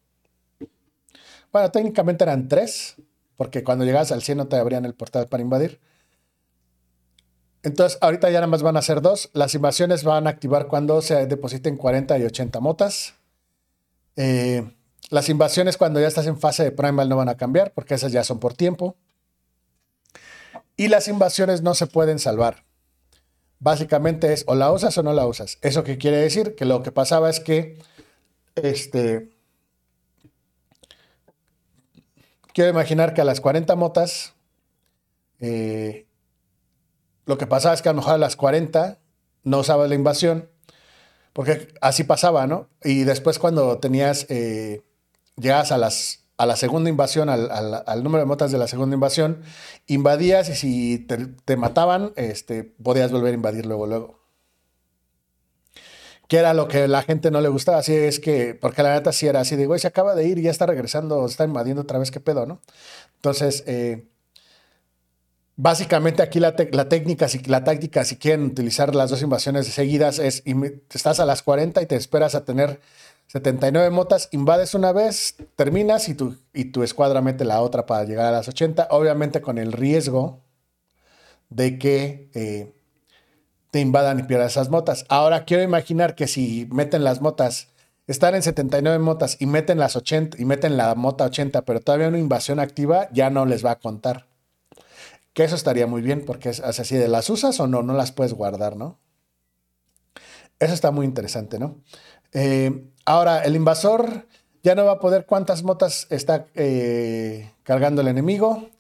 Bueno, 1.52 1.70
técnicamente 1.72 2.22
eran 2.22 2.46
3, 2.46 2.94
porque 3.36 3.64
cuando 3.64 3.84
llegabas 3.84 4.12
al 4.12 4.22
100 4.22 4.38
no 4.38 4.46
te 4.46 4.54
abrían 4.54 4.84
el 4.84 4.94
portal 4.94 5.26
para 5.26 5.42
invadir. 5.42 5.80
Entonces, 7.66 7.98
ahorita 8.00 8.30
ya 8.30 8.38
nada 8.38 8.46
más 8.46 8.62
van 8.62 8.76
a 8.76 8.82
ser 8.82 9.00
dos. 9.02 9.28
Las 9.32 9.56
invasiones 9.56 10.04
van 10.04 10.28
a 10.28 10.30
activar 10.30 10.68
cuando 10.68 11.02
se 11.02 11.26
depositen 11.26 11.76
40 11.76 12.16
y 12.16 12.22
80 12.22 12.60
motas. 12.60 13.14
Eh, 14.14 14.72
las 15.10 15.28
invasiones 15.28 15.76
cuando 15.76 15.98
ya 15.98 16.06
estás 16.06 16.28
en 16.28 16.38
fase 16.38 16.62
de 16.62 16.70
primal 16.70 17.08
no 17.08 17.16
van 17.16 17.28
a 17.28 17.36
cambiar 17.36 17.72
porque 17.74 17.94
esas 17.94 18.12
ya 18.12 18.22
son 18.22 18.38
por 18.38 18.54
tiempo. 18.54 18.94
Y 20.76 20.86
las 20.86 21.08
invasiones 21.08 21.62
no 21.62 21.74
se 21.74 21.88
pueden 21.88 22.20
salvar. 22.20 22.62
Básicamente 23.58 24.32
es 24.32 24.44
o 24.46 24.54
la 24.54 24.70
usas 24.70 24.96
o 24.96 25.02
no 25.02 25.12
la 25.12 25.26
usas. 25.26 25.58
¿Eso 25.60 25.82
qué 25.82 25.98
quiere 25.98 26.18
decir? 26.18 26.54
Que 26.54 26.66
lo 26.66 26.84
que 26.84 26.92
pasaba 26.92 27.28
es 27.28 27.40
que 27.40 27.82
este, 28.54 29.28
quiero 32.54 32.70
imaginar 32.70 33.12
que 33.12 33.22
a 33.22 33.24
las 33.24 33.40
40 33.40 33.74
motas 33.74 34.34
eh, 35.40 36.05
lo 37.26 37.36
que 37.36 37.46
pasaba 37.46 37.74
es 37.74 37.82
que 37.82 37.88
a 37.88 37.92
lo 37.92 37.98
mejor 37.98 38.14
a 38.14 38.18
las 38.18 38.36
40 38.36 38.98
no 39.42 39.58
usabas 39.58 39.88
la 39.88 39.94
invasión, 39.94 40.48
porque 41.32 41.68
así 41.80 42.04
pasaba, 42.04 42.46
¿no? 42.46 42.68
Y 42.82 43.04
después 43.04 43.38
cuando 43.38 43.78
tenías, 43.78 44.26
eh, 44.30 44.82
a, 45.44 45.76
las, 45.76 46.24
a 46.38 46.46
la 46.46 46.56
segunda 46.56 46.88
invasión, 46.88 47.28
al, 47.28 48.02
número 48.02 48.20
de 48.20 48.26
motas 48.26 48.52
de 48.52 48.58
la 48.58 48.68
segunda 48.68 48.94
invasión, 48.94 49.42
invadías 49.86 50.48
y 50.48 50.54
si 50.54 50.98
te, 51.44 51.56
mataban, 51.56 52.12
este, 52.16 52.64
podías 52.64 53.10
volver 53.10 53.32
a 53.32 53.34
invadir 53.34 53.66
luego, 53.66 53.86
luego. 53.86 54.20
Que 56.28 56.38
era 56.38 56.54
lo 56.54 56.68
que 56.68 56.88
la 56.88 57.02
gente 57.02 57.30
no 57.30 57.40
le 57.40 57.48
gustaba, 57.48 57.78
así 57.78 57.94
es 57.94 58.18
que, 58.18 58.54
porque 58.54 58.82
la 58.82 58.94
neta 58.94 59.12
sí 59.12 59.26
era 59.26 59.40
así, 59.40 59.62
güey, 59.64 59.78
se 59.78 59.88
acaba 59.88 60.14
de 60.14 60.26
ir 60.26 60.38
y 60.38 60.42
ya 60.42 60.50
está 60.50 60.66
regresando, 60.66 61.26
está 61.26 61.44
invadiendo 61.44 61.82
otra 61.82 61.98
vez, 61.98 62.10
qué 62.10 62.18
pedo, 62.18 62.46
¿no? 62.46 62.60
Entonces, 63.16 63.62
eh, 63.66 64.08
Básicamente 65.59 66.22
aquí 66.22 66.38
la, 66.38 66.54
técnica, 66.54 67.26
la 67.46 67.64
táctica, 67.64 68.04
si 68.04 68.16
quieren 68.16 68.44
utilizar 68.44 68.94
las 68.94 69.09
dos 69.09 69.22
invasiones 69.22 69.66
seguidas, 69.66 70.18
es 70.18 70.42
estás 70.90 71.18
a 71.18 71.24
las 71.24 71.42
40 71.42 71.80
y 71.80 71.86
te 71.86 71.96
esperas 71.96 72.34
a 72.34 72.44
tener 72.44 72.78
79 73.28 73.88
motas, 73.90 74.28
invades 74.32 74.74
una 74.74 74.92
vez, 74.92 75.36
terminas 75.57 76.11
y 76.11 76.14
tu, 76.14 76.36
y 76.52 76.66
tu 76.66 76.82
escuadra 76.82 77.22
mete 77.22 77.46
la 77.46 77.62
otra 77.62 77.86
para 77.86 78.04
llegar 78.04 78.26
a 78.26 78.32
las 78.32 78.48
80, 78.48 78.88
obviamente 78.90 79.40
con 79.40 79.57
el 79.57 79.72
riesgo 79.72 80.44
de 81.48 81.78
que 81.78 82.30
eh, 82.34 82.74
te 83.70 83.80
invadan 83.80 84.20
y 84.20 84.22
pierdas 84.24 84.52
esas 84.52 84.68
motas. 84.68 85.07
Ahora 85.09 85.46
quiero 85.46 85.62
imaginar 85.62 86.14
que 86.14 86.28
si 86.28 86.68
meten 86.70 87.02
las 87.02 87.22
motas, 87.22 87.68
están 88.07 88.34
en 88.34 88.42
79 88.42 88.98
motas 88.98 89.38
y 89.40 89.46
meten 89.46 89.78
las 89.78 89.96
80 89.96 90.40
y 90.40 90.44
meten 90.44 90.76
la 90.76 90.94
mota 90.94 91.24
80, 91.24 91.62
pero 91.62 91.80
todavía 91.80 92.09
una 92.09 92.18
invasión 92.18 92.61
activa, 92.61 93.09
ya 93.12 93.30
no 93.30 93.46
les 93.46 93.64
va 93.64 93.72
a 93.72 93.78
contar. 93.78 94.25
Que 95.37 95.45
eso 95.45 95.55
estaría 95.55 95.87
muy 95.87 96.01
bien 96.01 96.24
porque 96.24 96.49
es 96.49 96.61
así 96.61 96.97
de 96.97 97.09
las 97.09 97.28
usas 97.28 97.61
o 97.61 97.66
no, 97.66 97.82
no 97.82 97.93
las 97.93 98.11
puedes 98.11 98.32
guardar, 98.32 98.74
¿no? 98.74 98.99
Eso 100.59 100.72
está 100.72 100.91
muy 100.93 101.05
interesante, 101.05 101.59
¿no? 101.59 101.82
Eh, 102.32 102.87
ahora, 103.05 103.45
el 103.45 103.55
invasor 103.55 104.26
ya 104.62 104.74
no 104.74 104.87
va 104.87 104.93
a 104.93 104.99
poder 104.99 105.26
cuántas 105.26 105.62
motas 105.62 106.07
está 106.09 106.47
eh, 106.55 107.53
cargando 107.64 108.01
el 108.01 108.09
enemigo 108.09 108.70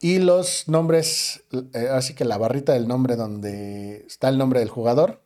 y 0.00 0.20
los 0.20 0.68
nombres, 0.68 1.42
eh, 1.50 1.88
así 1.90 2.14
que 2.14 2.24
la 2.24 2.38
barrita 2.38 2.74
del 2.74 2.86
nombre 2.86 3.16
donde 3.16 4.04
está 4.06 4.28
el 4.28 4.38
nombre 4.38 4.60
del 4.60 4.68
jugador, 4.68 5.20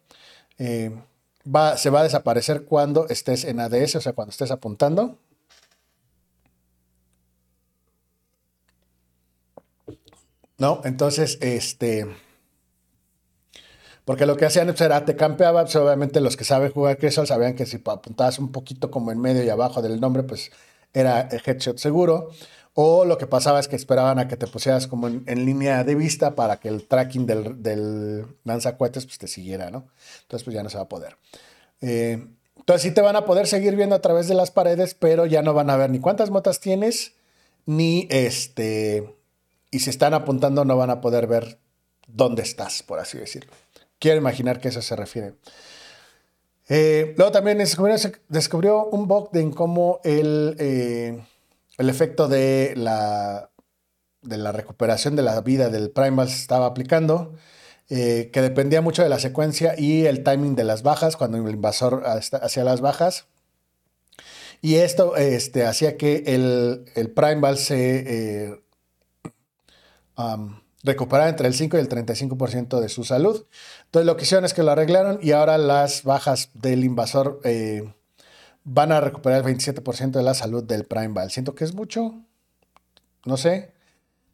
va, 0.59 1.77
se 1.77 1.91
va 1.91 2.01
a 2.01 2.05
desaparecer 2.05 2.65
cuando 2.65 3.07
estés 3.11 3.45
en 3.45 3.61
ADS, 3.61 3.97
o 3.97 4.01
sea, 4.01 4.15
cuando 4.15 4.31
estés 4.31 4.51
apuntando. 4.51 5.19
¿No? 10.59 10.81
Entonces, 10.85 11.39
este... 11.41 12.07
Porque 14.05 14.25
lo 14.25 14.37
que 14.37 14.47
hacían 14.47 14.69
pues, 14.69 14.81
era, 14.81 15.05
te 15.05 15.17
campeaba, 15.17 15.63
pues, 15.63 15.77
obviamente 15.77 16.21
los 16.21 16.37
que 16.37 16.45
saben 16.45 16.73
jugar 16.73 16.97
Crystal 16.99 17.27
sabían 17.27 17.55
que 17.55 17.67
si 17.67 17.77
apuntabas 17.85 18.39
un 18.39 18.53
poquito 18.53 18.91
como 18.91 19.13
en 19.13 19.21
medio 19.21 19.43
y 19.43 19.51
abajo 19.51 19.83
del 19.83 20.01
nombre, 20.01 20.23
pues 20.23 20.51
era 20.95 21.29
headshot 21.31 21.79
seguro. 21.79 22.31
O 22.73 23.05
lo 23.05 23.19
que 23.19 23.27
pasaba 23.27 23.61
es 23.61 23.69
que 23.69 23.77
esperaban 23.77 24.19
a 24.19 24.29
que 24.29 24.37
te 24.37 24.47
pusieras 24.47 24.87
como 24.87 25.09
en, 25.09 25.45
línea 25.45 25.85
de 25.85 25.95
vista 25.95 26.35
para 26.35 26.59
que 26.59 26.69
el 26.69 26.87
tracking 26.87 27.27
del, 27.27 27.63
del 27.63 28.25
lanzacuetes 28.45 29.05
pues, 29.05 29.19
te 29.19 29.27
siguiera, 29.27 29.71
¿no? 29.71 29.89
Entonces, 30.23 30.45
pues 30.45 30.55
ya 30.55 30.63
no 30.63 30.71
se 30.71 30.79
va 30.79 30.85
a 30.85 30.89
poder. 30.89 31.17
Eh, 31.81 32.25
entonces 32.57 32.83
sí 32.83 32.93
te 32.93 33.01
van 33.01 33.17
a 33.17 33.25
poder 33.25 33.47
seguir 33.47 33.77
viendo 33.77 33.95
a 33.95 34.01
través 34.01 34.29
de 34.29 34.35
las 34.35 34.51
paredes, 34.51 34.95
pero 34.95 35.27
ya 35.27 35.43
no 35.43 35.55
van 35.55 35.71
a 35.71 35.77
ver 35.77 35.91
ni 35.91 36.01
cuántas 36.01 36.31
motas 36.31 36.61
tienes, 36.61 37.13
ni 37.67 38.07
este 38.11 39.18
y 39.71 39.81
si 39.81 39.91
están 39.91 40.15
apuntando 40.15 40.65
no 40.65 40.77
van 40.77 40.91
a 40.91 41.01
poder 41.01 41.27
ver 41.27 41.59
dónde 42.07 42.43
estás, 42.43 42.83
por 42.83 42.99
así 42.99 43.19
decirlo. 43.19 43.53
Quiero 43.99 44.19
imaginar 44.19 44.61
que 44.61 44.69
eso 44.69 44.83
se 44.83 44.97
refiere. 44.97 45.35
Eh, 46.69 47.15
luego 47.17 47.33
también 47.33 47.65
se 47.67 48.13
descubrió 48.29 48.87
un 48.87 49.09
bug 49.09 49.31
en 49.35 49.53
cómo 49.53 50.01
el, 50.05 50.55
eh, 50.59 51.19
el 51.79 51.91
efecto 51.91 52.29
de 52.29 52.75
la, 52.77 53.51
de 54.23 54.37
la 54.37 54.53
recuperación 54.53 55.17
de 55.17 55.23
la 55.23 55.41
vida 55.41 55.71
del 55.71 55.91
Primal 55.91 56.29
se 56.29 56.37
estaba 56.37 56.67
aplicando, 56.67 57.35
eh, 57.89 58.31
que 58.33 58.43
dependía 58.43 58.83
mucho 58.83 59.03
de 59.03 59.09
la 59.09 59.19
secuencia 59.19 59.75
y 59.79 60.05
el 60.05 60.23
timing 60.23 60.57
de 60.57 60.65
las 60.65 60.83
bajas, 60.83 61.17
cuando 61.17 61.39
el 61.39 61.55
invasor 61.55 62.05
hacía 62.07 62.65
las 62.65 62.81
bajas. 62.81 63.27
Y 64.61 64.77
esto 64.77 65.17
este, 65.17 65.65
hacía 65.65 65.97
que 65.97 66.25
el, 66.27 66.85
el 66.97 67.11
Primal 67.11 67.57
se 67.57 68.61
recuperar 70.83 71.29
entre 71.29 71.49
el 71.49 71.55
5 71.55 71.77
y 71.77 71.81
el 71.81 71.89
35% 71.89 72.81
de 72.81 72.89
su 72.89 73.05
salud. 73.05 73.47
Entonces 73.87 74.07
lo 74.07 74.17
que 74.17 74.25
hicieron 74.25 74.45
es 74.45 74.55
que 74.55 74.63
lo 74.63 74.71
arreglaron 74.71 75.19
y 75.23 75.33
ahora 75.33 75.59
las 75.59 76.05
bajas 76.05 76.51
del 76.55 76.85
invasor 76.85 77.41
eh, 77.45 77.93
van 78.65 78.93
a 78.93 79.01
recuperar 79.01 79.47
el 79.47 79.57
27% 79.57 80.13
de 80.13 80.23
la 80.23 80.35
salud 80.35 80.63
del 80.65 80.85
Prime 80.85 81.09
Val. 81.09 81.31
Siento 81.31 81.55
que 81.55 81.65
es 81.65 81.75
mucho, 81.75 82.15
no 83.25 83.37
sé. 83.37 83.73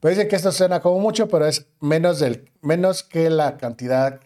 Pero 0.01 0.11
dicen 0.11 0.29
que 0.29 0.37
esto 0.37 0.53
suena 0.53 0.81
como 0.81 0.99
mucho, 0.99 1.29
pero 1.29 1.47
es 1.47 1.67
menos 1.81 3.03
que 3.03 3.31
la 3.31 3.57
cantidad 3.57 4.21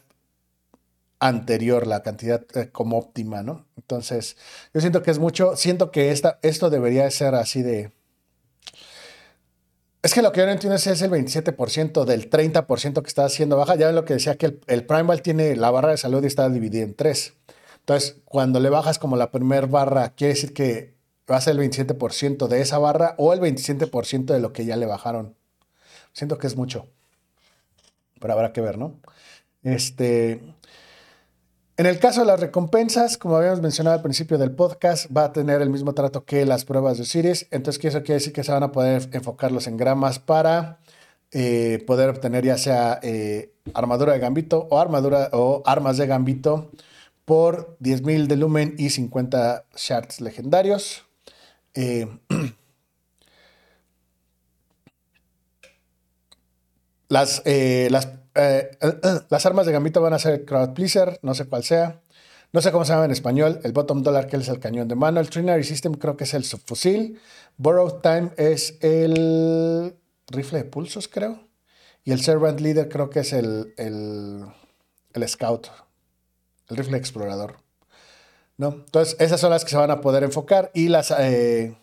anterior, 1.21 1.87
la 1.87 2.03
cantidad 2.03 2.45
eh, 2.55 2.71
como 2.71 2.99
óptima, 2.99 3.43
¿no? 3.43 3.67
Entonces, 3.77 4.37
yo 4.75 4.81
siento 4.81 5.03
que 5.03 5.11
es 5.11 5.19
mucho, 5.19 5.57
siento 5.57 5.91
que 5.91 6.11
esta, 6.11 6.39
esto 6.43 6.71
debería 6.71 7.11
ser 7.11 7.35
así 7.35 7.63
de 7.63 7.93
es 10.03 10.15
que 10.15 10.23
lo 10.23 10.33
que 10.33 10.41
yo 10.41 10.47
no 10.47 10.53
entiendo 10.53 10.77
es, 10.77 10.87
el 10.87 11.11
27% 11.11 12.05
del 12.05 12.31
30% 12.31 13.03
que 13.03 13.09
está 13.09 13.25
haciendo 13.25 13.57
baja. 13.57 13.75
Ya 13.75 13.87
ven 13.87 13.97
lo 13.97 14.05
que 14.05 14.15
decía 14.15 14.37
que 14.37 14.47
el, 14.47 14.61
el 14.67 15.23
tiene 15.23 15.57
la 15.57 15.71
barra 15.71 15.91
de 15.91 15.97
salud 15.97 16.23
y 16.23 16.27
está 16.27 16.49
dividida 16.49 16.85
en 16.85 16.95
tres. 16.95 17.35
Entonces, 17.81 18.17
cuando 18.25 18.61
le 18.61 18.71
bajas 18.71 18.99
como 18.99 19.17
la 19.17 19.31
primera 19.31 19.67
barra, 19.67 20.11
quiere 20.11 20.35
decir 20.35 20.53
que 20.55 20.95
va 21.31 21.37
a 21.37 21.41
ser 21.41 21.59
el 21.59 21.71
27% 21.71 22.47
de 22.47 22.61
esa 22.61 22.79
barra 22.79 23.15
o 23.19 23.33
el 23.33 23.41
27% 23.41 24.27
de 24.27 24.41
lo 24.41 24.53
que 24.53 24.65
ya 24.65 24.77
le 24.77 24.87
bajaron. 24.87 25.35
Siento 26.13 26.39
que 26.39 26.47
es 26.47 26.57
mucho. 26.57 26.87
Pero 28.21 28.35
habrá 28.35 28.53
que 28.53 28.61
ver, 28.61 28.79
¿no? 28.79 29.01
Este. 29.63 30.41
En 31.79 31.87
el 31.87 32.01
caso 32.01 32.23
de 32.23 32.27
las 32.27 32.41
recompensas, 32.41 33.17
como 33.17 33.37
habíamos 33.37 33.63
mencionado 33.63 33.95
al 33.95 34.03
principio 34.03 34.37
del 34.37 34.51
podcast, 34.51 35.07
va 35.17 35.27
a 35.27 35.33
tener 35.33 35.63
el 35.63 35.71
mismo 35.71 35.95
trato 35.95 36.25
que 36.25 36.45
las 36.45 36.65
pruebas 36.65 36.97
de 36.97 37.05
Osiris. 37.05 37.47
Entonces, 37.53 37.85
eso 37.85 38.01
quiere 38.01 38.15
decir 38.15 38.33
que 38.33 38.43
se 38.43 38.51
van 38.51 38.65
a 38.65 38.73
poder 38.73 39.09
enfocarlos 39.13 39.69
en 39.69 39.77
gramas 39.77 40.19
para 40.19 40.81
eh, 41.31 41.85
poder 41.87 42.09
obtener 42.09 42.45
ya 42.45 42.59
sea 42.59 42.99
eh, 43.01 43.53
armadura 43.75 44.13
de 44.13 44.19
gambito 44.19 44.67
o 44.71 44.81
armadura 44.81 45.31
o 45.33 45.63
armas 45.67 45.99
de 45.99 46.09
gambito 46.09 46.73
por 47.25 47.77
10.000 47.79 48.27
de 48.27 48.37
lumen 48.37 48.75
y 48.77 48.91
50 48.91 49.67
shards 49.77 50.21
legendarios. 50.21 51.05
Eh, 51.75 52.09
las, 57.09 57.41
eh, 58.39 58.71
las, 59.03 59.27
las 59.29 59.47
armas 59.47 59.67
de 59.67 59.73
Gambito 59.73 60.01
van 60.01 60.15
a 60.15 60.19
ser 60.19 60.45
Crowd 60.45 60.73
Pleaser, 60.73 61.19
no 61.23 61.35
sé 61.35 61.47
cuál 61.47 61.65
sea. 61.65 62.01
No 62.51 62.63
sé 62.63 62.73
cómo 62.73 62.85
se 62.85 62.93
llama 62.93 63.05
en 63.05 63.11
español. 63.11 63.61
El 63.63 63.73
Bottom 63.73 64.03
Dollar 64.03 64.27
que 64.27 64.37
es 64.37 64.49
el 64.49 64.59
cañón 64.59 64.89
de 64.89 64.95
mano. 64.95 65.21
El 65.21 65.29
Trinary 65.29 65.65
System 65.65 65.95
creo 65.95 66.17
que 66.17 66.25
es 66.25 66.33
el 66.33 66.45
subfusil. 66.45 67.21
Borrow 67.59 68.01
Time 68.01 68.31
es 68.39 68.79
el 68.81 69.95
rifle 70.29 70.61
de 70.61 70.65
pulsos, 70.65 71.09
creo. 71.09 71.47
Y 72.05 72.13
el 72.13 72.23
Servant 72.23 72.61
Leader 72.61 72.89
creo 72.89 73.11
que 73.11 73.21
es 73.21 73.35
el, 73.35 73.75
el, 73.77 74.47
el 75.13 75.29
Scout. 75.29 75.69
El 76.69 76.79
rifle 76.79 76.97
explorador. 76.97 77.57
¿No? 78.57 78.69
Entonces, 78.69 79.17
esas 79.21 79.41
son 79.41 79.51
las 79.51 79.65
que 79.65 79.71
se 79.71 79.77
van 79.77 79.91
a 79.91 80.01
poder 80.01 80.23
enfocar. 80.25 80.71
Y 80.73 80.89
las, 80.89 81.13
eh, 81.19 81.77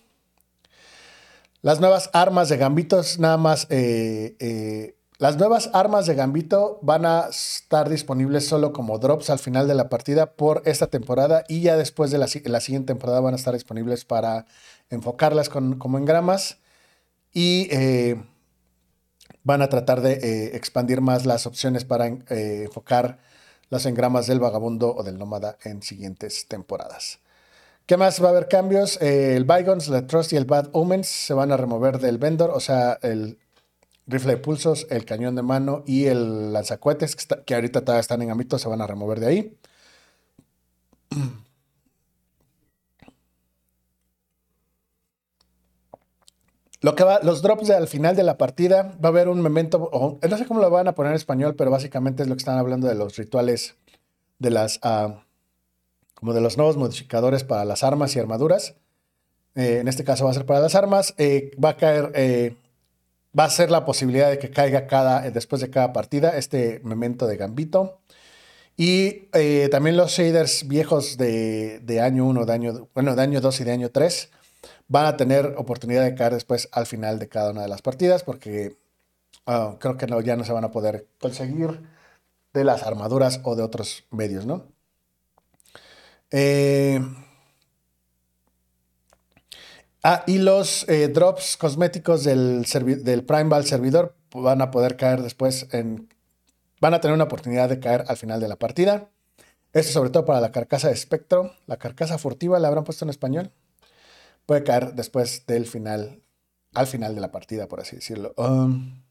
las 1.62 1.80
nuevas 1.80 2.10
armas 2.14 2.49
de 2.49 2.58
gambitos, 2.58 3.20
nada 3.20 3.38
más 3.38 3.68
eh, 3.70 4.36
eh, 4.39 4.95
las 5.18 5.38
nuevas 5.38 5.70
armas 5.72 6.07
de 6.07 6.16
Gambito 6.16 6.78
van 6.82 7.05
a 7.05 7.28
estar 7.30 7.88
disponibles 7.89 8.45
solo 8.47 8.74
como 8.74 8.99
drops 8.99 9.30
al 9.30 9.39
final 9.39 9.66
de 9.66 9.74
la 9.74 9.88
partida 9.88 10.34
por 10.34 10.61
esta 10.66 10.88
temporada 10.88 11.45
y 11.47 11.61
ya 11.61 11.78
después 11.78 12.11
de 12.11 12.18
la, 12.18 12.28
siguiente 12.28 12.88
temporada 12.88 13.22
van 13.22 13.34
a 13.34 13.38
estar 13.38 13.53
disponibles 13.53 14.03
para 14.03 14.45
enfocarlas 14.89 15.47
como 15.47 15.97
engramas 15.97 16.57
y 17.32 17.70
eh, 17.72 18.22
van 19.43 19.61
a 19.61 19.70
tratar 19.70 20.01
de 20.01 20.13
eh, 20.13 20.55
expandir 20.55 20.99
más 20.99 21.26
las 21.26 21.45
opciones 21.45 21.86
para 21.86 22.07
eh, 22.07 22.63
enfocar 22.66 23.20
los 23.70 23.86
engramas 23.86 24.28
del 24.28 24.41
vagabundo 24.41 24.93
o 24.93 25.03
del 25.03 25.18
nómada 25.18 25.57
en 25.63 25.82
siguientes 25.82 26.47
temporadas. 26.47 27.20
¿Qué 27.86 27.95
más 27.95 28.22
va 28.22 28.28
a 28.28 28.32
haber 28.32 28.49
cambios? 28.49 28.99
el 29.01 29.45
Bygons, 29.45 29.88
la 29.88 30.07
Trust 30.07 30.34
y 30.34 30.36
el 30.36 30.45
Bad 30.45 30.70
Omens 30.74 31.07
se 31.07 31.34
van 31.34 31.51
a 31.51 31.57
remover 31.57 31.99
del 31.99 32.18
vendor, 32.18 32.49
o 32.49 32.59
sea, 32.59 32.99
el, 33.01 33.38
rifle 34.08 34.34
de 34.34 34.38
pulsos, 34.38 34.88
el 34.89 35.06
cañón 35.06 35.36
de 35.36 35.41
mano 35.41 35.84
y 35.86 36.06
el 36.06 36.53
lanzacuetes, 36.53 37.16
que, 37.16 37.56
ahorita 37.56 37.99
están 37.99 38.22
en 38.22 38.32
ámbito, 38.32 38.60
se 38.60 38.70
van 38.70 38.82
a 38.82 38.88
remover 38.88 39.20
de 39.20 39.28
ahí. 39.28 39.58
Lo 46.82 46.93
que 46.93 47.03
va, 47.03 47.20
los 47.24 47.41
drops 47.41 47.72
al 47.72 47.88
final 47.88 48.16
de 48.16 48.22
la 48.22 48.38
partida, 48.38 48.95
va 49.03 49.08
a 49.08 49.08
haber 49.08 49.28
un 49.28 49.41
momento, 49.41 49.89
no 50.22 50.38
sé 50.38 50.45
cómo 50.45 50.60
lo 50.60 50.70
van 50.70 50.88
a 50.88 50.93
poner 50.93 51.14
en 51.14 51.16
español, 51.16 51.56
pero 51.56 51.72
básicamente 51.72 52.22
es 52.22 52.30
lo 52.30 52.36
que 52.36 52.41
están 52.41 52.60
hablando 52.60 52.88
de 52.88 52.93
los 52.93 53.16
rituales 53.16 53.76
de 54.38 54.51
las, 54.51 54.80
ah, 54.84 55.24
como 56.14 56.34
de 56.34 56.41
los 56.41 56.58
nuevos 56.58 56.78
modificadores 56.78 57.43
para 57.43 57.66
las 57.66 57.84
armas 57.84 58.16
y 58.16 58.20
armaduras. 58.20 58.76
Eh, 59.56 59.80
en 59.80 59.88
este 59.88 60.03
caso 60.03 60.26
va 60.26 60.32
a 60.32 60.34
ser 60.36 60.45
para 60.45 60.60
las 60.60 60.76
armas. 60.76 61.16
Eh, 61.18 61.51
va 61.64 61.70
a 61.70 61.78
caer 61.78 62.12
eh, 62.14 62.56
va 63.38 63.45
a 63.45 63.49
ser 63.49 63.71
la 63.71 63.86
posibilidad 63.86 64.29
de 64.29 64.39
que 64.39 64.49
caiga 64.49 64.88
cada, 64.88 65.29
después 65.29 65.61
de 65.61 65.69
cada 65.69 65.93
partida 65.93 66.38
este 66.38 66.79
memento 66.83 67.27
de 67.27 67.38
Gambito. 67.38 67.99
Y 68.77 69.29
eh, 69.33 69.69
también 69.71 69.97
los 69.97 70.11
shaders 70.11 70.67
viejos 70.67 71.17
de, 71.17 72.01
año 72.01 72.25
1, 72.25 72.45
de 72.45 72.53
año, 72.53 72.89
bueno, 72.93 73.15
de 73.15 73.21
año 73.21 73.41
2 73.41 73.61
y 73.61 73.63
de 73.63 73.71
año 73.71 73.89
3 73.89 74.29
van 74.88 75.05
a 75.05 75.17
tener 75.17 75.55
oportunidad 75.57 76.03
de 76.03 76.15
caer 76.15 76.33
después 76.33 76.69
al 76.71 76.86
final 76.86 77.17
de 77.19 77.27
cada 77.27 77.51
una 77.51 77.61
de 77.61 77.67
las 77.67 77.81
partidas 77.81 78.23
porque 78.23 78.77
ah, 79.45 79.77
creo 79.79 79.97
que 79.97 80.07
no, 80.07 80.21
ya 80.21 80.36
no 80.36 80.43
se 80.43 80.53
van 80.53 80.63
a 80.63 80.71
poder 80.71 81.07
conseguir 81.19 81.81
de 82.53 82.63
las 82.63 82.83
armaduras 82.83 83.41
o 83.43 83.55
de 83.55 83.63
otros 83.63 84.05
medios, 84.11 84.45
¿no? 84.45 84.67
Eh, 86.31 86.99
Ah, 90.08 90.24
y 90.28 90.38
los 90.38 90.88
eh, 90.88 91.08
drops 91.08 91.58
cosméticos 91.58 92.24
del, 92.24 92.64
del 93.03 93.24
Primeval 93.24 93.66
servidor 93.66 94.16
van 94.36 94.62
a 94.62 94.70
poder 94.70 94.97
caer 94.97 95.24
después. 95.24 95.68
Van 96.80 96.93
a 96.93 97.01
tener 97.01 97.16
una 97.16 97.24
oportunidad 97.24 97.70
de 97.70 97.80
caer 97.80 98.06
al 98.08 98.16
final 98.16 98.39
de 98.39 98.47
la 98.47 98.56
partida. 98.56 99.10
Esto 99.74 99.93
sobre 99.93 100.12
todo 100.12 100.24
para 100.24 100.41
la 100.41 100.51
carcasa 100.51 100.89
de 100.89 100.93
espectro. 100.93 101.53
La 101.66 101.78
carcasa 101.78 102.20
furtiva 102.20 102.60
la 102.60 102.68
habrán 102.68 102.84
puesto 102.84 103.03
en 103.03 103.10
español. 103.10 103.49
Puede 104.45 104.62
caer 104.62 104.93
después 104.93 105.47
del 105.47 105.66
final, 105.66 106.22
al 106.76 106.86
final 106.86 107.16
de 107.16 107.22
la 107.22 107.32
partida, 107.32 107.68
por 107.68 107.80
así 107.80 107.95
decirlo. 107.95 108.36
Um, 108.38 109.01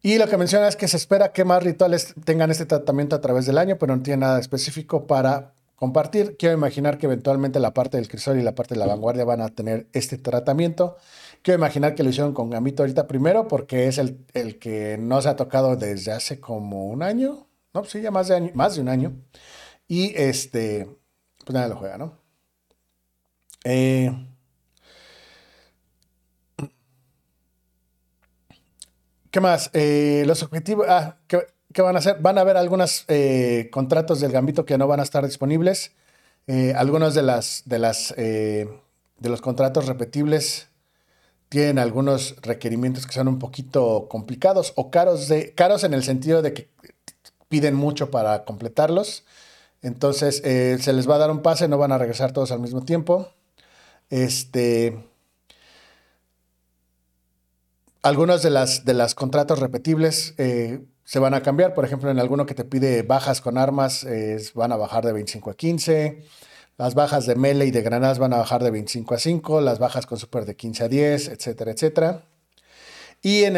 y 0.00 0.16
lo 0.16 0.28
que 0.28 0.38
menciona 0.38 0.66
es 0.66 0.76
que 0.76 0.88
se 0.88 0.96
espera 0.96 1.30
que 1.34 1.44
más 1.44 1.62
rituales 1.62 2.14
tengan 2.24 2.50
este 2.50 2.64
tratamiento 2.64 3.16
a 3.16 3.20
través 3.20 3.44
del 3.44 3.58
año, 3.58 3.76
pero 3.76 3.94
no 3.94 4.02
tiene 4.02 4.20
nada 4.20 4.40
específico 4.40 5.06
para 5.06 5.52
compartir. 5.76 6.36
Quiero 6.36 6.54
imaginar 6.54 6.98
que 6.98 7.06
eventualmente 7.06 7.60
la 7.60 7.72
parte 7.72 7.98
del 7.98 8.08
crisol 8.08 8.38
y 8.38 8.42
la 8.42 8.54
parte 8.54 8.74
de 8.74 8.80
la 8.80 8.86
vanguardia 8.86 9.24
van 9.24 9.42
a 9.42 9.50
tener 9.50 9.88
este 9.92 10.18
tratamiento. 10.18 10.96
Quiero 11.42 11.58
imaginar 11.58 11.94
que 11.94 12.02
lo 12.02 12.10
hicieron 12.10 12.32
con 12.34 12.50
Gambito 12.50 12.82
ahorita 12.82 13.06
primero 13.06 13.46
porque 13.46 13.86
es 13.86 13.98
el, 13.98 14.58
que 14.58 14.98
no 14.98 15.22
se 15.22 15.28
ha 15.28 15.36
tocado 15.36 15.76
desde 15.76 16.12
hace 16.12 16.40
como 16.40 16.86
un 16.86 17.02
año. 17.02 17.46
No, 17.74 17.84
sí, 17.84 18.00
ya 18.00 18.10
más 18.10 18.28
de, 18.28 18.52
más 18.54 18.74
de 18.74 18.80
un 18.80 18.88
año. 18.88 19.12
Y 19.86 20.12
este, 20.16 20.88
pues 21.44 21.54
nada, 21.54 21.68
lo 21.68 21.76
juega, 21.76 21.98
¿no? 21.98 22.18
Eh, 23.64 24.10
¿Qué 29.30 29.40
más? 29.40 29.70
Eh, 29.74 30.24
los 30.26 30.42
objetivos. 30.42 30.86
Ah, 30.88 31.18
que 31.26 31.46
¿Qué 31.76 31.82
van 31.82 31.94
a 31.94 31.98
hacer? 31.98 32.16
Van 32.22 32.38
a 32.38 32.40
haber 32.40 32.56
algunos 32.56 33.04
eh, 33.06 33.68
contratos 33.70 34.18
del 34.20 34.32
Gambito 34.32 34.64
que 34.64 34.78
no 34.78 34.88
van 34.88 35.00
a 35.00 35.02
estar 35.02 35.26
disponibles. 35.26 35.92
Eh, 36.46 36.72
algunos 36.74 37.14
eh, 37.18 38.68
de 39.18 39.28
los 39.28 39.40
contratos 39.42 39.84
repetibles 39.84 40.68
tienen 41.50 41.78
algunos 41.78 42.36
requerimientos 42.40 43.06
que 43.06 43.12
son 43.12 43.28
un 43.28 43.38
poquito 43.38 44.06
complicados 44.08 44.72
o 44.76 44.90
caros, 44.90 45.28
de, 45.28 45.52
caros 45.52 45.84
en 45.84 45.92
el 45.92 46.02
sentido 46.02 46.40
de 46.40 46.54
que 46.54 46.70
piden 47.50 47.74
mucho 47.74 48.10
para 48.10 48.46
completarlos. 48.46 49.24
Entonces 49.82 50.36
se 50.36 50.92
les 50.94 51.06
va 51.06 51.16
a 51.16 51.18
dar 51.18 51.30
un 51.30 51.42
pase, 51.42 51.68
no 51.68 51.76
van 51.76 51.92
a 51.92 51.98
regresar 51.98 52.32
todos 52.32 52.52
al 52.52 52.60
mismo 52.60 52.86
tiempo. 52.86 53.28
Este, 54.08 54.98
algunos 58.00 58.42
de 58.42 58.48
las 58.94 59.14
contratos 59.14 59.58
repetibles 59.58 60.34
se 61.06 61.18
van 61.18 61.32
a 61.32 61.42
cambiar. 61.42 61.72
Por 61.72 61.86
ejemplo, 61.86 62.10
en 62.10 62.18
alguno 62.18 62.44
que 62.44 62.54
te 62.54 62.64
pide 62.64 63.02
bajas 63.02 63.40
con 63.40 63.56
armas, 63.56 64.06
van 64.54 64.72
a 64.72 64.76
bajar 64.76 65.06
de 65.06 65.14
25 65.14 65.50
a 65.50 65.56
15. 65.56 66.22
Las 66.76 66.94
bajas 66.94 67.24
de 67.24 67.36
melee 67.36 67.68
y 67.68 67.70
de 67.70 67.80
granadas 67.80 68.18
van 68.18 68.34
a 68.34 68.36
bajar 68.36 68.62
de 68.62 68.70
25 68.70 69.14
a 69.14 69.18
5. 69.18 69.60
Las 69.62 69.78
bajas 69.78 70.04
con 70.04 70.18
super 70.18 70.44
de 70.44 70.56
15 70.56 70.84
a 70.84 70.88
10, 70.88 71.28
etcétera, 71.28 71.70
etcétera. 71.70 72.24
Y 73.22 73.44
en, 73.44 73.54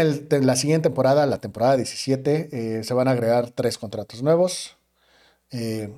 la 0.47 0.57
siguiente 0.57 0.89
temporada, 0.89 1.27
la 1.27 1.39
temporada 1.41 1.77
17, 1.77 2.49
eh, 2.79 2.85
se 2.85 2.95
van 2.95 3.09
a 3.09 3.13
agregar 3.13 3.51
tres 3.51 3.77
contratos 3.77 4.23
nuevos. 4.23 4.77
Eh, 5.51 5.93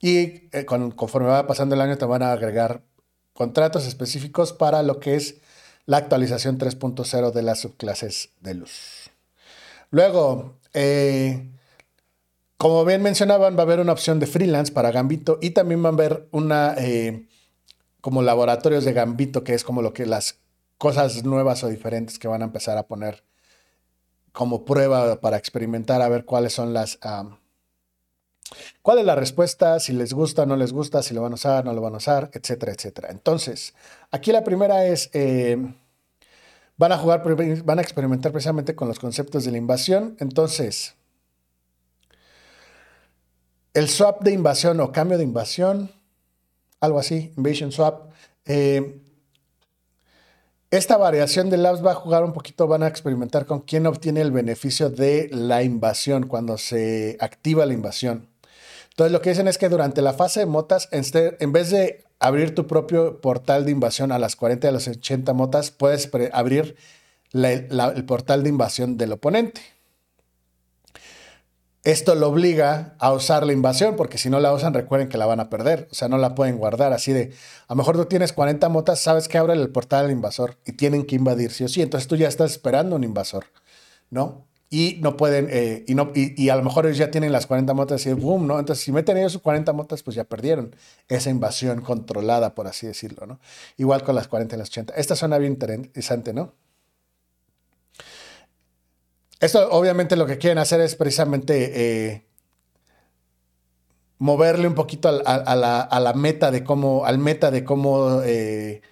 y 0.00 0.48
eh, 0.52 0.66
conforme 0.66 1.28
va 1.28 1.46
pasando 1.46 1.74
el 1.74 1.80
año, 1.80 1.96
te 1.96 2.04
van 2.04 2.22
a 2.22 2.32
agregar 2.32 2.82
contratos 3.32 3.86
específicos 3.86 4.52
para 4.52 4.82
lo 4.82 5.00
que 5.00 5.16
es 5.16 5.36
la 5.86 5.96
actualización 5.96 6.58
3.0 6.58 7.32
de 7.32 7.42
las 7.42 7.60
subclases 7.60 8.30
de 8.40 8.54
luz. 8.54 9.10
Luego, 9.90 10.58
eh, 10.74 11.50
como 12.58 12.84
bien 12.84 13.02
mencionaban, 13.02 13.56
va 13.56 13.60
a 13.60 13.62
haber 13.62 13.80
una 13.80 13.92
opción 13.92 14.20
de 14.20 14.26
freelance 14.26 14.72
para 14.72 14.90
Gambito 14.90 15.38
y 15.40 15.50
también 15.50 15.82
va 15.84 15.88
a 15.88 15.92
haber 15.92 16.28
una 16.30 16.74
eh, 16.78 17.26
como 18.00 18.22
laboratorios 18.22 18.84
de 18.84 18.92
Gambito, 18.92 19.44
que 19.44 19.54
es 19.54 19.64
como 19.64 19.82
lo 19.82 19.92
que 19.92 20.06
las 20.06 20.40
cosas 20.78 21.24
nuevas 21.24 21.64
o 21.64 21.68
diferentes 21.68 22.18
que 22.18 22.28
van 22.28 22.42
a 22.42 22.46
empezar 22.46 22.76
a 22.76 22.86
poner 22.86 23.24
como 24.32 24.64
prueba 24.64 25.20
para 25.20 25.36
experimentar 25.36 26.02
a 26.02 26.08
ver 26.08 26.24
cuáles 26.24 26.52
son 26.52 26.74
las 26.74 26.98
cuál 28.82 28.98
es 28.98 29.04
la 29.04 29.14
respuesta, 29.14 29.80
si 29.80 29.92
les 29.92 30.12
gusta, 30.12 30.46
no 30.46 30.56
les 30.56 30.72
gusta, 30.72 31.02
si 31.02 31.14
lo 31.14 31.22
van 31.22 31.32
a 31.32 31.36
usar, 31.36 31.64
no 31.64 31.72
lo 31.72 31.80
van 31.80 31.94
a 31.94 31.98
usar, 31.98 32.30
etcétera, 32.32 32.72
etcétera. 32.72 33.08
Entonces, 33.10 33.74
aquí 34.10 34.32
la 34.32 34.44
primera 34.44 34.86
es 34.86 35.10
eh, 35.12 35.56
van 36.76 36.92
a 36.92 36.98
jugar, 36.98 37.22
van 37.64 37.78
a 37.78 37.82
experimentar 37.82 38.32
precisamente 38.32 38.74
con 38.74 38.88
los 38.88 38.98
conceptos 38.98 39.44
de 39.44 39.52
la 39.52 39.58
invasión. 39.58 40.16
Entonces, 40.20 40.94
el 43.74 43.88
swap 43.88 44.22
de 44.22 44.32
invasión 44.32 44.80
o 44.80 44.92
cambio 44.92 45.18
de 45.18 45.24
invasión, 45.24 45.90
algo 46.80 46.98
así, 46.98 47.32
invasion 47.36 47.72
swap. 47.72 48.10
Eh, 48.46 49.00
esta 50.70 50.96
variación 50.96 51.50
de 51.50 51.56
labs 51.56 51.84
va 51.84 51.92
a 51.92 51.94
jugar 51.94 52.24
un 52.24 52.32
poquito, 52.32 52.66
van 52.66 52.82
a 52.82 52.88
experimentar 52.88 53.46
con 53.46 53.60
quién 53.60 53.86
obtiene 53.86 54.20
el 54.20 54.32
beneficio 54.32 54.90
de 54.90 55.28
la 55.30 55.62
invasión 55.62 56.26
cuando 56.26 56.58
se 56.58 57.16
activa 57.20 57.64
la 57.64 57.74
invasión. 57.74 58.28
Entonces 58.90 59.12
lo 59.12 59.20
que 59.20 59.30
dicen 59.30 59.48
es 59.48 59.58
que 59.58 59.68
durante 59.68 60.02
la 60.02 60.14
fase 60.14 60.40
de 60.40 60.46
motas, 60.46 60.88
en 60.90 61.52
vez 61.52 61.70
de 61.70 62.04
abrir 62.24 62.54
tu 62.54 62.66
propio 62.66 63.20
portal 63.20 63.66
de 63.66 63.70
invasión 63.70 64.10
a 64.10 64.18
las 64.18 64.34
40 64.34 64.66
y 64.66 64.70
a 64.70 64.72
las 64.72 64.88
80 64.88 65.34
motas, 65.34 65.70
puedes 65.70 66.10
abrir 66.32 66.76
el 67.32 68.04
portal 68.06 68.42
de 68.42 68.48
invasión 68.48 68.96
del 68.96 69.12
oponente. 69.12 69.60
esto 71.82 72.14
lo 72.14 72.28
obliga 72.28 72.94
a 72.98 73.12
usar 73.12 73.44
la 73.44 73.52
invasión, 73.52 73.94
porque 73.96 74.16
si 74.16 74.30
no 74.30 74.40
la 74.40 74.54
usan, 74.54 74.72
recuerden 74.72 75.10
que 75.10 75.18
la 75.18 75.26
van 75.26 75.38
a 75.40 75.50
perder. 75.50 75.86
O 75.90 75.94
sea, 75.94 76.08
no 76.08 76.16
la 76.16 76.34
pueden 76.34 76.56
guardar 76.56 76.94
así 76.94 77.12
de, 77.12 77.34
a 77.68 77.74
lo 77.74 77.76
mejor 77.76 77.96
tú 77.96 78.06
tienes 78.06 78.32
40 78.32 78.70
motas, 78.70 79.00
sabes 79.00 79.28
que 79.28 79.36
abre 79.36 79.52
el 79.52 79.68
portal 79.68 80.06
al 80.06 80.10
invasor 80.10 80.56
y 80.64 80.72
tienen 80.72 81.04
que 81.04 81.16
invadir 81.16 81.52
sí 81.52 81.64
o 81.64 81.68
sí. 81.68 81.82
Entonces 81.82 82.08
tú 82.08 82.16
ya 82.16 82.28
estás 82.28 82.52
esperando 82.52 82.96
un 82.96 83.04
invasor, 83.04 83.44
¿no? 84.08 84.46
Y 84.76 84.98
no 85.00 85.16
pueden, 85.16 85.46
eh, 85.52 85.84
y, 85.86 85.94
no, 85.94 86.10
y, 86.16 86.48
a 86.48 86.56
lo 86.56 86.64
mejor 86.64 86.86
ellos 86.86 86.98
ya 86.98 87.08
tienen 87.08 87.30
las 87.30 87.46
40 87.46 87.72
motas 87.74 88.04
y 88.06 88.12
boom, 88.12 88.48
¿no? 88.48 88.58
Entonces 88.58 88.84
si 88.84 88.90
meten 88.90 89.16
ellos 89.16 89.30
sus 89.30 89.40
40 89.40 89.72
motas, 89.72 90.02
pues 90.02 90.16
ya 90.16 90.24
perdieron 90.24 90.74
esa 91.06 91.30
invasión 91.30 91.80
controlada, 91.80 92.56
por 92.56 92.66
así 92.66 92.84
decirlo, 92.84 93.24
¿no? 93.24 93.38
Igual 93.76 94.02
con 94.02 94.16
las 94.16 94.26
40 94.26 94.56
y 94.56 94.58
las 94.58 94.70
80. 94.70 94.94
Esta 94.94 95.14
suena 95.14 95.38
bien 95.38 95.52
interesante, 95.52 96.34
¿no? 96.34 96.54
Esto 99.38 99.70
obviamente 99.70 100.16
lo 100.16 100.26
que 100.26 100.38
quieren 100.38 100.58
hacer 100.58 100.80
es 100.80 100.96
precisamente 100.96 102.10
eh, 102.10 102.26
moverle 104.18 104.66
un 104.66 104.74
poquito 104.74 105.08
a, 105.08 105.54
la, 105.54 106.12
meta 106.16 106.50
de 106.50 106.64
cómo, 106.64 107.04
al 107.04 107.18
meta 107.18 107.52
de 107.52 107.62
cómo, 107.62 108.22
eh, 108.24 108.82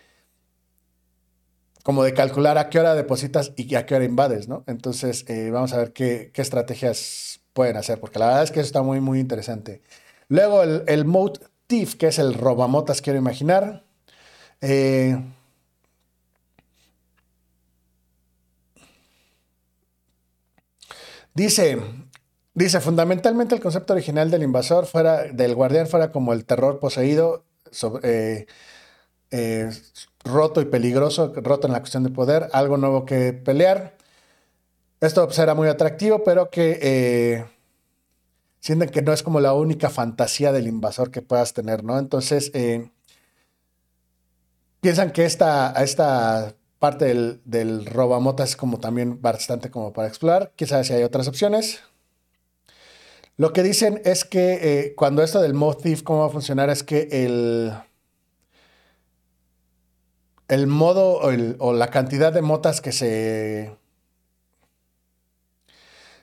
como 1.83 2.05
de 2.05 2.15
calcular 2.15 2.59
a 2.59 2.71
qué 2.71 2.79
hora 2.81 2.95
depositas 2.95 3.53
y 3.57 3.75
a 3.75 3.87
qué 3.87 3.95
hora 3.95 4.05
invades, 4.05 4.49
¿no? 4.49 4.65
Entonces 4.67 5.25
eh, 5.29 5.51
vamos 5.51 5.73
a 5.73 5.79
ver 5.79 5.93
qué, 5.93 6.31
estrategias 6.35 7.41
pueden 7.53 7.77
hacer, 7.77 8.01
porque 8.01 8.19
la 8.19 8.27
verdad 8.27 8.45
es 8.45 8.51
que 8.51 8.61
eso 8.61 8.67
está 8.67 8.83
muy, 8.83 9.01
muy 9.01 9.21
interesante. 9.21 9.83
Luego 10.29 10.63
el, 10.63 10.85
el 10.87 11.05
Mode 11.05 11.41
Thief, 11.67 11.97
que 11.97 12.09
es 12.09 12.19
el 12.19 12.35
robamotas, 12.35 13.03
quiero 13.03 13.19
imaginar. 13.19 13.85
Dice, 21.35 21.79
dice, 22.55 22.81
fundamentalmente 22.81 23.55
el 23.55 23.61
concepto 23.61 23.95
original 23.95 24.31
del 24.31 24.43
invasor 24.43 24.87
fuera, 24.87 25.25
del 25.25 25.55
guardián 25.55 25.87
fuera 25.87 26.13
como 26.13 26.33
el 26.35 26.45
terror 26.45 26.79
poseído, 26.79 27.47
eh, 28.03 28.47
eh, 29.31 29.71
roto 30.25 30.61
y 30.61 30.67
peligroso, 30.67 31.33
roto 31.37 31.67
en 31.67 31.73
la 31.73 31.81
cuestión 31.81 32.05
de 32.05 32.11
poder, 32.11 32.49
algo 32.53 32.77
nuevo 32.77 33.05
que 33.05 33.33
pelear. 33.33 33.97
Esto 35.01 35.31
será 35.31 35.55
muy 35.55 35.69
atractivo, 35.69 36.23
pero 36.25 36.51
que 36.51 36.79
eh, 36.81 37.45
sienten 38.61 38.89
que 38.89 39.03
no 39.03 39.13
es 39.13 39.23
como 39.23 39.41
la 39.41 39.53
única 39.53 39.91
fantasía 39.91 40.53
del 40.53 40.69
invasor 40.69 41.11
que 41.11 41.23
puedas 41.23 41.55
tener, 41.55 41.83
¿no? 41.83 41.99
Entonces, 41.99 42.53
piensan 44.81 45.11
que 45.11 45.25
esta, 45.25 45.73
esta 45.83 46.55
parte 46.79 47.07
del, 47.07 47.41
del 47.45 47.87
robamota 47.87 48.45
es 48.45 48.57
como 48.57 48.79
también 48.79 49.21
bastante 49.23 49.71
como 49.71 49.93
para 49.93 50.09
explorar. 50.09 50.53
Quizás 50.57 50.87
si 50.87 50.93
hay 50.93 51.03
otras 51.03 51.29
opciones. 51.29 51.81
Lo 53.37 53.53
que 53.53 53.63
dicen 53.63 54.03
es 54.05 54.25
que 54.25 54.59
eh, 54.63 54.95
cuando 54.95 55.23
esto 55.23 55.41
del 55.41 55.55
mod 55.55 55.77
thief, 55.77 56.03
cómo 56.03 56.21
va 56.21 56.27
a 56.27 56.31
funcionar 56.31 56.69
es 56.71 56.83
que 56.83 57.09
el, 57.11 57.73
el 60.53 60.67
modo 60.67 61.19
o, 61.61 61.73
la 61.73 61.89
cantidad 61.89 62.31
de 62.31 62.43
motas 62.43 62.83
que 62.83 62.93
se, 62.93 63.75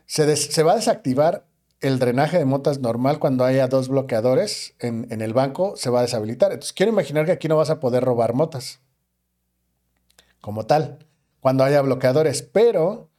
se, 0.05 0.61
va 0.61 0.73
a 0.73 0.75
desactivar 0.75 1.47
el 1.81 1.97
drenaje 1.97 2.37
de 2.37 2.45
motas 2.45 2.77
normal 2.77 3.17
cuando 3.17 3.43
haya 3.43 3.67
dos 3.67 3.87
bloqueadores 3.87 4.75
en, 4.77 5.23
el 5.23 5.33
banco, 5.33 5.75
se 5.77 5.89
va 5.89 5.99
a 5.99 6.01
deshabilitar. 6.03 6.51
Entonces 6.51 6.73
quiero 6.73 6.91
imaginar 6.91 7.25
que 7.25 7.31
aquí 7.31 7.47
no 7.47 7.57
vas 7.57 7.71
a 7.71 7.79
poder 7.79 8.03
robar 8.03 8.35
motas 8.35 8.81
como 10.41 10.67
tal, 10.67 11.07
cuando 11.39 11.63
haya 11.63 11.81
bloqueadores. 11.81 12.43
Pero 12.43 13.09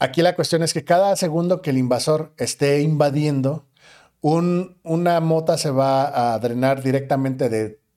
aquí 0.00 0.20
la 0.20 0.34
cuestión 0.34 0.64
es 0.64 0.74
que 0.74 0.84
cada 0.84 1.14
segundo 1.14 1.62
que 1.62 1.70
el 1.70 1.78
invasor 1.78 2.32
esté 2.38 2.80
invadiendo, 2.80 3.68
una 4.20 5.20
mota 5.20 5.58
se 5.58 5.70
va 5.70 6.34
a 6.34 6.38
drenar 6.40 6.82
directamente 6.82 7.48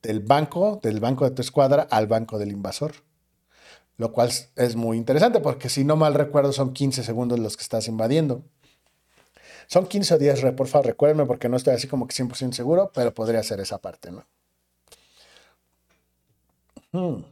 del 0.02 0.22
banco, 0.22 0.80
del 0.82 1.00
banco 1.00 1.26
de 1.26 1.32
tu 1.32 1.42
escuadra, 1.42 1.88
al 1.90 2.08
banco 2.08 2.40
del 2.40 2.52
invasor. 2.52 2.94
Lo 3.98 4.12
cual 4.12 4.32
es 4.56 4.76
muy 4.76 4.98
interesante 4.98 5.40
porque 5.42 5.68
si 5.70 5.84
no 5.84 5.96
mal 5.96 6.14
recuerdo 6.14 6.54
son 6.54 6.74
15 6.74 7.04
segundos 7.04 7.40
los 7.40 7.58
que 7.58 7.64
estás 7.64 7.88
invadiendo. 7.88 8.44
Son 9.68 9.86
15 9.86 10.16
o 10.16 10.18
10, 10.18 10.54
por 10.54 10.68
favor, 10.68 10.88
recuérdenme 10.88 11.26
porque 11.26 11.50
no 11.50 11.58
estoy 11.58 11.76
así 11.76 11.88
como 11.88 12.08
que 12.08 12.16
100% 12.16 12.54
seguro, 12.54 12.92
pero 12.94 13.14
podría 13.14 13.44
ser 13.44 13.60
esa 13.60 13.78
parte, 13.78 14.12
¿no? 14.12 14.26
Hmm. 16.92 17.24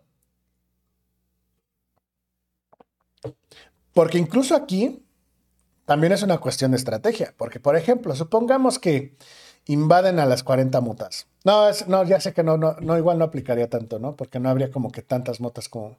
Porque 3.93 4.19
incluso 4.19 4.55
aquí 4.55 5.03
también 5.85 6.11
es 6.13 6.21
una 6.21 6.37
cuestión 6.37 6.71
de 6.71 6.77
estrategia. 6.77 7.33
Porque, 7.37 7.59
por 7.59 7.75
ejemplo, 7.75 8.13
supongamos 8.13 8.77
que 8.77 9.15
invaden 9.67 10.19
a 10.19 10.25
las 10.25 10.43
40 10.43 10.81
motas. 10.81 11.27
No, 11.43 11.69
no 11.87 12.03
ya 12.03 12.19
sé 12.19 12.33
que 12.33 12.43
no, 12.43 12.57
no, 12.57 12.97
igual 12.97 13.17
no 13.17 13.25
aplicaría 13.25 13.69
tanto, 13.69 13.99
¿no? 13.99 14.15
Porque 14.15 14.39
no 14.39 14.49
habría 14.49 14.71
como 14.71 14.91
que 14.91 15.01
tantas 15.01 15.39
motas 15.39 15.69
como... 15.69 15.97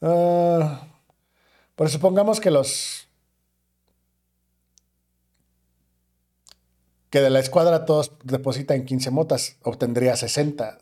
Uh, 0.00 0.64
pero 1.74 1.90
supongamos 1.90 2.40
que 2.40 2.50
los... 2.50 3.08
Que 7.10 7.20
de 7.20 7.30
la 7.30 7.38
escuadra 7.38 7.84
todos 7.84 8.12
depositan 8.24 8.84
15 8.84 9.10
motas, 9.10 9.56
obtendría 9.62 10.16
60. 10.16 10.78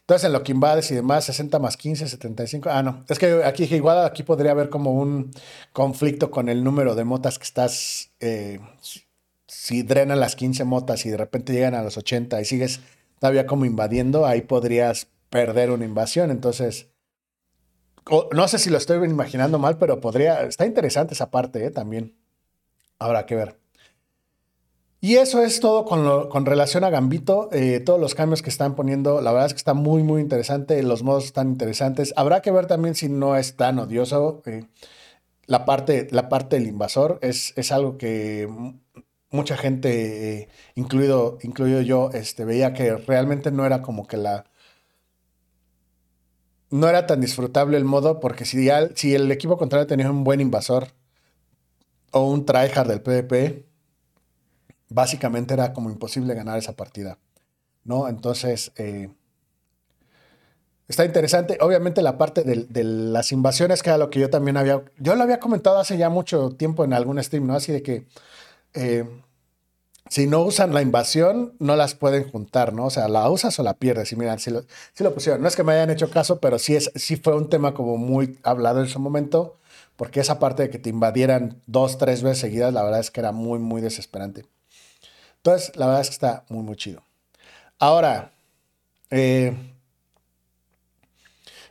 Entonces, 0.00 0.26
en 0.26 0.32
lo 0.32 0.42
que 0.42 0.52
invades 0.52 0.90
y 0.90 0.94
demás, 0.94 1.24
60 1.26 1.58
más 1.58 1.76
15, 1.76 2.08
75. 2.08 2.68
Ah, 2.70 2.82
no. 2.82 3.04
Es 3.08 3.18
que 3.18 3.44
aquí 3.44 3.64
igual 3.64 4.04
aquí 4.04 4.22
podría 4.22 4.50
haber 4.50 4.68
como 4.68 4.92
un 4.92 5.30
conflicto 5.72 6.30
con 6.30 6.48
el 6.48 6.64
número 6.64 6.94
de 6.94 7.04
motas 7.04 7.38
que 7.38 7.44
estás. 7.44 8.10
Eh, 8.20 8.60
si 9.52 9.82
drenan 9.82 10.18
las 10.18 10.34
15 10.34 10.64
motas 10.64 11.04
y 11.04 11.10
de 11.10 11.18
repente 11.18 11.52
llegan 11.52 11.74
a 11.74 11.82
los 11.82 11.98
80 11.98 12.40
y 12.40 12.44
sigues 12.46 12.80
todavía 13.18 13.46
como 13.46 13.66
invadiendo, 13.66 14.24
ahí 14.24 14.40
podrías 14.40 15.08
perder 15.28 15.70
una 15.70 15.84
invasión. 15.84 16.30
Entonces, 16.30 16.88
no 18.32 18.48
sé 18.48 18.58
si 18.58 18.70
lo 18.70 18.78
estoy 18.78 19.06
imaginando 19.08 19.58
mal, 19.58 19.76
pero 19.76 20.00
podría. 20.00 20.42
Está 20.42 20.64
interesante 20.64 21.12
esa 21.12 21.30
parte, 21.30 21.66
¿eh? 21.66 21.70
También. 21.70 22.16
Habrá 22.98 23.26
que 23.26 23.36
ver. 23.36 23.58
Y 25.00 25.16
eso 25.16 25.42
es 25.42 25.60
todo 25.60 25.84
con, 25.84 26.46
relación 26.46 26.82
a 26.84 26.90
Gambito. 26.90 27.50
Eh, 27.52 27.80
todos 27.80 28.00
los 28.00 28.14
cambios 28.14 28.40
que 28.40 28.50
están 28.50 28.74
poniendo, 28.74 29.20
la 29.20 29.32
verdad 29.32 29.48
es 29.48 29.52
que 29.52 29.58
está 29.58 29.74
muy, 29.74 30.02
muy 30.02 30.22
interesante. 30.22 30.82
Los 30.82 31.02
modos 31.02 31.26
están 31.26 31.48
interesantes. 31.48 32.14
Habrá 32.16 32.40
que 32.40 32.50
ver 32.50 32.66
también 32.66 32.94
si 32.94 33.08
no 33.08 33.36
es 33.36 33.56
tan 33.56 33.78
odioso. 33.78 34.42
Eh, 34.46 34.64
la, 35.46 35.66
parte, 35.66 36.08
la 36.10 36.28
parte 36.28 36.56
del 36.56 36.68
invasor 36.68 37.18
es, 37.20 37.52
es 37.56 37.70
algo 37.70 37.98
que 37.98 38.48
mucha 39.32 39.56
gente, 39.56 40.48
incluido, 40.74 41.38
incluido 41.42 41.80
yo, 41.80 42.10
este, 42.12 42.44
veía 42.44 42.74
que 42.74 42.96
realmente 42.96 43.50
no 43.50 43.66
era 43.66 43.82
como 43.82 44.06
que 44.06 44.16
la. 44.16 44.44
No 46.70 46.88
era 46.88 47.06
tan 47.06 47.20
disfrutable 47.20 47.76
el 47.76 47.84
modo, 47.84 48.20
porque 48.20 48.44
si, 48.44 48.68
si 48.94 49.14
el 49.14 49.30
equipo 49.30 49.58
contrario 49.58 49.86
tenía 49.86 50.10
un 50.10 50.24
buen 50.24 50.40
invasor 50.40 50.88
o 52.12 52.30
un 52.30 52.46
tryhard 52.46 52.88
del 52.88 53.02
PvP 53.02 53.66
básicamente 54.92 55.54
era 55.54 55.72
como 55.72 55.90
imposible 55.90 56.34
ganar 56.34 56.58
esa 56.58 56.74
partida, 56.74 57.18
¿no? 57.84 58.08
Entonces, 58.08 58.72
eh, 58.76 59.10
está 60.88 61.04
interesante. 61.04 61.58
Obviamente 61.60 62.02
la 62.02 62.18
parte 62.18 62.42
de, 62.44 62.84
las 62.84 63.32
invasiones, 63.32 63.82
que 63.82 63.90
era 63.90 63.98
lo 63.98 64.10
que 64.10 64.20
yo 64.20 64.30
también 64.30 64.56
había, 64.56 64.82
yo 64.98 65.14
lo 65.14 65.22
había 65.22 65.40
comentado 65.40 65.78
hace 65.78 65.96
ya 65.96 66.08
mucho 66.08 66.50
tiempo 66.50 66.84
en 66.84 66.92
algún 66.92 67.22
stream, 67.22 67.46
¿no? 67.46 67.54
Así 67.54 67.72
de 67.72 67.82
que 67.82 68.06
eh, 68.74 69.04
si 70.08 70.26
no 70.26 70.42
usan 70.42 70.74
la 70.74 70.82
invasión, 70.82 71.54
no 71.58 71.74
las 71.74 71.94
pueden 71.94 72.30
juntar, 72.30 72.74
¿no? 72.74 72.86
O 72.86 72.90
sea, 72.90 73.08
la 73.08 73.30
usas 73.30 73.58
o 73.58 73.62
la 73.62 73.74
pierdes. 73.74 74.12
Y 74.12 74.16
miran, 74.16 74.38
si 74.38 74.50
lo, 74.50 75.14
pusieron. 75.14 75.40
No 75.40 75.48
es 75.48 75.56
que 75.56 75.62
me 75.62 75.72
hayan 75.72 75.88
hecho 75.90 76.10
caso, 76.10 76.38
pero 76.38 76.58
sí, 76.58 76.76
es, 76.76 76.92
sí 76.96 77.16
fue 77.16 77.34
un 77.34 77.48
tema 77.48 77.72
como 77.72 77.96
muy 77.96 78.38
hablado 78.42 78.80
en 78.80 78.88
su 78.88 79.00
momento, 79.00 79.56
porque 79.96 80.20
esa 80.20 80.38
parte 80.38 80.64
de 80.64 80.70
que 80.70 80.78
te 80.78 80.90
invadieran 80.90 81.62
dos, 81.66 81.96
tres 81.96 82.22
veces 82.22 82.40
seguidas, 82.40 82.74
la 82.74 82.82
verdad 82.82 83.00
es 83.00 83.10
que 83.10 83.20
era 83.20 83.32
muy, 83.32 83.58
muy 83.58 83.80
desesperante. 83.80 84.44
Entonces, 85.36 85.74
la 85.76 85.86
verdad 85.86 86.02
es 86.02 86.08
que 86.08 86.14
está 86.14 86.44
muy, 86.50 86.62
muy 86.62 86.76
chido. 86.76 87.02
Ahora, 87.78 88.32
eh, 89.10 89.56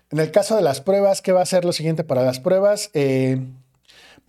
en 0.10 0.20
el 0.20 0.32
caso 0.32 0.56
de 0.56 0.62
las 0.62 0.82
pruebas, 0.82 1.22
¿qué 1.22 1.32
va 1.32 1.41
a 1.41 1.45
ser 1.45 1.64
lo 1.64 1.74
siguiente 1.74 2.04
para 2.04 2.24
las 2.24 2.39
pruebas? 2.39 2.89
Eh, 2.93 3.39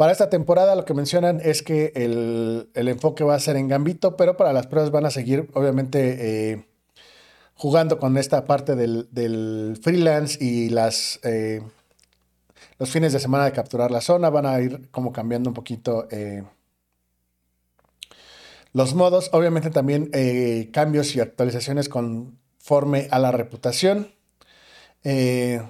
para 0.02 0.10
esta 0.10 0.28
temporada 0.28 0.74
lo 0.74 0.84
que 0.84 0.94
mencionan 0.94 1.40
es 1.40 1.62
que 1.62 1.92
el, 1.94 2.68
enfoque 2.74 3.22
va 3.22 3.36
a 3.36 3.38
ser 3.38 3.54
en 3.54 3.68
Gambito, 3.68 4.16
pero 4.16 4.36
para 4.36 4.52
las 4.52 4.66
pruebas 4.66 4.90
van 4.90 5.06
a 5.06 5.12
seguir, 5.12 5.48
obviamente, 5.54 6.50
eh, 6.50 6.66
jugando 7.54 8.00
con 8.00 8.18
esta 8.18 8.44
parte 8.44 8.74
del, 8.74 9.78
freelance 9.80 10.44
y 10.44 10.70
las, 10.70 11.20
los 12.80 12.90
fines 12.90 13.12
de 13.12 13.20
semana 13.20 13.44
de 13.44 13.52
capturar 13.52 13.92
la 13.92 14.00
zona. 14.00 14.28
Van 14.28 14.44
a 14.44 14.60
ir 14.60 14.90
como 14.90 15.12
cambiando 15.12 15.50
un 15.50 15.54
poquito 15.54 16.08
los 18.72 18.94
modos, 18.94 19.30
obviamente 19.32 19.70
también 19.70 20.10
eh, 20.12 20.70
cambios 20.72 21.14
y 21.14 21.20
actualizaciones 21.20 21.88
conforme 21.88 23.06
a 23.10 23.18
la 23.18 23.30
reputación. 23.30 24.08
Eh, 25.04 25.62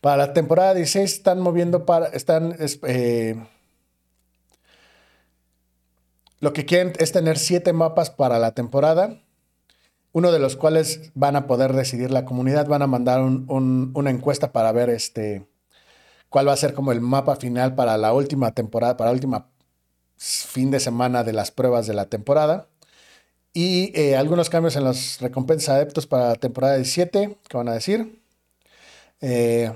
para 0.00 0.16
la 0.16 0.32
temporada 0.32 0.74
16 0.74 1.12
están 1.12 1.40
moviendo 1.40 1.84
para, 1.84 2.06
están, 2.06 2.56
eh, 2.86 3.36
lo 6.40 6.52
que 6.52 6.64
quieren 6.64 6.92
es 6.98 7.12
tener 7.12 7.38
siete 7.38 7.72
mapas 7.72 8.10
para 8.10 8.38
la 8.38 8.52
temporada, 8.52 9.20
uno 10.12 10.32
de 10.32 10.38
los 10.38 10.56
cuales 10.56 11.12
van 11.14 11.36
a 11.36 11.46
poder 11.46 11.72
decidir 11.74 12.10
la 12.10 12.24
comunidad, 12.24 12.66
van 12.66 12.82
a 12.82 12.86
mandar 12.86 13.20
una 13.20 14.10
encuesta 14.10 14.52
para 14.52 14.72
ver 14.72 14.90
este, 14.90 15.46
cuál 16.28 16.48
va 16.48 16.52
a 16.52 16.56
ser 16.56 16.74
como 16.74 16.92
el 16.92 17.00
mapa 17.00 17.36
final 17.36 17.74
para 17.74 17.96
la 17.98 18.12
última 18.12 18.52
temporada, 18.52 18.96
para 18.96 19.10
la 19.10 19.14
última 19.14 19.50
fin 20.16 20.70
de 20.70 20.80
semana 20.80 21.24
de 21.24 21.32
las 21.32 21.50
pruebas 21.50 21.86
de 21.86 21.94
la 21.94 22.06
temporada. 22.06 22.68
Y 23.52 23.92
eh, 23.98 24.16
algunos 24.16 24.48
cambios 24.48 24.76
en 24.76 24.84
los 24.84 25.20
recompensas 25.20 25.70
adeptos 25.70 26.06
para 26.06 26.28
la 26.28 26.34
temporada 26.36 26.76
17, 26.76 27.38
que 27.48 27.56
van 27.56 27.68
a 27.68 27.74
decir. 27.74 28.22
Eh, 29.20 29.72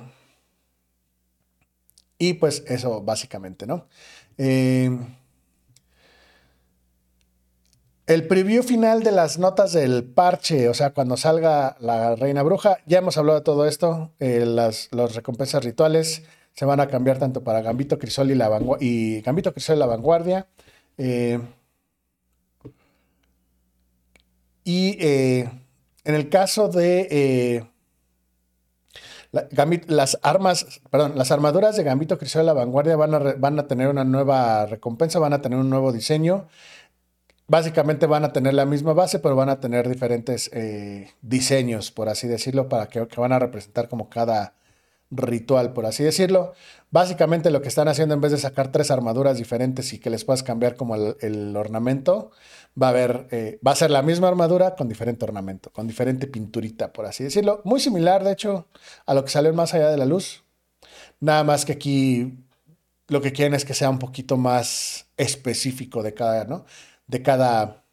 y 2.19 2.35
pues 2.35 2.65
eso 2.69 3.03
básicamente, 3.03 3.67
¿no? 3.67 3.87
Eh, 4.39 4.91
el 8.07 8.27
preview 8.27 8.63
final 8.63 9.03
de 9.03 9.13
las 9.13 9.39
notas 9.39 9.73
del 9.73 10.05
parche, 10.05 10.69
o 10.69 10.75
sea, 10.75 10.91
cuando 10.91 11.17
salga 11.17 11.77
la 11.81 12.17
Reina 12.17 12.43
Bruja, 12.43 12.79
ya 12.87 12.99
hemos 12.99 13.17
hablado 13.17 13.39
de 13.39 13.45
todo 13.45 13.67
esto, 13.67 14.13
las 14.19 14.89
los 14.93 15.15
recompensas 15.15 15.65
rituales 15.65 16.23
se 16.53 16.65
van 16.67 16.81
a 16.81 16.89
cambiar 16.89 17.19
tanto 17.19 17.43
para 17.43 17.63
Gambito 17.63 17.99
Crisol 17.99 18.31
y, 18.31 18.35
la 18.35 18.61
y 18.79 19.21
Gambito 19.23 19.53
Crisol 19.53 19.77
y 19.77 19.79
la 19.81 19.87
Vanguardia. 19.87 20.47
Y 24.65 24.97
eh, 25.01 25.51
en 26.05 26.15
el 26.15 26.29
caso 26.29 26.69
de 26.69 27.67
las 29.89 30.19
armas, 30.23 30.81
perdón, 30.91 31.13
las 31.17 31.31
armaduras 31.31 31.77
de 31.77 31.83
Gambito 31.83 32.19
Crisol 32.19 32.43
de 32.43 32.47
la 32.47 32.53
Vanguardia 32.53 32.97
van 32.97 33.15
a, 33.15 33.19
van 33.19 33.59
a 33.59 33.67
tener 33.67 33.89
una 33.89 34.05
nueva 34.05 34.67
recompensa, 34.67 35.19
van 35.19 35.33
a 35.33 35.43
tener 35.43 35.59
un 35.59 35.71
nuevo 35.71 35.93
diseño. 35.93 36.47
Básicamente 37.47 38.07
van 38.07 38.25
a 38.25 38.33
tener 38.33 38.55
la 38.55 38.65
misma 38.65 38.95
base, 38.95 39.19
pero 39.19 39.37
van 39.37 39.51
a 39.51 39.61
tener 39.61 39.89
diferentes 39.89 40.51
eh, 40.55 41.11
diseños, 41.21 41.91
por 41.91 42.09
así 42.09 42.27
decirlo, 42.27 42.69
para 42.69 42.87
que, 42.87 43.07
que, 43.07 43.21
van 43.21 43.33
a 43.33 43.39
representar 43.39 43.89
como 43.89 44.09
cada 44.09 44.55
ritual, 45.17 45.73
por 45.73 45.87
así 45.87 46.03
decirlo. 46.03 46.53
Básicamente 46.91 47.51
lo 47.51 47.61
que 47.61 47.69
están 47.69 47.89
haciendo 47.89 48.15
en 48.15 48.21
vez 48.21 48.33
de 48.33 48.39
sacar 48.39 48.71
tres 48.71 48.91
armaduras 48.91 49.37
diferentes 49.39 49.93
y 49.93 49.99
que 49.99 50.11
les 50.11 50.25
puedas 50.25 50.43
cambiar 50.43 50.77
como 50.77 50.95
el, 50.95 51.57
ornamento, 51.57 52.31
va 52.81 52.89
a 52.89 52.91
haber, 52.91 53.27
eh, 53.31 53.59
va 53.67 53.73
a 53.73 53.77
ser 53.77 53.91
la 53.91 54.03
misma 54.03 54.29
armadura 54.29 54.77
con 54.77 54.89
diferente 54.89 55.25
ornamento, 55.25 55.71
con 55.73 55.87
diferente 55.87 56.27
pinturita, 56.27 56.93
por 56.93 57.07
así 57.07 57.25
decirlo. 57.25 57.61
Muy 57.65 57.81
similar, 57.81 58.23
de 58.23 58.33
hecho, 58.33 58.69
a 59.07 59.15
lo 59.15 59.25
que 59.25 59.31
salió 59.31 59.53
más 59.53 59.75
allá 59.75 59.91
de 59.91 59.97
la 59.97 60.07
luz. 60.07 60.45
Nada 61.21 61.43
más 61.45 61.65
que 61.65 61.73
aquí 61.73 62.45
lo 63.09 63.21
que 63.21 63.33
quieren 63.33 63.55
es 63.55 63.65
que 63.65 63.75
sea 63.75 63.91
un 63.91 63.99
poquito 63.99 64.37
más 64.37 65.07
específico 65.17 66.03
de 66.03 66.15
cada, 66.15 66.45
¿no? 66.45 66.65
De 67.07 67.23
cada 67.23 67.85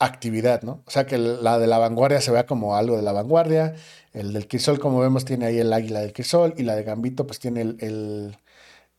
actividad, 0.00 0.62
¿no? 0.62 0.82
O 0.86 0.90
sea, 0.90 1.06
que 1.06 1.18
la 1.18 1.58
de 1.58 1.66
la 1.66 1.78
vanguardia 1.78 2.20
se 2.20 2.32
vea 2.32 2.46
como 2.46 2.76
algo 2.76 2.96
de 2.96 3.02
la 3.02 3.12
vanguardia 3.12 3.74
el 4.12 4.32
del 4.32 4.48
crisol, 4.48 4.78
como 4.80 5.00
vemos, 5.00 5.24
tiene 5.24 5.46
ahí 5.46 5.58
el 5.58 5.72
águila 5.72 6.00
del 6.00 6.12
crisol 6.12 6.54
y 6.56 6.62
la 6.62 6.74
de 6.74 6.82
gambito, 6.82 7.26
pues 7.26 7.38
tiene 7.38 7.60
el, 7.62 8.36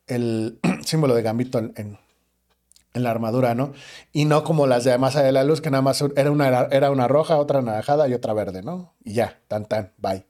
símbolo 0.84 1.14
de 1.14 1.22
gambito 1.22 1.58
en, 1.58 1.98
la 2.94 3.10
armadura, 3.10 3.54
¿no? 3.54 3.72
Y 4.12 4.26
no 4.26 4.44
como 4.44 4.66
las 4.66 4.84
de 4.84 4.96
Masa 4.98 5.22
de 5.22 5.32
la 5.32 5.44
Luz, 5.44 5.62
que 5.62 5.70
nada 5.70 5.80
más 5.80 6.04
era 6.14 6.30
una, 6.30 6.68
era 6.70 6.90
una 6.90 7.08
roja, 7.08 7.38
otra 7.38 7.62
naranjada 7.62 8.06
y 8.06 8.12
otra 8.12 8.34
verde, 8.34 8.62
¿no? 8.62 8.94
Y 9.02 9.14
ya, 9.14 9.40
tan 9.48 9.64
tan, 9.64 9.92
bye. 9.96 10.26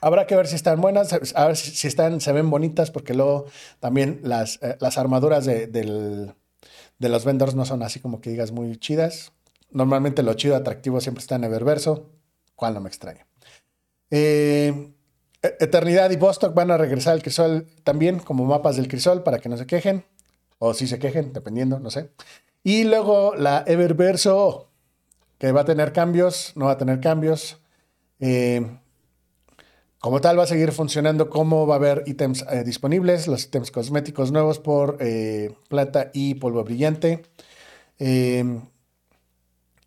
Habrá 0.00 0.28
que 0.28 0.36
ver 0.36 0.46
si 0.46 0.54
están 0.54 0.80
buenas, 0.80 1.12
a 1.12 1.46
ver 1.46 1.56
si, 1.56 1.88
están, 1.88 2.20
se 2.20 2.32
ven 2.32 2.50
bonitas, 2.50 2.92
porque 2.92 3.14
luego 3.14 3.46
también 3.80 4.20
las, 4.22 4.62
eh, 4.62 4.76
las 4.78 4.96
armaduras 4.98 5.44
de, 5.44 5.66
de 5.66 7.08
los 7.08 7.24
vendors 7.24 7.56
no 7.56 7.64
son 7.64 7.82
así 7.82 7.98
como 7.98 8.20
que 8.20 8.30
digas 8.30 8.52
muy 8.52 8.76
chidas. 8.76 9.32
Normalmente 9.72 10.22
lo 10.22 10.34
chido 10.34 10.54
atractivo 10.54 11.00
siempre 11.00 11.20
está 11.20 11.34
en 11.34 11.44
Eververso 11.44 12.10
cual 12.56 12.74
no 12.74 12.80
me 12.80 12.88
extraña. 12.88 13.26
Eh, 14.10 14.92
Eternidad 15.42 16.10
y 16.10 16.16
Bostock 16.16 16.54
van 16.54 16.70
a 16.70 16.76
regresar 16.76 17.12
al 17.12 17.22
crisol 17.22 17.68
también 17.84 18.18
como 18.18 18.44
mapas 18.44 18.76
del 18.76 18.88
crisol 18.88 19.22
para 19.22 19.38
que 19.38 19.48
no 19.48 19.56
se 19.56 19.66
quejen. 19.66 20.04
O 20.58 20.74
si 20.74 20.86
se 20.86 20.98
quejen, 20.98 21.32
dependiendo, 21.32 21.78
no 21.78 21.90
sé. 21.90 22.10
Y 22.64 22.84
luego 22.84 23.34
la 23.36 23.62
Eververso, 23.66 24.70
que 25.38 25.52
va 25.52 25.60
a 25.60 25.64
tener 25.64 25.92
cambios, 25.92 26.52
no 26.56 26.64
va 26.64 26.72
a 26.72 26.78
tener 26.78 27.00
cambios. 27.00 27.60
Eh, 28.18 28.66
como 29.98 30.20
tal, 30.20 30.38
va 30.38 30.44
a 30.44 30.46
seguir 30.46 30.72
funcionando 30.72 31.28
como 31.28 31.66
va 31.66 31.74
a 31.74 31.78
haber 31.78 32.04
ítems 32.06 32.44
eh, 32.50 32.64
disponibles, 32.64 33.28
los 33.28 33.44
ítems 33.44 33.70
cosméticos 33.70 34.32
nuevos 34.32 34.58
por 34.58 34.98
plata 35.68 36.10
y 36.14 36.34
polvo 36.36 36.64
brillante. 36.64 37.22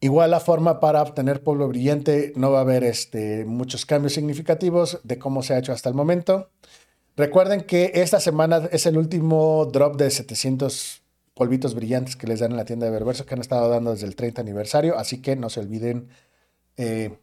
Igual 0.02 0.32
la 0.32 0.40
forma 0.40 0.80
para 0.80 1.02
obtener 1.02 1.44
polvo 1.44 1.68
brillante 1.68 2.32
no 2.36 2.52
va 2.52 2.60
a 2.60 2.62
haber 2.62 2.84
este, 2.84 3.44
muchos 3.46 3.86
cambios 3.86 4.14
significativos 4.14 5.00
de 5.04 5.20
cómo 5.20 5.44
se 5.44 5.54
ha 5.54 5.60
hecho 5.60 5.74
hasta 5.74 5.90
el 5.90 5.96
momento. 5.96 6.50
Recuerden 7.18 7.62
que 7.62 7.92
esta 7.96 8.22
semana 8.22 8.70
es 8.72 8.86
el 8.86 8.98
último 8.98 9.66
drop 9.66 9.98
de 9.98 10.10
700 10.10 11.02
polvitos 11.34 11.76
brillantes 11.76 12.16
que 12.16 12.28
les 12.28 12.40
dan 12.40 12.52
en 12.52 12.58
la 12.58 12.66
tienda 12.66 12.86
de 12.86 12.94
Berverso 12.94 13.26
que 13.26 13.34
han 13.34 13.42
estado 13.42 13.70
dando 13.70 13.92
desde 13.92 14.08
el 14.08 14.16
30 14.16 14.42
aniversario, 14.42 14.98
así 14.98 15.22
que 15.22 15.36
no 15.36 15.50
se 15.50 15.60
olviden 15.60 16.10
eh, 16.78 17.18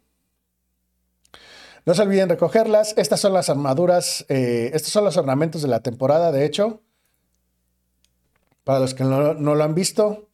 no 1.86 1.94
se 1.94 2.02
olviden 2.02 2.28
recogerlas. 2.28 2.94
Estas 2.98 3.20
son 3.20 3.32
las 3.32 3.48
armaduras, 3.48 4.26
eh, 4.28 4.70
estos 4.74 4.92
son 4.92 5.04
los 5.04 5.16
ornamentos 5.16 5.62
de 5.62 5.68
la 5.68 5.80
temporada, 5.80 6.32
de 6.32 6.44
hecho. 6.44 6.82
Para 8.64 8.80
los 8.80 8.92
que 8.92 9.04
no, 9.04 9.34
no 9.34 9.54
lo 9.54 9.62
han 9.62 9.76
visto, 9.76 10.28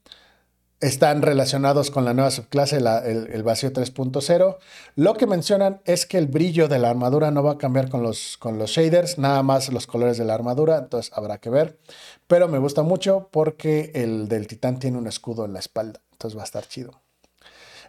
están 0.83 1.23
relacionados 1.23 1.93
con 1.93 2.05
la 2.05 2.13
nueva 2.13 2.33
subclase, 2.33 2.77
el, 2.77 3.43
vacío 3.45 3.73
3.0. 3.73 4.57
Lo 4.97 5.15
que 5.15 5.29
mencionan 5.29 5.81
es 5.85 6.07
que 6.07 6.19
el 6.19 6.27
brillo 6.27 6.67
de 6.67 6.81
la 6.81 6.91
armadura 6.91 7.31
no 7.31 7.45
va 7.45 7.53
a 7.53 7.59
cambiar 7.59 7.89
con 7.89 8.03
los, 8.03 8.37
con 8.37 8.59
los 8.59 8.73
shaders, 8.73 9.17
nada 9.17 9.45
más 9.45 9.73
los 9.73 9.87
colores 9.87 10.19
de 10.19 10.25
la 10.25 10.35
armadura, 10.35 10.79
entonces 10.79 11.13
habrá 11.15 11.39
que 11.39 11.51
ver. 11.51 11.79
Pero 12.27 12.49
me 12.49 12.59
gusta 12.59 12.83
mucho 12.83 13.29
porque 13.31 13.93
el 13.95 14.27
del 14.27 14.49
titán 14.49 14.81
tiene 14.81 14.99
un 14.99 15.07
escudo 15.07 15.45
en 15.45 15.53
la 15.53 15.61
espalda, 15.61 16.01
entonces 16.11 16.37
va 16.37 16.43
a 16.43 16.47
estar 16.47 16.67
chido. 16.67 17.01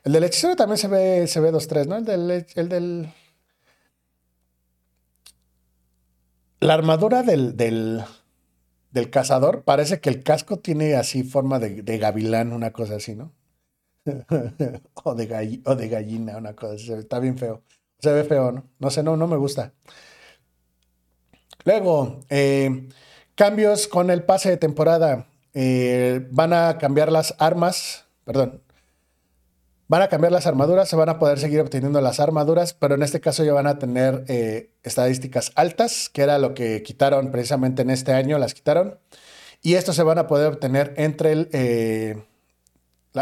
El 0.04 0.14
del 0.14 0.26
hechicero 0.26 0.56
también 0.56 0.78
se 0.78 0.88
ve, 0.88 1.26
se 1.26 1.40
ve 1.40 1.52
2-3, 1.52 1.88
¿no? 1.88 1.98
El 1.98 2.06
del, 2.06 2.46
el. 2.56 3.14
La 6.60 6.76
armadura 6.76 7.24
del, 7.24 7.58
del, 7.58 8.04
del 8.94 9.10
cazador, 9.10 9.64
parece 9.64 10.00
que 10.00 10.10
el 10.10 10.24
casco 10.24 10.60
tiene 10.60 10.96
así 10.96 11.24
forma 11.24 11.60
de, 11.60 11.98
gavilán, 11.98 12.54
una 12.54 12.72
cosa 12.72 12.96
así, 12.96 13.16
¿no? 13.16 13.34
o, 15.04 15.16
de 15.16 15.62
o 15.66 15.76
de 15.76 15.90
gallina, 15.90 16.38
una 16.38 16.56
cosa 16.56 16.76
así. 16.76 16.94
Está 16.94 17.20
bien 17.20 17.38
feo. 17.38 17.64
Se 18.00 18.12
ve 18.12 18.24
feo, 18.24 18.52
¿no? 18.52 18.70
No 18.80 18.90
sé, 18.92 19.02
no, 19.02 19.18
no 19.18 19.28
me 19.28 19.38
gusta. 19.38 19.74
Luego, 21.66 22.20
eh, 22.30 22.90
cambios 23.36 23.88
con 23.88 24.10
el 24.10 24.24
pase 24.24 24.50
de 24.50 24.58
temporada. 24.58 25.26
Eh, 25.54 26.28
van 26.32 26.54
a 26.54 26.78
cambiar 26.78 27.12
las 27.12 27.36
armas, 27.40 28.06
perdón, 28.26 28.63
Van 29.94 30.02
a 30.02 30.08
cambiar 30.08 30.32
las 30.32 30.48
armaduras, 30.48 30.90
se 30.90 30.96
van 30.96 31.10
a 31.10 31.20
poder 31.20 31.38
seguir 31.38 31.60
obteniendo 31.60 32.02
las 32.02 32.20
armaduras, 32.20 32.74
pero 32.74 32.96
en 32.96 33.04
este 33.04 33.22
caso 33.22 33.44
ya 33.44 33.54
van 33.54 33.68
a 33.68 33.78
tener 33.78 34.26
eh, 34.28 34.72
estadísticas 34.82 35.52
altas, 35.54 36.10
que 36.10 36.24
era 36.24 36.40
lo 36.40 36.56
que 36.56 36.82
quitaron 36.82 37.30
precisamente 37.30 37.84
en 37.84 37.92
este 37.92 38.12
año, 38.12 38.40
las 38.40 38.56
quitaron. 38.56 38.98
Y 39.62 39.76
esto 39.76 39.94
se 39.94 40.02
van 40.02 40.18
a 40.18 40.26
poder 40.26 40.48
obtener 40.48 40.96
entre 40.98 41.32
el... 41.34 41.50
Eh, 41.54 42.26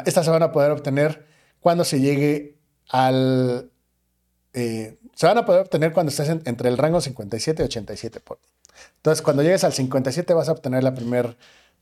estas 0.05 0.23
se 0.23 0.31
van 0.31 0.43
a 0.43 0.53
poder 0.53 0.71
obtener 0.71 1.25
cuando 1.59 1.83
se 1.83 1.99
llegue 1.99 2.57
al... 2.87 3.69
Eh, 4.53 4.97
se 5.13 5.27
van 5.27 5.39
a 5.39 5.45
poder 5.45 5.63
obtener 5.63 5.91
cuando 5.91 6.09
estés 6.09 6.29
entre 6.29 6.69
el 6.69 6.77
rango 6.77 7.01
57 7.01 7.63
y 7.63 7.65
87. 7.65 8.21
Entonces, 8.95 9.21
cuando 9.21 9.43
llegues 9.43 9.65
al 9.65 9.73
57 9.73 10.33
vas 10.33 10.47
a 10.47 10.53
obtener 10.53 10.85
la 10.85 10.95
primera 10.95 11.35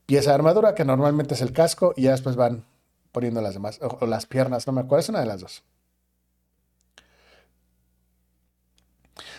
pieza 0.08 0.32
de 0.32 0.34
armadura, 0.34 0.74
que 0.74 0.84
normalmente 0.84 1.36
es 1.36 1.44
el 1.44 1.54
casco, 1.54 1.94
y 1.96 2.06
ya 2.06 2.12
después 2.14 2.36
van 2.36 2.66
poniendo 3.12 3.42
las 3.42 3.54
demás, 3.54 3.80
o, 3.82 4.06
las 4.06 4.26
piernas, 4.26 4.68
no 4.68 4.74
me 4.74 4.82
acuerdo, 4.82 5.02
es 5.02 5.10
una 5.10 5.22
de 5.22 5.26
las 5.26 5.42
dos. 5.42 5.64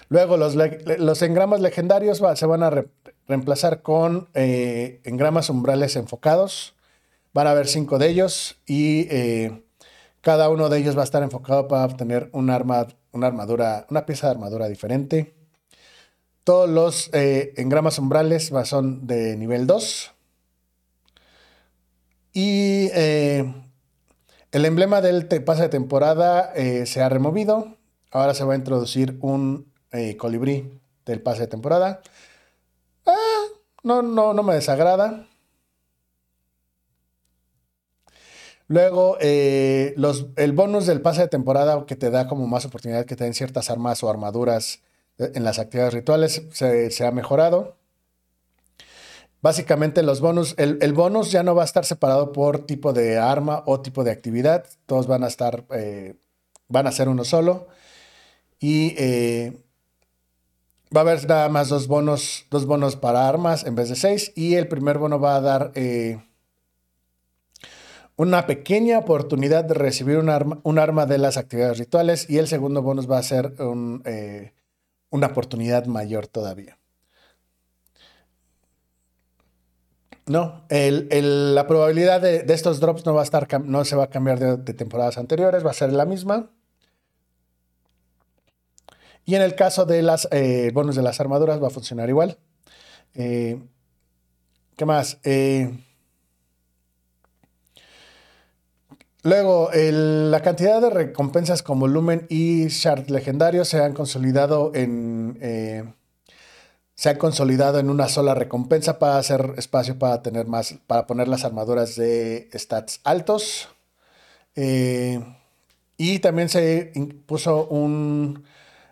Luego 0.09 0.37
los, 0.37 1.23
engramas 1.23 1.61
legendarios 1.61 2.21
se 2.35 2.47
van 2.47 2.63
a 2.65 2.85
reemplazar 3.29 3.83
con 3.83 4.29
eh, 4.35 5.01
engramas 5.05 5.51
umbrales 5.51 5.95
enfocados. 5.95 6.75
Van 7.33 7.47
a 7.47 7.53
haber 7.53 7.69
cinco 7.69 7.99
de 7.99 8.09
ellos 8.09 8.57
y 8.67 9.07
eh, 9.09 9.63
cada 10.21 10.49
uno 10.49 10.69
de 10.69 10.79
ellos 10.79 10.97
va 10.97 11.03
a 11.03 11.05
estar 11.05 11.23
enfocado 11.23 11.69
para 11.69 11.85
obtener 11.85 12.29
arma, 12.33 12.89
una 13.13 13.29
armadura, 13.29 13.87
una 13.89 14.05
pieza 14.05 14.27
de 14.27 14.33
armadura 14.33 14.69
diferente. 14.69 15.35
Todos 16.43 16.69
los 16.69 17.11
eh, 17.13 17.55
engramas 17.57 17.99
umbrales 17.99 18.51
son 18.65 19.07
de 19.07 19.37
nivel 19.37 19.69
2. 19.69 20.13
Y 22.33 22.89
eh, 22.95 23.53
el 24.53 24.65
emblema 24.65 25.01
del 25.01 25.27
pase 25.45 25.63
de 25.63 25.69
temporada 25.69 26.53
eh, 26.55 26.87
se 26.87 27.03
ha 27.03 27.09
removido. 27.09 27.77
Ahora 28.11 28.35
se 28.35 28.45
va 28.45 28.55
a 28.55 28.57
introducir 28.57 29.19
un 29.21 29.73
eh, 29.93 30.17
colibrí 30.17 30.81
del 31.07 31.23
pase 31.23 31.43
de 31.43 31.47
temporada. 31.49 32.03
Ah, 33.07 33.45
no, 33.83 34.03
no, 34.03 34.35
no 34.35 34.43
me 34.43 34.55
desagrada. 34.55 35.27
Luego, 38.69 39.19
los, 39.97 40.27
el 40.37 40.53
bonus 40.53 40.87
del 40.87 41.03
pase 41.03 41.23
de 41.23 41.29
temporada 41.29 41.85
que 41.87 41.97
te 41.97 42.11
da 42.11 42.29
como 42.29 42.47
más 42.47 42.65
oportunidad 42.65 43.05
que 43.05 43.17
te 43.17 43.25
den 43.25 43.35
ciertas 43.35 43.69
armas 43.69 44.05
o 44.05 44.09
armaduras 44.11 44.81
en 45.21 45.45
las 45.45 45.59
actividades 45.59 45.95
rituales 45.95 46.43
se, 46.53 47.07
ha 47.07 47.11
mejorado. 47.11 47.77
Básicamente 49.43 50.03
los 50.03 50.21
bonus, 50.21 50.55
el, 50.59 50.93
bonus 50.93 51.31
ya 51.33 51.43
no 51.43 51.55
va 51.55 51.63
a 51.63 51.65
estar 51.65 51.85
separado 51.85 52.33
por 52.33 52.67
tipo 52.67 52.93
de 52.93 53.19
arma 53.19 53.63
o 53.67 53.81
tipo 53.81 54.05
de 54.05 54.11
actividad. 54.11 54.67
Todos 54.87 55.07
van 55.07 55.25
a 55.25 55.29
estar, 55.29 55.65
eh, 55.71 56.17
van 56.69 56.87
a 56.87 56.93
ser 56.93 57.09
uno 57.09 57.25
solo. 57.25 57.69
Y 58.59 58.95
va 60.95 61.01
a 61.01 61.05
haber 61.05 61.27
nada 61.27 61.49
más 61.49 61.71
dos 61.71 61.87
bonos, 61.87 62.45
dos 62.51 62.67
bonos 62.67 62.97
para 62.97 63.27
armas 63.29 63.65
en 63.65 63.75
vez 63.75 63.89
de 63.89 63.97
seis. 63.97 64.33
Y 64.35 64.57
el 64.57 64.69
primer 64.69 64.99
bono 64.99 65.19
va 65.19 65.37
a 65.37 65.41
dar 65.41 65.73
una 68.21 68.47
pequeña 68.47 68.99
oportunidad 68.99 69.65
de 69.65 69.73
recibir 69.73 70.19
un 70.19 70.29
arma, 70.29 70.61
un 70.63 70.79
arma, 70.79 71.07
de 71.07 71.17
las 71.17 71.39
actividades 71.39 71.79
rituales 71.79 72.29
y 72.29 72.37
el 72.37 72.49
segundo 72.49 72.83
bonus 72.83 73.11
va 73.11 73.17
a 73.17 73.23
ser 73.23 73.55
eh, 74.05 74.53
una 75.09 75.29
oportunidad 75.29 75.87
mayor 75.87 76.27
todavía. 76.27 76.80
No, 80.27 80.65
la 80.71 81.67
probabilidad 81.67 82.21
de, 82.21 82.45
estos 82.49 82.79
drops 82.79 83.05
no 83.05 83.15
va 83.15 83.23
a 83.23 83.25
estar, 83.25 83.49
no 83.65 83.85
se 83.85 83.97
va 83.97 84.05
a 84.05 84.11
cambiar 84.11 84.39
de, 84.39 84.75
temporadas 84.75 85.19
anteriores, 85.19 85.65
va 85.65 85.71
a 85.71 85.75
ser 85.75 85.93
la 85.93 86.05
misma. 86.05 86.51
Y 89.25 89.35
en 89.35 89.43
el 89.43 89.55
caso 89.55 89.87
de 89.87 90.03
las 90.03 90.29
eh, 90.31 90.71
bonus 90.73 90.97
de 90.97 91.03
las 91.03 91.21
armaduras 91.21 91.63
va 91.63 91.69
a 91.69 91.71
funcionar 91.71 92.09
igual. 92.09 92.39
Eh, 93.15 93.61
¿Qué 94.77 94.85
más? 94.85 95.19
Luego, 99.23 99.71
la 99.75 100.41
cantidad 100.41 100.81
de 100.81 100.91
recompensas 100.91 101.63
con 101.63 101.79
volumen 101.79 102.27
y 102.31 102.69
shard 102.69 103.11
legendarios 103.11 103.69
se 103.69 103.83
han 103.83 103.93
consolidado 103.93 104.73
en. 104.75 106.00
Se 107.01 107.09
han 107.09 107.17
consolidado 107.17 107.79
en 107.79 107.89
una 107.89 108.09
sola 108.11 108.35
recompensa 108.35 108.99
para 108.99 109.17
hacer 109.17 109.55
espacio 109.57 109.99
para 109.99 110.21
tener 110.21 110.47
más. 110.47 110.75
para 110.87 111.07
poner 111.07 111.29
las 111.29 111.47
armaduras 111.47 111.97
de 111.97 112.51
stats 112.53 113.01
altos. 113.05 113.71
Eh, 114.55 115.19
y 115.97 116.19
también 116.19 116.51
se 116.51 116.93
impuso 116.95 117.69
un, 117.69 118.45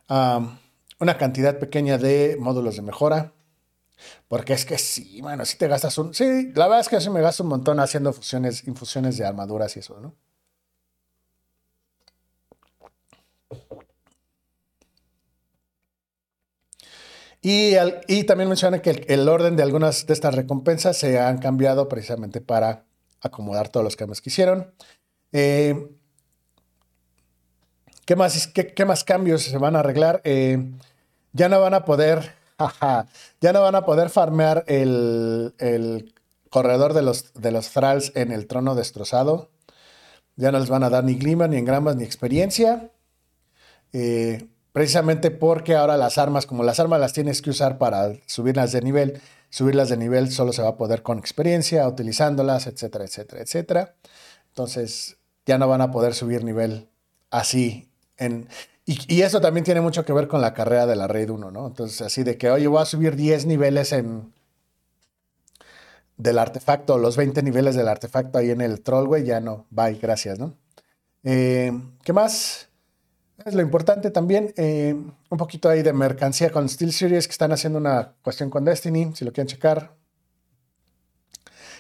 una 0.09 1.19
cantidad 1.19 1.59
pequeña 1.59 1.99
de 1.99 2.39
módulos 2.41 2.77
de 2.77 2.83
mejora. 2.83 3.35
Porque 4.27 4.55
es 4.55 4.65
que 4.65 4.79
sí, 4.79 5.21
bueno, 5.21 5.45
si 5.45 5.59
te 5.59 5.69
gastas 5.69 5.99
un. 5.99 6.15
Sí, 6.15 6.51
la 6.55 6.65
verdad 6.67 6.81
es 6.81 6.89
que 6.89 7.03
sí 7.03 7.11
me 7.11 7.21
gasto 7.21 7.43
un 7.43 7.51
montón 7.51 7.79
haciendo 7.79 8.15
fusiones, 8.15 8.67
infusiones 8.67 9.19
de 9.19 9.27
armaduras 9.27 9.77
y 9.77 9.81
eso, 9.81 10.01
¿no? 10.01 10.15
Y, 17.41 17.75
y 18.09 18.25
también 18.25 18.49
menciona 18.49 18.83
que 18.83 19.05
el, 19.09 19.29
orden 19.29 19.57
de 19.57 19.63
algunas 19.63 20.07
de 20.07 20.13
estas 20.13 20.35
recompensas 20.35 20.97
se 20.97 21.19
han 21.19 21.39
cambiado 21.39 21.89
precisamente 21.89 22.41
para 22.41 22.85
acomodar 23.21 23.69
todos 23.69 23.85
los 23.85 23.97
cambios 23.97 24.21
que 24.21 24.31
hicieron. 24.31 24.73
Eh, 25.33 25.89
¿qué, 28.05 28.17
más, 28.17 28.49
qué, 28.49 28.85
más 28.85 29.05
cambios 29.05 29.43
se 29.43 29.59
van 29.59 29.77
a 29.77 29.81
arreglar? 29.81 30.21
Eh, 30.25 30.73
ya 31.33 31.49
no 31.49 31.61
van 31.61 31.75
a 31.75 31.85
poder 31.85 32.39
ya 33.41 33.53
no 33.53 33.63
van 33.63 33.75
a 33.75 33.85
poder 33.85 34.11
farmear 34.11 34.65
el, 34.67 36.13
corredor 36.51 36.95
de 36.95 37.03
los, 37.03 37.33
de 37.35 37.53
los 37.53 37.71
thralls 37.71 38.13
en 38.15 38.33
el 38.33 38.47
trono 38.47 38.75
destrozado. 38.75 39.51
Ya 40.37 40.51
no 40.51 40.59
les 40.59 40.69
van 40.69 40.83
a 40.83 40.91
dar 40.91 41.05
ni 41.05 41.15
glima, 41.15 41.47
ni 41.47 41.57
engramas, 41.57 41.97
ni 41.97 42.05
experiencia. 42.05 42.91
Eh, 43.93 44.49
precisamente 44.73 45.31
porque 45.31 45.75
ahora 45.75 45.97
las 45.97 46.19
armas, 46.19 46.47
como 46.47 46.63
las 46.63 46.81
armas 46.81 47.01
las 47.01 47.13
tienes 47.13 47.43
que 47.43 47.51
usar 47.51 47.79
para 47.79 48.13
subirlas 48.27 48.73
de 48.73 48.83
nivel, 48.83 49.21
subirlas 49.51 49.89
de 49.89 49.97
nivel 49.97 50.31
solo 50.31 50.53
se 50.53 50.63
va 50.63 50.69
a 50.69 50.77
poder 50.77 51.03
con 51.03 51.19
experiencia, 51.19 51.87
utilizándolas, 51.87 52.67
etcétera, 52.67 53.05
etcétera, 53.05 53.43
etcétera. 53.43 53.95
Entonces 54.49 55.17
ya 55.47 55.59
no 55.59 55.69
van 55.69 55.81
a 55.81 55.91
poder 55.91 56.15
subir 56.15 56.45
nivel 56.45 56.89
así 57.31 57.89
y, 58.87 59.23
eso 59.23 59.41
también 59.41 59.65
tiene 59.65 59.81
mucho 59.81 60.05
que 60.05 60.13
ver 60.13 60.29
con 60.29 60.41
la 60.41 60.55
carrera 60.55 60.87
de 60.87 60.97
la 60.97 61.07
Raid 61.07 61.31
1, 61.31 61.51
¿no? 61.51 61.67
Entonces, 61.67 62.01
así 62.01 62.23
de 62.23 62.39
que, 62.39 62.51
oye, 62.51 62.67
voy 62.67 62.81
a 62.81 62.87
subir 62.87 63.17
10 63.17 63.47
niveles 63.47 63.93
en 63.93 64.33
del 66.17 66.39
artefacto, 66.39 66.99
los 66.99 67.17
20 67.17 67.43
niveles 67.43 67.77
del 67.77 67.87
artefacto 67.87 68.39
ahí 68.39 68.51
en 68.51 68.61
el 68.61 68.81
troll, 68.81 69.07
güey, 69.07 69.25
ya 69.25 69.41
no. 69.41 69.67
Bye, 69.71 69.99
gracias, 70.01 70.39
¿no? 70.39 70.55
Eh, 71.23 71.71
¿Qué 72.03 72.13
más? 72.13 72.68
Es 73.45 73.55
lo 73.55 73.63
importante 73.63 74.11
también, 74.11 74.53
eh, 74.57 74.95
un 75.31 75.39
poquito 75.39 75.69
ahí 75.69 75.83
de 75.83 75.93
mercancía 75.93 76.51
con 76.51 76.69
Steel 76.69 76.93
Series 76.93 77.29
que 77.29 77.33
están 77.33 77.53
haciendo 77.53 77.79
una 77.79 78.15
cuestión 78.23 78.51
con 78.51 78.65
Destiny, 78.65 79.13
si 79.15 79.25
lo 79.25 79.33
quieren 79.33 79.47
checar. 79.47 79.95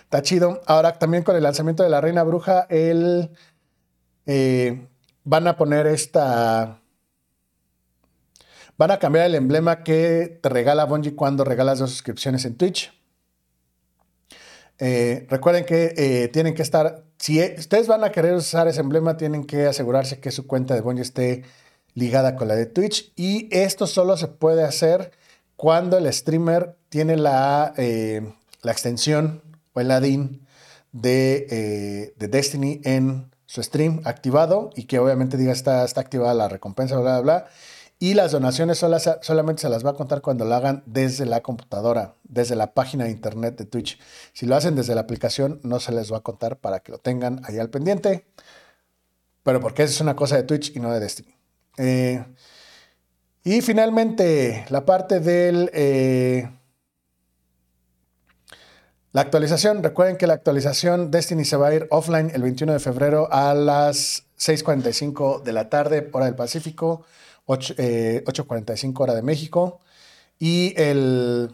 Está 0.02 0.22
chido. 0.22 0.62
Ahora 0.66 0.92
también 0.92 1.24
con 1.24 1.34
el 1.34 1.42
lanzamiento 1.42 1.82
de 1.82 1.90
la 1.90 2.00
Reina 2.00 2.22
Bruja, 2.22 2.66
el, 2.70 3.30
eh, 4.26 4.86
van 5.24 5.48
a 5.48 5.56
poner 5.56 5.86
esta 5.86 6.80
Van 8.76 8.92
a 8.92 9.00
cambiar 9.00 9.26
el 9.26 9.34
emblema 9.34 9.82
que 9.82 10.38
te 10.40 10.48
regala 10.48 10.84
Bungie 10.84 11.16
cuando 11.16 11.42
regalas 11.42 11.80
dos 11.80 11.90
suscripciones 11.90 12.44
en 12.44 12.56
Twitch. 12.56 12.92
Eh, 14.78 15.26
recuerden 15.28 15.64
que 15.64 16.30
tienen 16.32 16.54
que 16.54 16.62
estar, 16.62 17.04
si 17.18 17.40
e, 17.40 17.56
ustedes 17.58 17.86
van 17.86 18.04
a 18.04 18.10
querer 18.10 18.34
usar 18.34 18.68
ese 18.68 18.80
emblema, 18.80 19.16
tienen 19.16 19.44
que 19.44 19.66
asegurarse 19.66 20.20
que 20.20 20.30
su 20.30 20.46
cuenta 20.46 20.74
de 20.74 20.80
Bungie 20.80 21.02
esté 21.02 21.44
ligada 21.94 22.36
con 22.36 22.48
la 22.48 22.54
de 22.54 22.66
Twitch. 22.66 23.12
Y 23.16 23.48
esto 23.50 23.86
solo 23.86 24.16
se 24.16 24.28
puede 24.28 24.64
hacer 24.64 25.12
cuando 25.56 25.98
el 25.98 26.12
streamer 26.12 26.76
tiene 26.88 27.16
la, 27.16 27.74
eh, 27.76 28.32
la 28.62 28.72
extensión 28.72 29.42
o 29.72 29.80
el 29.80 29.90
add-in 29.90 30.46
de, 30.92 32.14
de, 32.16 32.28
Destiny 32.28 32.80
en 32.84 33.30
su 33.46 33.62
stream 33.62 34.00
activado 34.04 34.70
y 34.76 34.84
que 34.84 34.98
obviamente 34.98 35.36
diga 35.36 35.52
está, 35.52 35.84
está 35.84 36.00
activada 36.00 36.34
la 36.34 36.48
recompensa, 36.48 36.96
bla, 36.98 37.20
bla, 37.20 37.20
bla. 37.20 37.48
Y 38.00 38.14
las 38.14 38.30
donaciones 38.30 38.78
solamente 38.78 39.62
se 39.62 39.68
las 39.68 39.84
va 39.84 39.90
a 39.90 39.94
contar 39.94 40.20
cuando 40.20 40.44
lo 40.44 40.54
hagan 40.54 40.84
desde 40.86 41.26
la 41.26 41.40
computadora, 41.42 42.14
desde 42.22 42.54
la 42.54 42.72
página 42.72 43.04
de 43.04 43.10
internet 43.10 43.58
de 43.58 43.64
Twitch. 43.64 43.98
Si 44.32 44.46
lo 44.46 44.54
hacen 44.54 44.76
desde 44.76 44.94
la 44.94 45.00
aplicación, 45.00 45.60
no 45.64 45.80
se 45.80 45.90
les 45.90 46.12
va 46.12 46.18
a 46.18 46.20
contar 46.20 46.58
para 46.58 46.78
que 46.80 46.92
lo 46.92 46.98
tengan 46.98 47.40
ahí 47.44 47.58
al 47.58 47.70
pendiente. 47.70 48.26
Pero 49.42 49.60
porque 49.60 49.82
eso 49.82 49.94
es 49.94 50.00
una 50.00 50.14
cosa 50.14 50.36
de 50.36 50.44
Twitch 50.44 50.76
y 50.76 50.80
no 50.80 50.92
de 50.92 51.00
Destiny. 51.00 51.34
Eh, 51.76 52.24
y 53.42 53.62
finalmente, 53.62 54.64
la 54.68 54.84
parte 54.84 55.18
del... 55.18 55.70
Eh, 55.72 56.48
la 59.10 59.22
actualización, 59.22 59.82
recuerden 59.82 60.16
que 60.16 60.26
la 60.26 60.34
actualización 60.34 61.10
Destiny 61.10 61.44
se 61.44 61.56
va 61.56 61.68
a 61.68 61.74
ir 61.74 61.88
offline 61.90 62.30
el 62.32 62.42
21 62.42 62.74
de 62.74 62.78
febrero 62.78 63.26
a 63.32 63.54
las 63.54 64.24
6.45 64.38 65.42
de 65.42 65.52
la 65.52 65.68
tarde, 65.68 66.08
hora 66.12 66.26
del 66.26 66.36
Pacífico. 66.36 67.04
8.45 67.48 68.90
eh, 68.90 68.94
hora 68.98 69.14
de 69.14 69.22
México. 69.22 69.80
Y 70.38 70.74
el, 70.80 71.50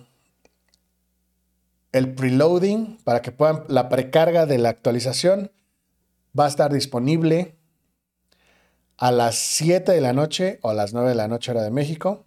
el 1.92 2.14
preloading, 2.14 2.98
para 3.04 3.22
que 3.22 3.32
puedan, 3.32 3.64
la 3.68 3.88
precarga 3.88 4.44
de 4.44 4.58
la 4.58 4.68
actualización 4.68 5.52
va 6.38 6.44
a 6.44 6.48
estar 6.48 6.72
disponible 6.72 7.56
a 8.98 9.10
las 9.10 9.36
7 9.36 9.92
de 9.92 10.00
la 10.00 10.12
noche 10.12 10.58
o 10.62 10.70
a 10.70 10.74
las 10.74 10.92
9 10.92 11.08
de 11.10 11.14
la 11.14 11.28
noche 11.28 11.52
hora 11.52 11.62
de 11.62 11.70
México. 11.70 12.26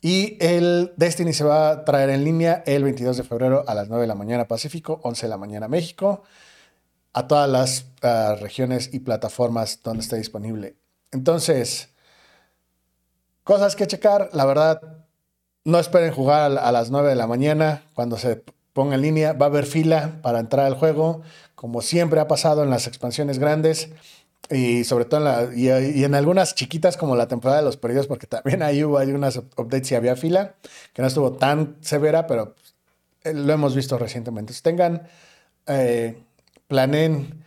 Y 0.00 0.36
el 0.40 0.92
Destiny 0.96 1.32
se 1.32 1.44
va 1.44 1.70
a 1.70 1.84
traer 1.84 2.10
en 2.10 2.24
línea 2.24 2.62
el 2.66 2.84
22 2.84 3.16
de 3.16 3.24
febrero 3.24 3.64
a 3.66 3.74
las 3.74 3.88
9 3.88 4.02
de 4.02 4.08
la 4.08 4.14
mañana 4.14 4.46
Pacífico, 4.46 5.00
11 5.02 5.26
de 5.26 5.30
la 5.30 5.38
mañana 5.38 5.66
México, 5.66 6.22
a 7.12 7.26
todas 7.26 7.48
las 7.48 7.86
ah, 8.02 8.36
regiones 8.40 8.90
y 8.92 9.00
plataformas 9.00 9.80
donde 9.82 10.02
esté 10.02 10.16
disponible 10.16 10.76
entonces, 11.12 11.90
cosas 13.44 13.76
que 13.76 13.86
checar. 13.86 14.30
La 14.32 14.44
verdad, 14.44 15.06
no 15.64 15.78
esperen 15.78 16.12
jugar 16.12 16.58
a 16.58 16.72
las 16.72 16.90
9 16.90 17.08
de 17.08 17.16
la 17.16 17.26
mañana 17.26 17.82
cuando 17.94 18.16
se 18.18 18.42
ponga 18.72 18.94
en 18.94 19.02
línea. 19.02 19.32
Va 19.32 19.46
a 19.46 19.48
haber 19.48 19.66
fila 19.66 20.18
para 20.22 20.40
entrar 20.40 20.66
al 20.66 20.74
juego, 20.74 21.22
como 21.54 21.82
siempre 21.82 22.20
ha 22.20 22.28
pasado 22.28 22.62
en 22.62 22.70
las 22.70 22.86
expansiones 22.86 23.38
grandes. 23.38 23.90
Y 24.50 24.84
sobre 24.84 25.04
todo 25.04 25.20
en, 25.20 25.24
la, 25.24 25.48
y, 25.54 26.04
en 26.04 26.14
algunas 26.14 26.54
chiquitas 26.54 26.96
como 26.96 27.16
la 27.16 27.28
temporada 27.28 27.60
de 27.60 27.66
los 27.66 27.76
perdidos, 27.76 28.06
porque 28.06 28.26
también 28.26 28.62
ahí 28.62 28.82
hubo 28.82 28.96
algunas 28.96 29.36
updates 29.36 29.92
y 29.92 29.94
había 29.94 30.16
fila, 30.16 30.54
que 30.94 31.02
no 31.02 31.08
estuvo 31.08 31.32
tan 31.32 31.76
severa, 31.82 32.26
pero 32.26 32.54
eh, 33.24 33.34
lo 33.34 33.52
hemos 33.52 33.74
visto 33.74 33.98
recientemente. 33.98 34.52
Entonces 34.52 34.62
tengan, 34.62 35.06
eh, 35.66 36.22
planen 36.66 37.37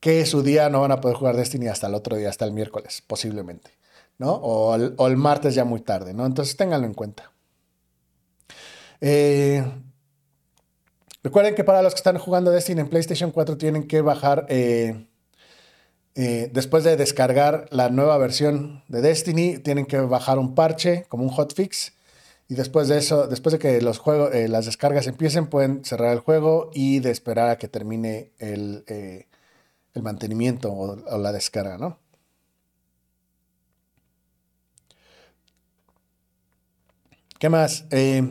que 0.00 0.26
su 0.26 0.42
día 0.42 0.68
no 0.70 0.80
van 0.80 0.92
a 0.92 1.00
poder 1.00 1.16
jugar 1.16 1.36
Destiny 1.36 1.68
hasta 1.68 1.86
el 1.86 1.94
otro 1.94 2.16
día, 2.16 2.30
hasta 2.30 2.44
el 2.44 2.52
miércoles, 2.52 3.02
posiblemente, 3.06 3.70
¿no? 4.18 4.32
O 4.32 4.74
el, 4.74 5.16
martes 5.16 5.54
ya 5.54 5.64
muy 5.64 5.80
tarde, 5.80 6.14
¿no? 6.14 6.26
Entonces 6.26 6.56
ténganlo 6.56 6.86
en 6.86 6.94
cuenta. 6.94 7.32
Eh, 9.00 9.64
Recuerden 11.22 11.54
que 11.54 11.64
para 11.64 11.82
los 11.82 11.92
que 11.92 11.98
están 11.98 12.16
jugando 12.18 12.50
Destiny 12.50 12.80
en 12.80 12.88
PlayStation 12.88 13.30
4 13.30 13.58
tienen 13.58 13.86
que 13.86 14.00
bajar, 14.00 14.46
eh, 14.48 15.06
eh, 16.14 16.50
después 16.52 16.82
de 16.82 16.96
descargar 16.96 17.66
la 17.70 17.90
nueva 17.90 18.16
versión 18.16 18.82
de 18.88 19.02
Destiny, 19.02 19.58
tienen 19.58 19.84
que 19.84 19.98
bajar 19.98 20.38
un 20.38 20.54
parche 20.54 21.04
como 21.08 21.24
un 21.24 21.28
hotfix. 21.28 21.92
Y 22.48 22.54
después 22.54 22.88
de 22.88 22.98
eso, 22.98 23.28
después 23.28 23.52
de 23.52 23.58
que 23.58 23.82
los 23.82 23.98
juegos, 23.98 24.30
las 24.34 24.64
descargas 24.64 25.06
empiecen, 25.06 25.46
pueden 25.46 25.84
cerrar 25.84 26.12
el 26.14 26.20
juego 26.20 26.70
y 26.72 27.00
de 27.00 27.10
esperar 27.10 27.50
a 27.50 27.58
que 27.58 27.68
termine 27.68 28.32
el, 28.38 28.82
el 29.94 30.02
mantenimiento 30.02 30.72
o, 30.72 31.18
la 31.18 31.32
descarga, 31.32 31.78
¿no? 31.78 31.98
¿Qué 37.38 37.48
más? 37.48 37.86
Eh, 37.90 38.22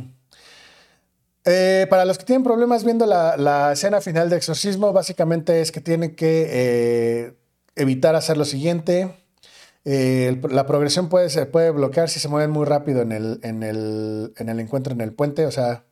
para 1.89 2.05
los 2.05 2.19
que 2.19 2.25
tienen 2.25 2.43
problemas 2.43 2.83
viendo 2.83 3.07
la, 3.07 3.71
escena 3.71 4.01
final 4.01 4.29
de 4.29 4.37
Exorcismo, 4.37 4.93
básicamente 4.93 5.61
es 5.61 5.71
que 5.71 5.81
tienen 5.81 6.15
que 6.15 6.47
eh, 6.49 7.33
evitar 7.75 8.15
hacer 8.15 8.37
lo 8.37 8.45
siguiente. 8.45 9.15
Eh, 9.83 10.39
la 10.49 10.67
progresión 10.67 11.09
puede, 11.09 11.45
puede 11.47 11.71
bloquear 11.71 12.09
si 12.09 12.19
se 12.19 12.27
mueven 12.27 12.51
muy 12.51 12.65
rápido 12.65 13.01
en 13.01 13.11
el, 13.11 13.39
en 13.41 13.63
el, 13.63 14.33
en 14.37 14.49
el 14.49 14.59
encuentro 14.59 14.93
en 14.93 15.01
el 15.01 15.13
puente. 15.13 15.47
O 15.47 15.51
sea, 15.51 15.85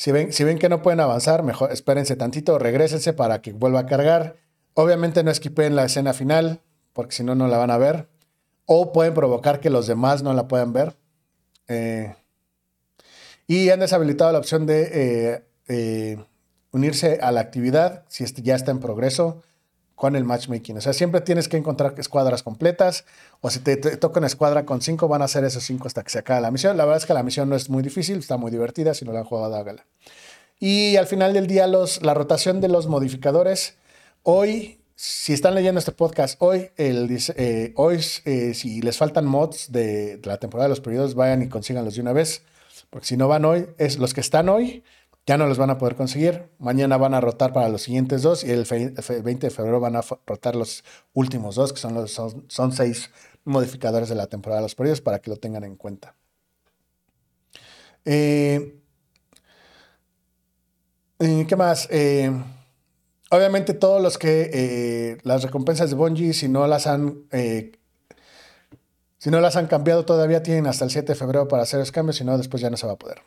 si 0.00 0.12
ven, 0.12 0.58
que 0.58 0.70
no 0.70 0.80
pueden 0.80 0.98
avanzar, 1.00 1.42
mejor 1.42 1.72
espérense 1.72 2.16
tantito, 2.16 2.58
regresense 2.58 3.12
para 3.12 3.42
que 3.42 3.52
vuelva 3.52 3.80
a 3.80 3.86
cargar. 3.86 4.36
Obviamente 4.72 5.22
no 5.22 5.30
esquipen 5.30 5.76
la 5.76 5.84
escena 5.84 6.14
final, 6.14 6.62
porque 6.94 7.14
si 7.14 7.22
no, 7.22 7.34
no 7.34 7.48
la 7.48 7.58
van 7.58 7.70
a 7.70 7.76
ver. 7.76 8.08
O 8.64 8.94
pueden 8.94 9.12
provocar 9.12 9.60
que 9.60 9.68
los 9.68 9.86
demás 9.86 10.22
no 10.22 10.32
la 10.32 10.48
puedan 10.48 10.72
ver. 10.72 10.96
Eh, 11.68 12.14
y 13.46 13.68
han 13.68 13.80
deshabilitado 13.80 14.32
la 14.32 14.38
opción 14.38 14.64
de 14.64 14.88
eh, 14.90 15.44
eh, 15.68 16.24
unirse 16.70 17.18
a 17.20 17.30
la 17.30 17.42
actividad 17.42 18.04
si 18.08 18.24
ya 18.42 18.54
está 18.54 18.70
en 18.70 18.80
progreso 18.80 19.42
con 20.00 20.16
el 20.16 20.24
matchmaking. 20.24 20.78
O 20.78 20.80
sea, 20.80 20.94
siempre 20.94 21.20
tienes 21.20 21.46
que 21.46 21.58
encontrar 21.58 21.94
escuadras 21.98 22.42
completas 22.42 23.04
o 23.42 23.50
si 23.50 23.58
te, 23.58 23.76
toca 23.76 24.18
una 24.18 24.28
escuadra 24.28 24.64
con 24.64 24.80
cinco, 24.80 25.08
van 25.08 25.20
a 25.20 25.28
ser 25.28 25.44
esos 25.44 25.62
cinco 25.62 25.88
hasta 25.88 26.02
que 26.02 26.08
se 26.08 26.18
acabe 26.18 26.40
la 26.40 26.50
misión. 26.50 26.78
La 26.78 26.86
verdad 26.86 26.96
es 26.96 27.04
que 27.04 27.12
la 27.12 27.22
misión 27.22 27.50
no 27.50 27.54
es 27.54 27.68
muy 27.68 27.82
difícil, 27.82 28.18
está 28.18 28.38
muy 28.38 28.50
divertida. 28.50 28.94
Si 28.94 29.04
no 29.04 29.12
la 29.12 29.18
han 29.18 29.24
jugado, 29.26 29.54
hágala. 29.54 29.84
Y 30.58 30.96
al 30.96 31.06
final 31.06 31.34
del 31.34 31.46
día, 31.46 31.66
los, 31.66 32.00
la 32.00 32.14
rotación 32.14 32.62
de 32.62 32.68
los 32.68 32.86
modificadores. 32.86 33.74
Hoy, 34.22 34.80
si 34.94 35.34
están 35.34 35.54
leyendo 35.54 35.78
este 35.78 35.92
podcast, 35.92 36.40
hoy, 36.40 36.70
el, 36.78 37.14
eh, 37.36 37.74
hoy 37.76 38.00
si 38.00 38.80
les 38.80 38.96
faltan 38.96 39.26
mods 39.26 39.70
de, 39.70 40.16
de, 40.16 40.28
la 40.30 40.38
temporada 40.38 40.68
de 40.68 40.70
los 40.70 40.80
periodos, 40.80 41.14
vayan 41.14 41.42
y 41.42 41.50
consíganlos 41.50 41.94
de 41.96 42.00
una 42.00 42.14
vez. 42.14 42.42
Porque 42.88 43.06
si 43.06 43.18
no 43.18 43.28
van 43.28 43.44
hoy, 43.44 43.66
es 43.76 43.98
los 43.98 44.14
que 44.14 44.22
están 44.22 44.48
hoy, 44.48 44.82
ya 45.30 45.38
no 45.38 45.46
los 45.46 45.58
van 45.58 45.70
a 45.70 45.78
poder 45.78 45.94
conseguir. 45.94 46.50
Mañana 46.58 46.96
van 46.96 47.14
a 47.14 47.20
rotar 47.20 47.52
para 47.52 47.68
los 47.68 47.82
siguientes 47.82 48.22
dos 48.22 48.42
y 48.42 48.50
el 48.50 48.64
20 48.64 49.46
de 49.46 49.50
febrero 49.50 49.78
van 49.78 49.94
a 49.94 50.00
rotar 50.26 50.56
los 50.56 50.82
últimos 51.12 51.54
dos, 51.54 51.72
que 51.72 51.78
son, 51.78 51.94
los, 51.94 52.10
son, 52.10 52.72
seis 52.72 53.10
modificadores 53.44 54.08
de 54.08 54.16
la 54.16 54.26
temporada 54.26 54.60
de 54.60 54.64
los 54.64 54.74
periodos 54.74 55.00
para 55.00 55.20
que 55.20 55.30
lo 55.30 55.36
tengan 55.36 55.62
en 55.62 55.76
cuenta. 55.76 56.16
Eh, 58.04 58.80
¿Qué 61.20 61.54
más? 61.56 61.86
Eh, 61.92 62.32
obviamente 63.30 63.72
todos 63.72 64.02
los 64.02 64.18
que 64.18 64.50
eh, 64.52 65.18
las 65.22 65.44
recompensas 65.44 65.90
de 65.90 65.94
Bungie, 65.94 66.32
si 66.32 66.48
no 66.48 66.66
las 66.66 66.88
han 66.88 67.28
si 69.18 69.30
no 69.30 69.40
las 69.40 69.54
han 69.54 69.68
cambiado 69.68 70.04
todavía, 70.04 70.42
tienen 70.42 70.66
hasta 70.66 70.84
el 70.84 70.90
7 70.90 71.12
de 71.12 71.14
febrero 71.14 71.46
para 71.46 71.62
hacer 71.62 71.78
los 71.78 71.92
cambios, 71.92 72.16
si 72.16 72.24
no, 72.24 72.36
después 72.36 72.60
ya 72.60 72.68
no 72.68 72.76
se 72.76 72.88
va 72.88 72.94
a 72.94 72.98
poder. 72.98 73.22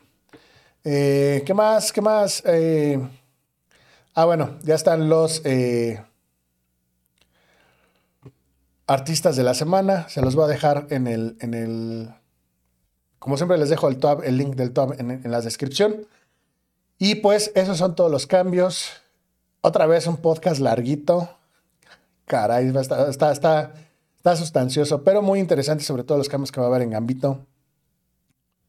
Eh, 0.84 1.42
¿Qué 1.46 1.54
más? 1.54 1.92
¿Qué 1.92 2.00
más? 2.00 2.42
Eh, 2.46 3.00
ah, 4.14 4.24
bueno, 4.26 4.58
ya 4.62 4.74
están 4.74 5.08
los 5.08 5.40
eh, 5.44 6.04
artistas 8.86 9.36
de 9.36 9.42
la 9.42 9.54
semana. 9.54 10.08
Se 10.08 10.20
los 10.20 10.34
voy 10.34 10.44
a 10.44 10.48
dejar 10.48 10.86
en 10.90 11.06
el, 11.06 11.36
en 11.40 11.54
el. 11.54 12.10
Como 13.18 13.36
siempre, 13.36 13.56
les 13.58 13.70
dejo 13.70 13.88
el, 13.88 13.98
el 14.24 14.36
link 14.36 14.54
del 14.54 14.72
top 14.72 15.00
en, 15.00 15.22
la 15.30 15.40
descripción. 15.40 16.06
Y 16.98 17.16
pues, 17.16 17.50
esos 17.54 17.78
son 17.78 17.96
todos 17.96 18.10
los 18.10 18.26
cambios. 18.26 18.92
Otra 19.62 19.86
vez 19.86 20.06
un 20.06 20.18
podcast 20.18 20.60
larguito. 20.60 21.30
Caray, 22.26 22.68
está, 22.76 23.08
está, 23.08 23.32
está 23.32 23.72
Está 24.24 24.36
sustancioso, 24.36 25.04
pero 25.04 25.20
muy 25.20 25.38
interesante, 25.38 25.84
sobre 25.84 26.02
todo 26.02 26.16
los 26.16 26.30
cambios 26.30 26.50
que 26.50 26.58
va 26.58 26.64
a 26.64 26.70
haber 26.70 26.80
en 26.80 26.88
Gambito. 26.88 27.44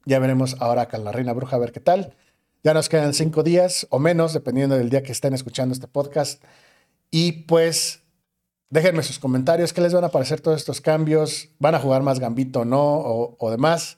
Ya 0.05 0.19
veremos 0.19 0.55
ahora 0.59 0.87
con 0.87 1.03
la 1.03 1.11
Reina 1.11 1.33
Bruja 1.33 1.55
a 1.55 1.59
ver 1.59 1.71
qué 1.71 1.79
tal. 1.79 2.13
Ya 2.63 2.73
nos 2.73 2.89
quedan 2.89 3.13
cinco 3.13 3.43
días 3.43 3.87
o 3.89 3.99
menos, 3.99 4.33
dependiendo 4.33 4.77
del 4.77 4.89
día 4.89 5.03
que 5.03 5.11
estén 5.11 5.33
escuchando 5.33 5.73
este 5.73 5.87
podcast. 5.87 6.43
Y 7.11 7.43
pues 7.43 8.03
déjenme 8.69 9.03
sus 9.03 9.19
comentarios, 9.19 9.73
qué 9.73 9.81
les 9.81 9.93
van 9.93 10.03
a 10.03 10.09
parecer 10.09 10.41
todos 10.41 10.57
estos 10.57 10.81
cambios. 10.81 11.49
¿Van 11.59 11.75
a 11.75 11.79
jugar 11.79 12.03
más 12.03 12.19
Gambito 12.19 12.61
o 12.61 12.65
no? 12.65 13.35
O, 13.39 13.51
demás. 13.51 13.97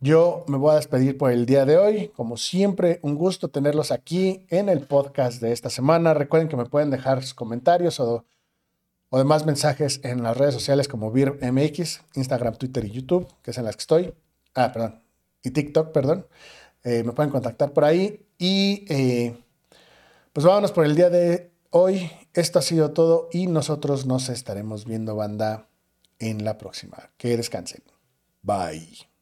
Yo 0.00 0.44
me 0.46 0.58
voy 0.58 0.72
a 0.72 0.76
despedir 0.76 1.18
por 1.18 1.32
el 1.32 1.46
día 1.46 1.64
de 1.64 1.76
hoy. 1.76 2.08
Como 2.14 2.36
siempre, 2.36 3.00
un 3.02 3.16
gusto 3.16 3.48
tenerlos 3.48 3.90
aquí 3.90 4.46
en 4.48 4.68
el 4.68 4.80
podcast 4.80 5.40
de 5.40 5.52
esta 5.52 5.70
semana. 5.70 6.14
Recuerden 6.14 6.48
que 6.48 6.56
me 6.56 6.66
pueden 6.66 6.90
dejar 6.90 7.22
sus 7.22 7.34
comentarios 7.34 7.98
o 8.00 8.24
o 9.08 9.18
demás 9.18 9.46
mensajes 9.46 10.00
en 10.02 10.22
las 10.22 10.36
redes 10.36 10.54
sociales 10.54 10.88
como 10.88 11.10
VirMX, 11.12 12.02
Instagram, 12.14 12.56
Twitter 12.56 12.84
y 12.84 12.90
YouTube, 12.90 13.26
que 13.42 13.52
es 13.52 13.58
en 13.58 13.64
las 13.64 13.76
que 13.76 13.80
estoy. 13.80 14.14
Ah, 14.56 14.72
perdón. 14.72 15.02
Y 15.42 15.50
TikTok, 15.50 15.92
perdón. 15.92 16.26
Eh, 16.82 17.04
me 17.04 17.12
pueden 17.12 17.30
contactar 17.30 17.72
por 17.72 17.84
ahí. 17.84 18.26
Y 18.38 18.84
eh, 18.88 19.38
pues 20.32 20.44
vámonos 20.44 20.72
por 20.72 20.84
el 20.84 20.96
día 20.96 21.10
de 21.10 21.52
hoy. 21.70 22.10
Esto 22.34 22.58
ha 22.58 22.62
sido 22.62 22.92
todo 22.92 23.28
y 23.32 23.46
nosotros 23.46 24.06
nos 24.06 24.28
estaremos 24.28 24.86
viendo, 24.86 25.14
banda, 25.14 25.68
en 26.18 26.44
la 26.44 26.58
próxima. 26.58 27.10
Que 27.18 27.36
descansen. 27.36 27.82
Bye. 28.42 29.15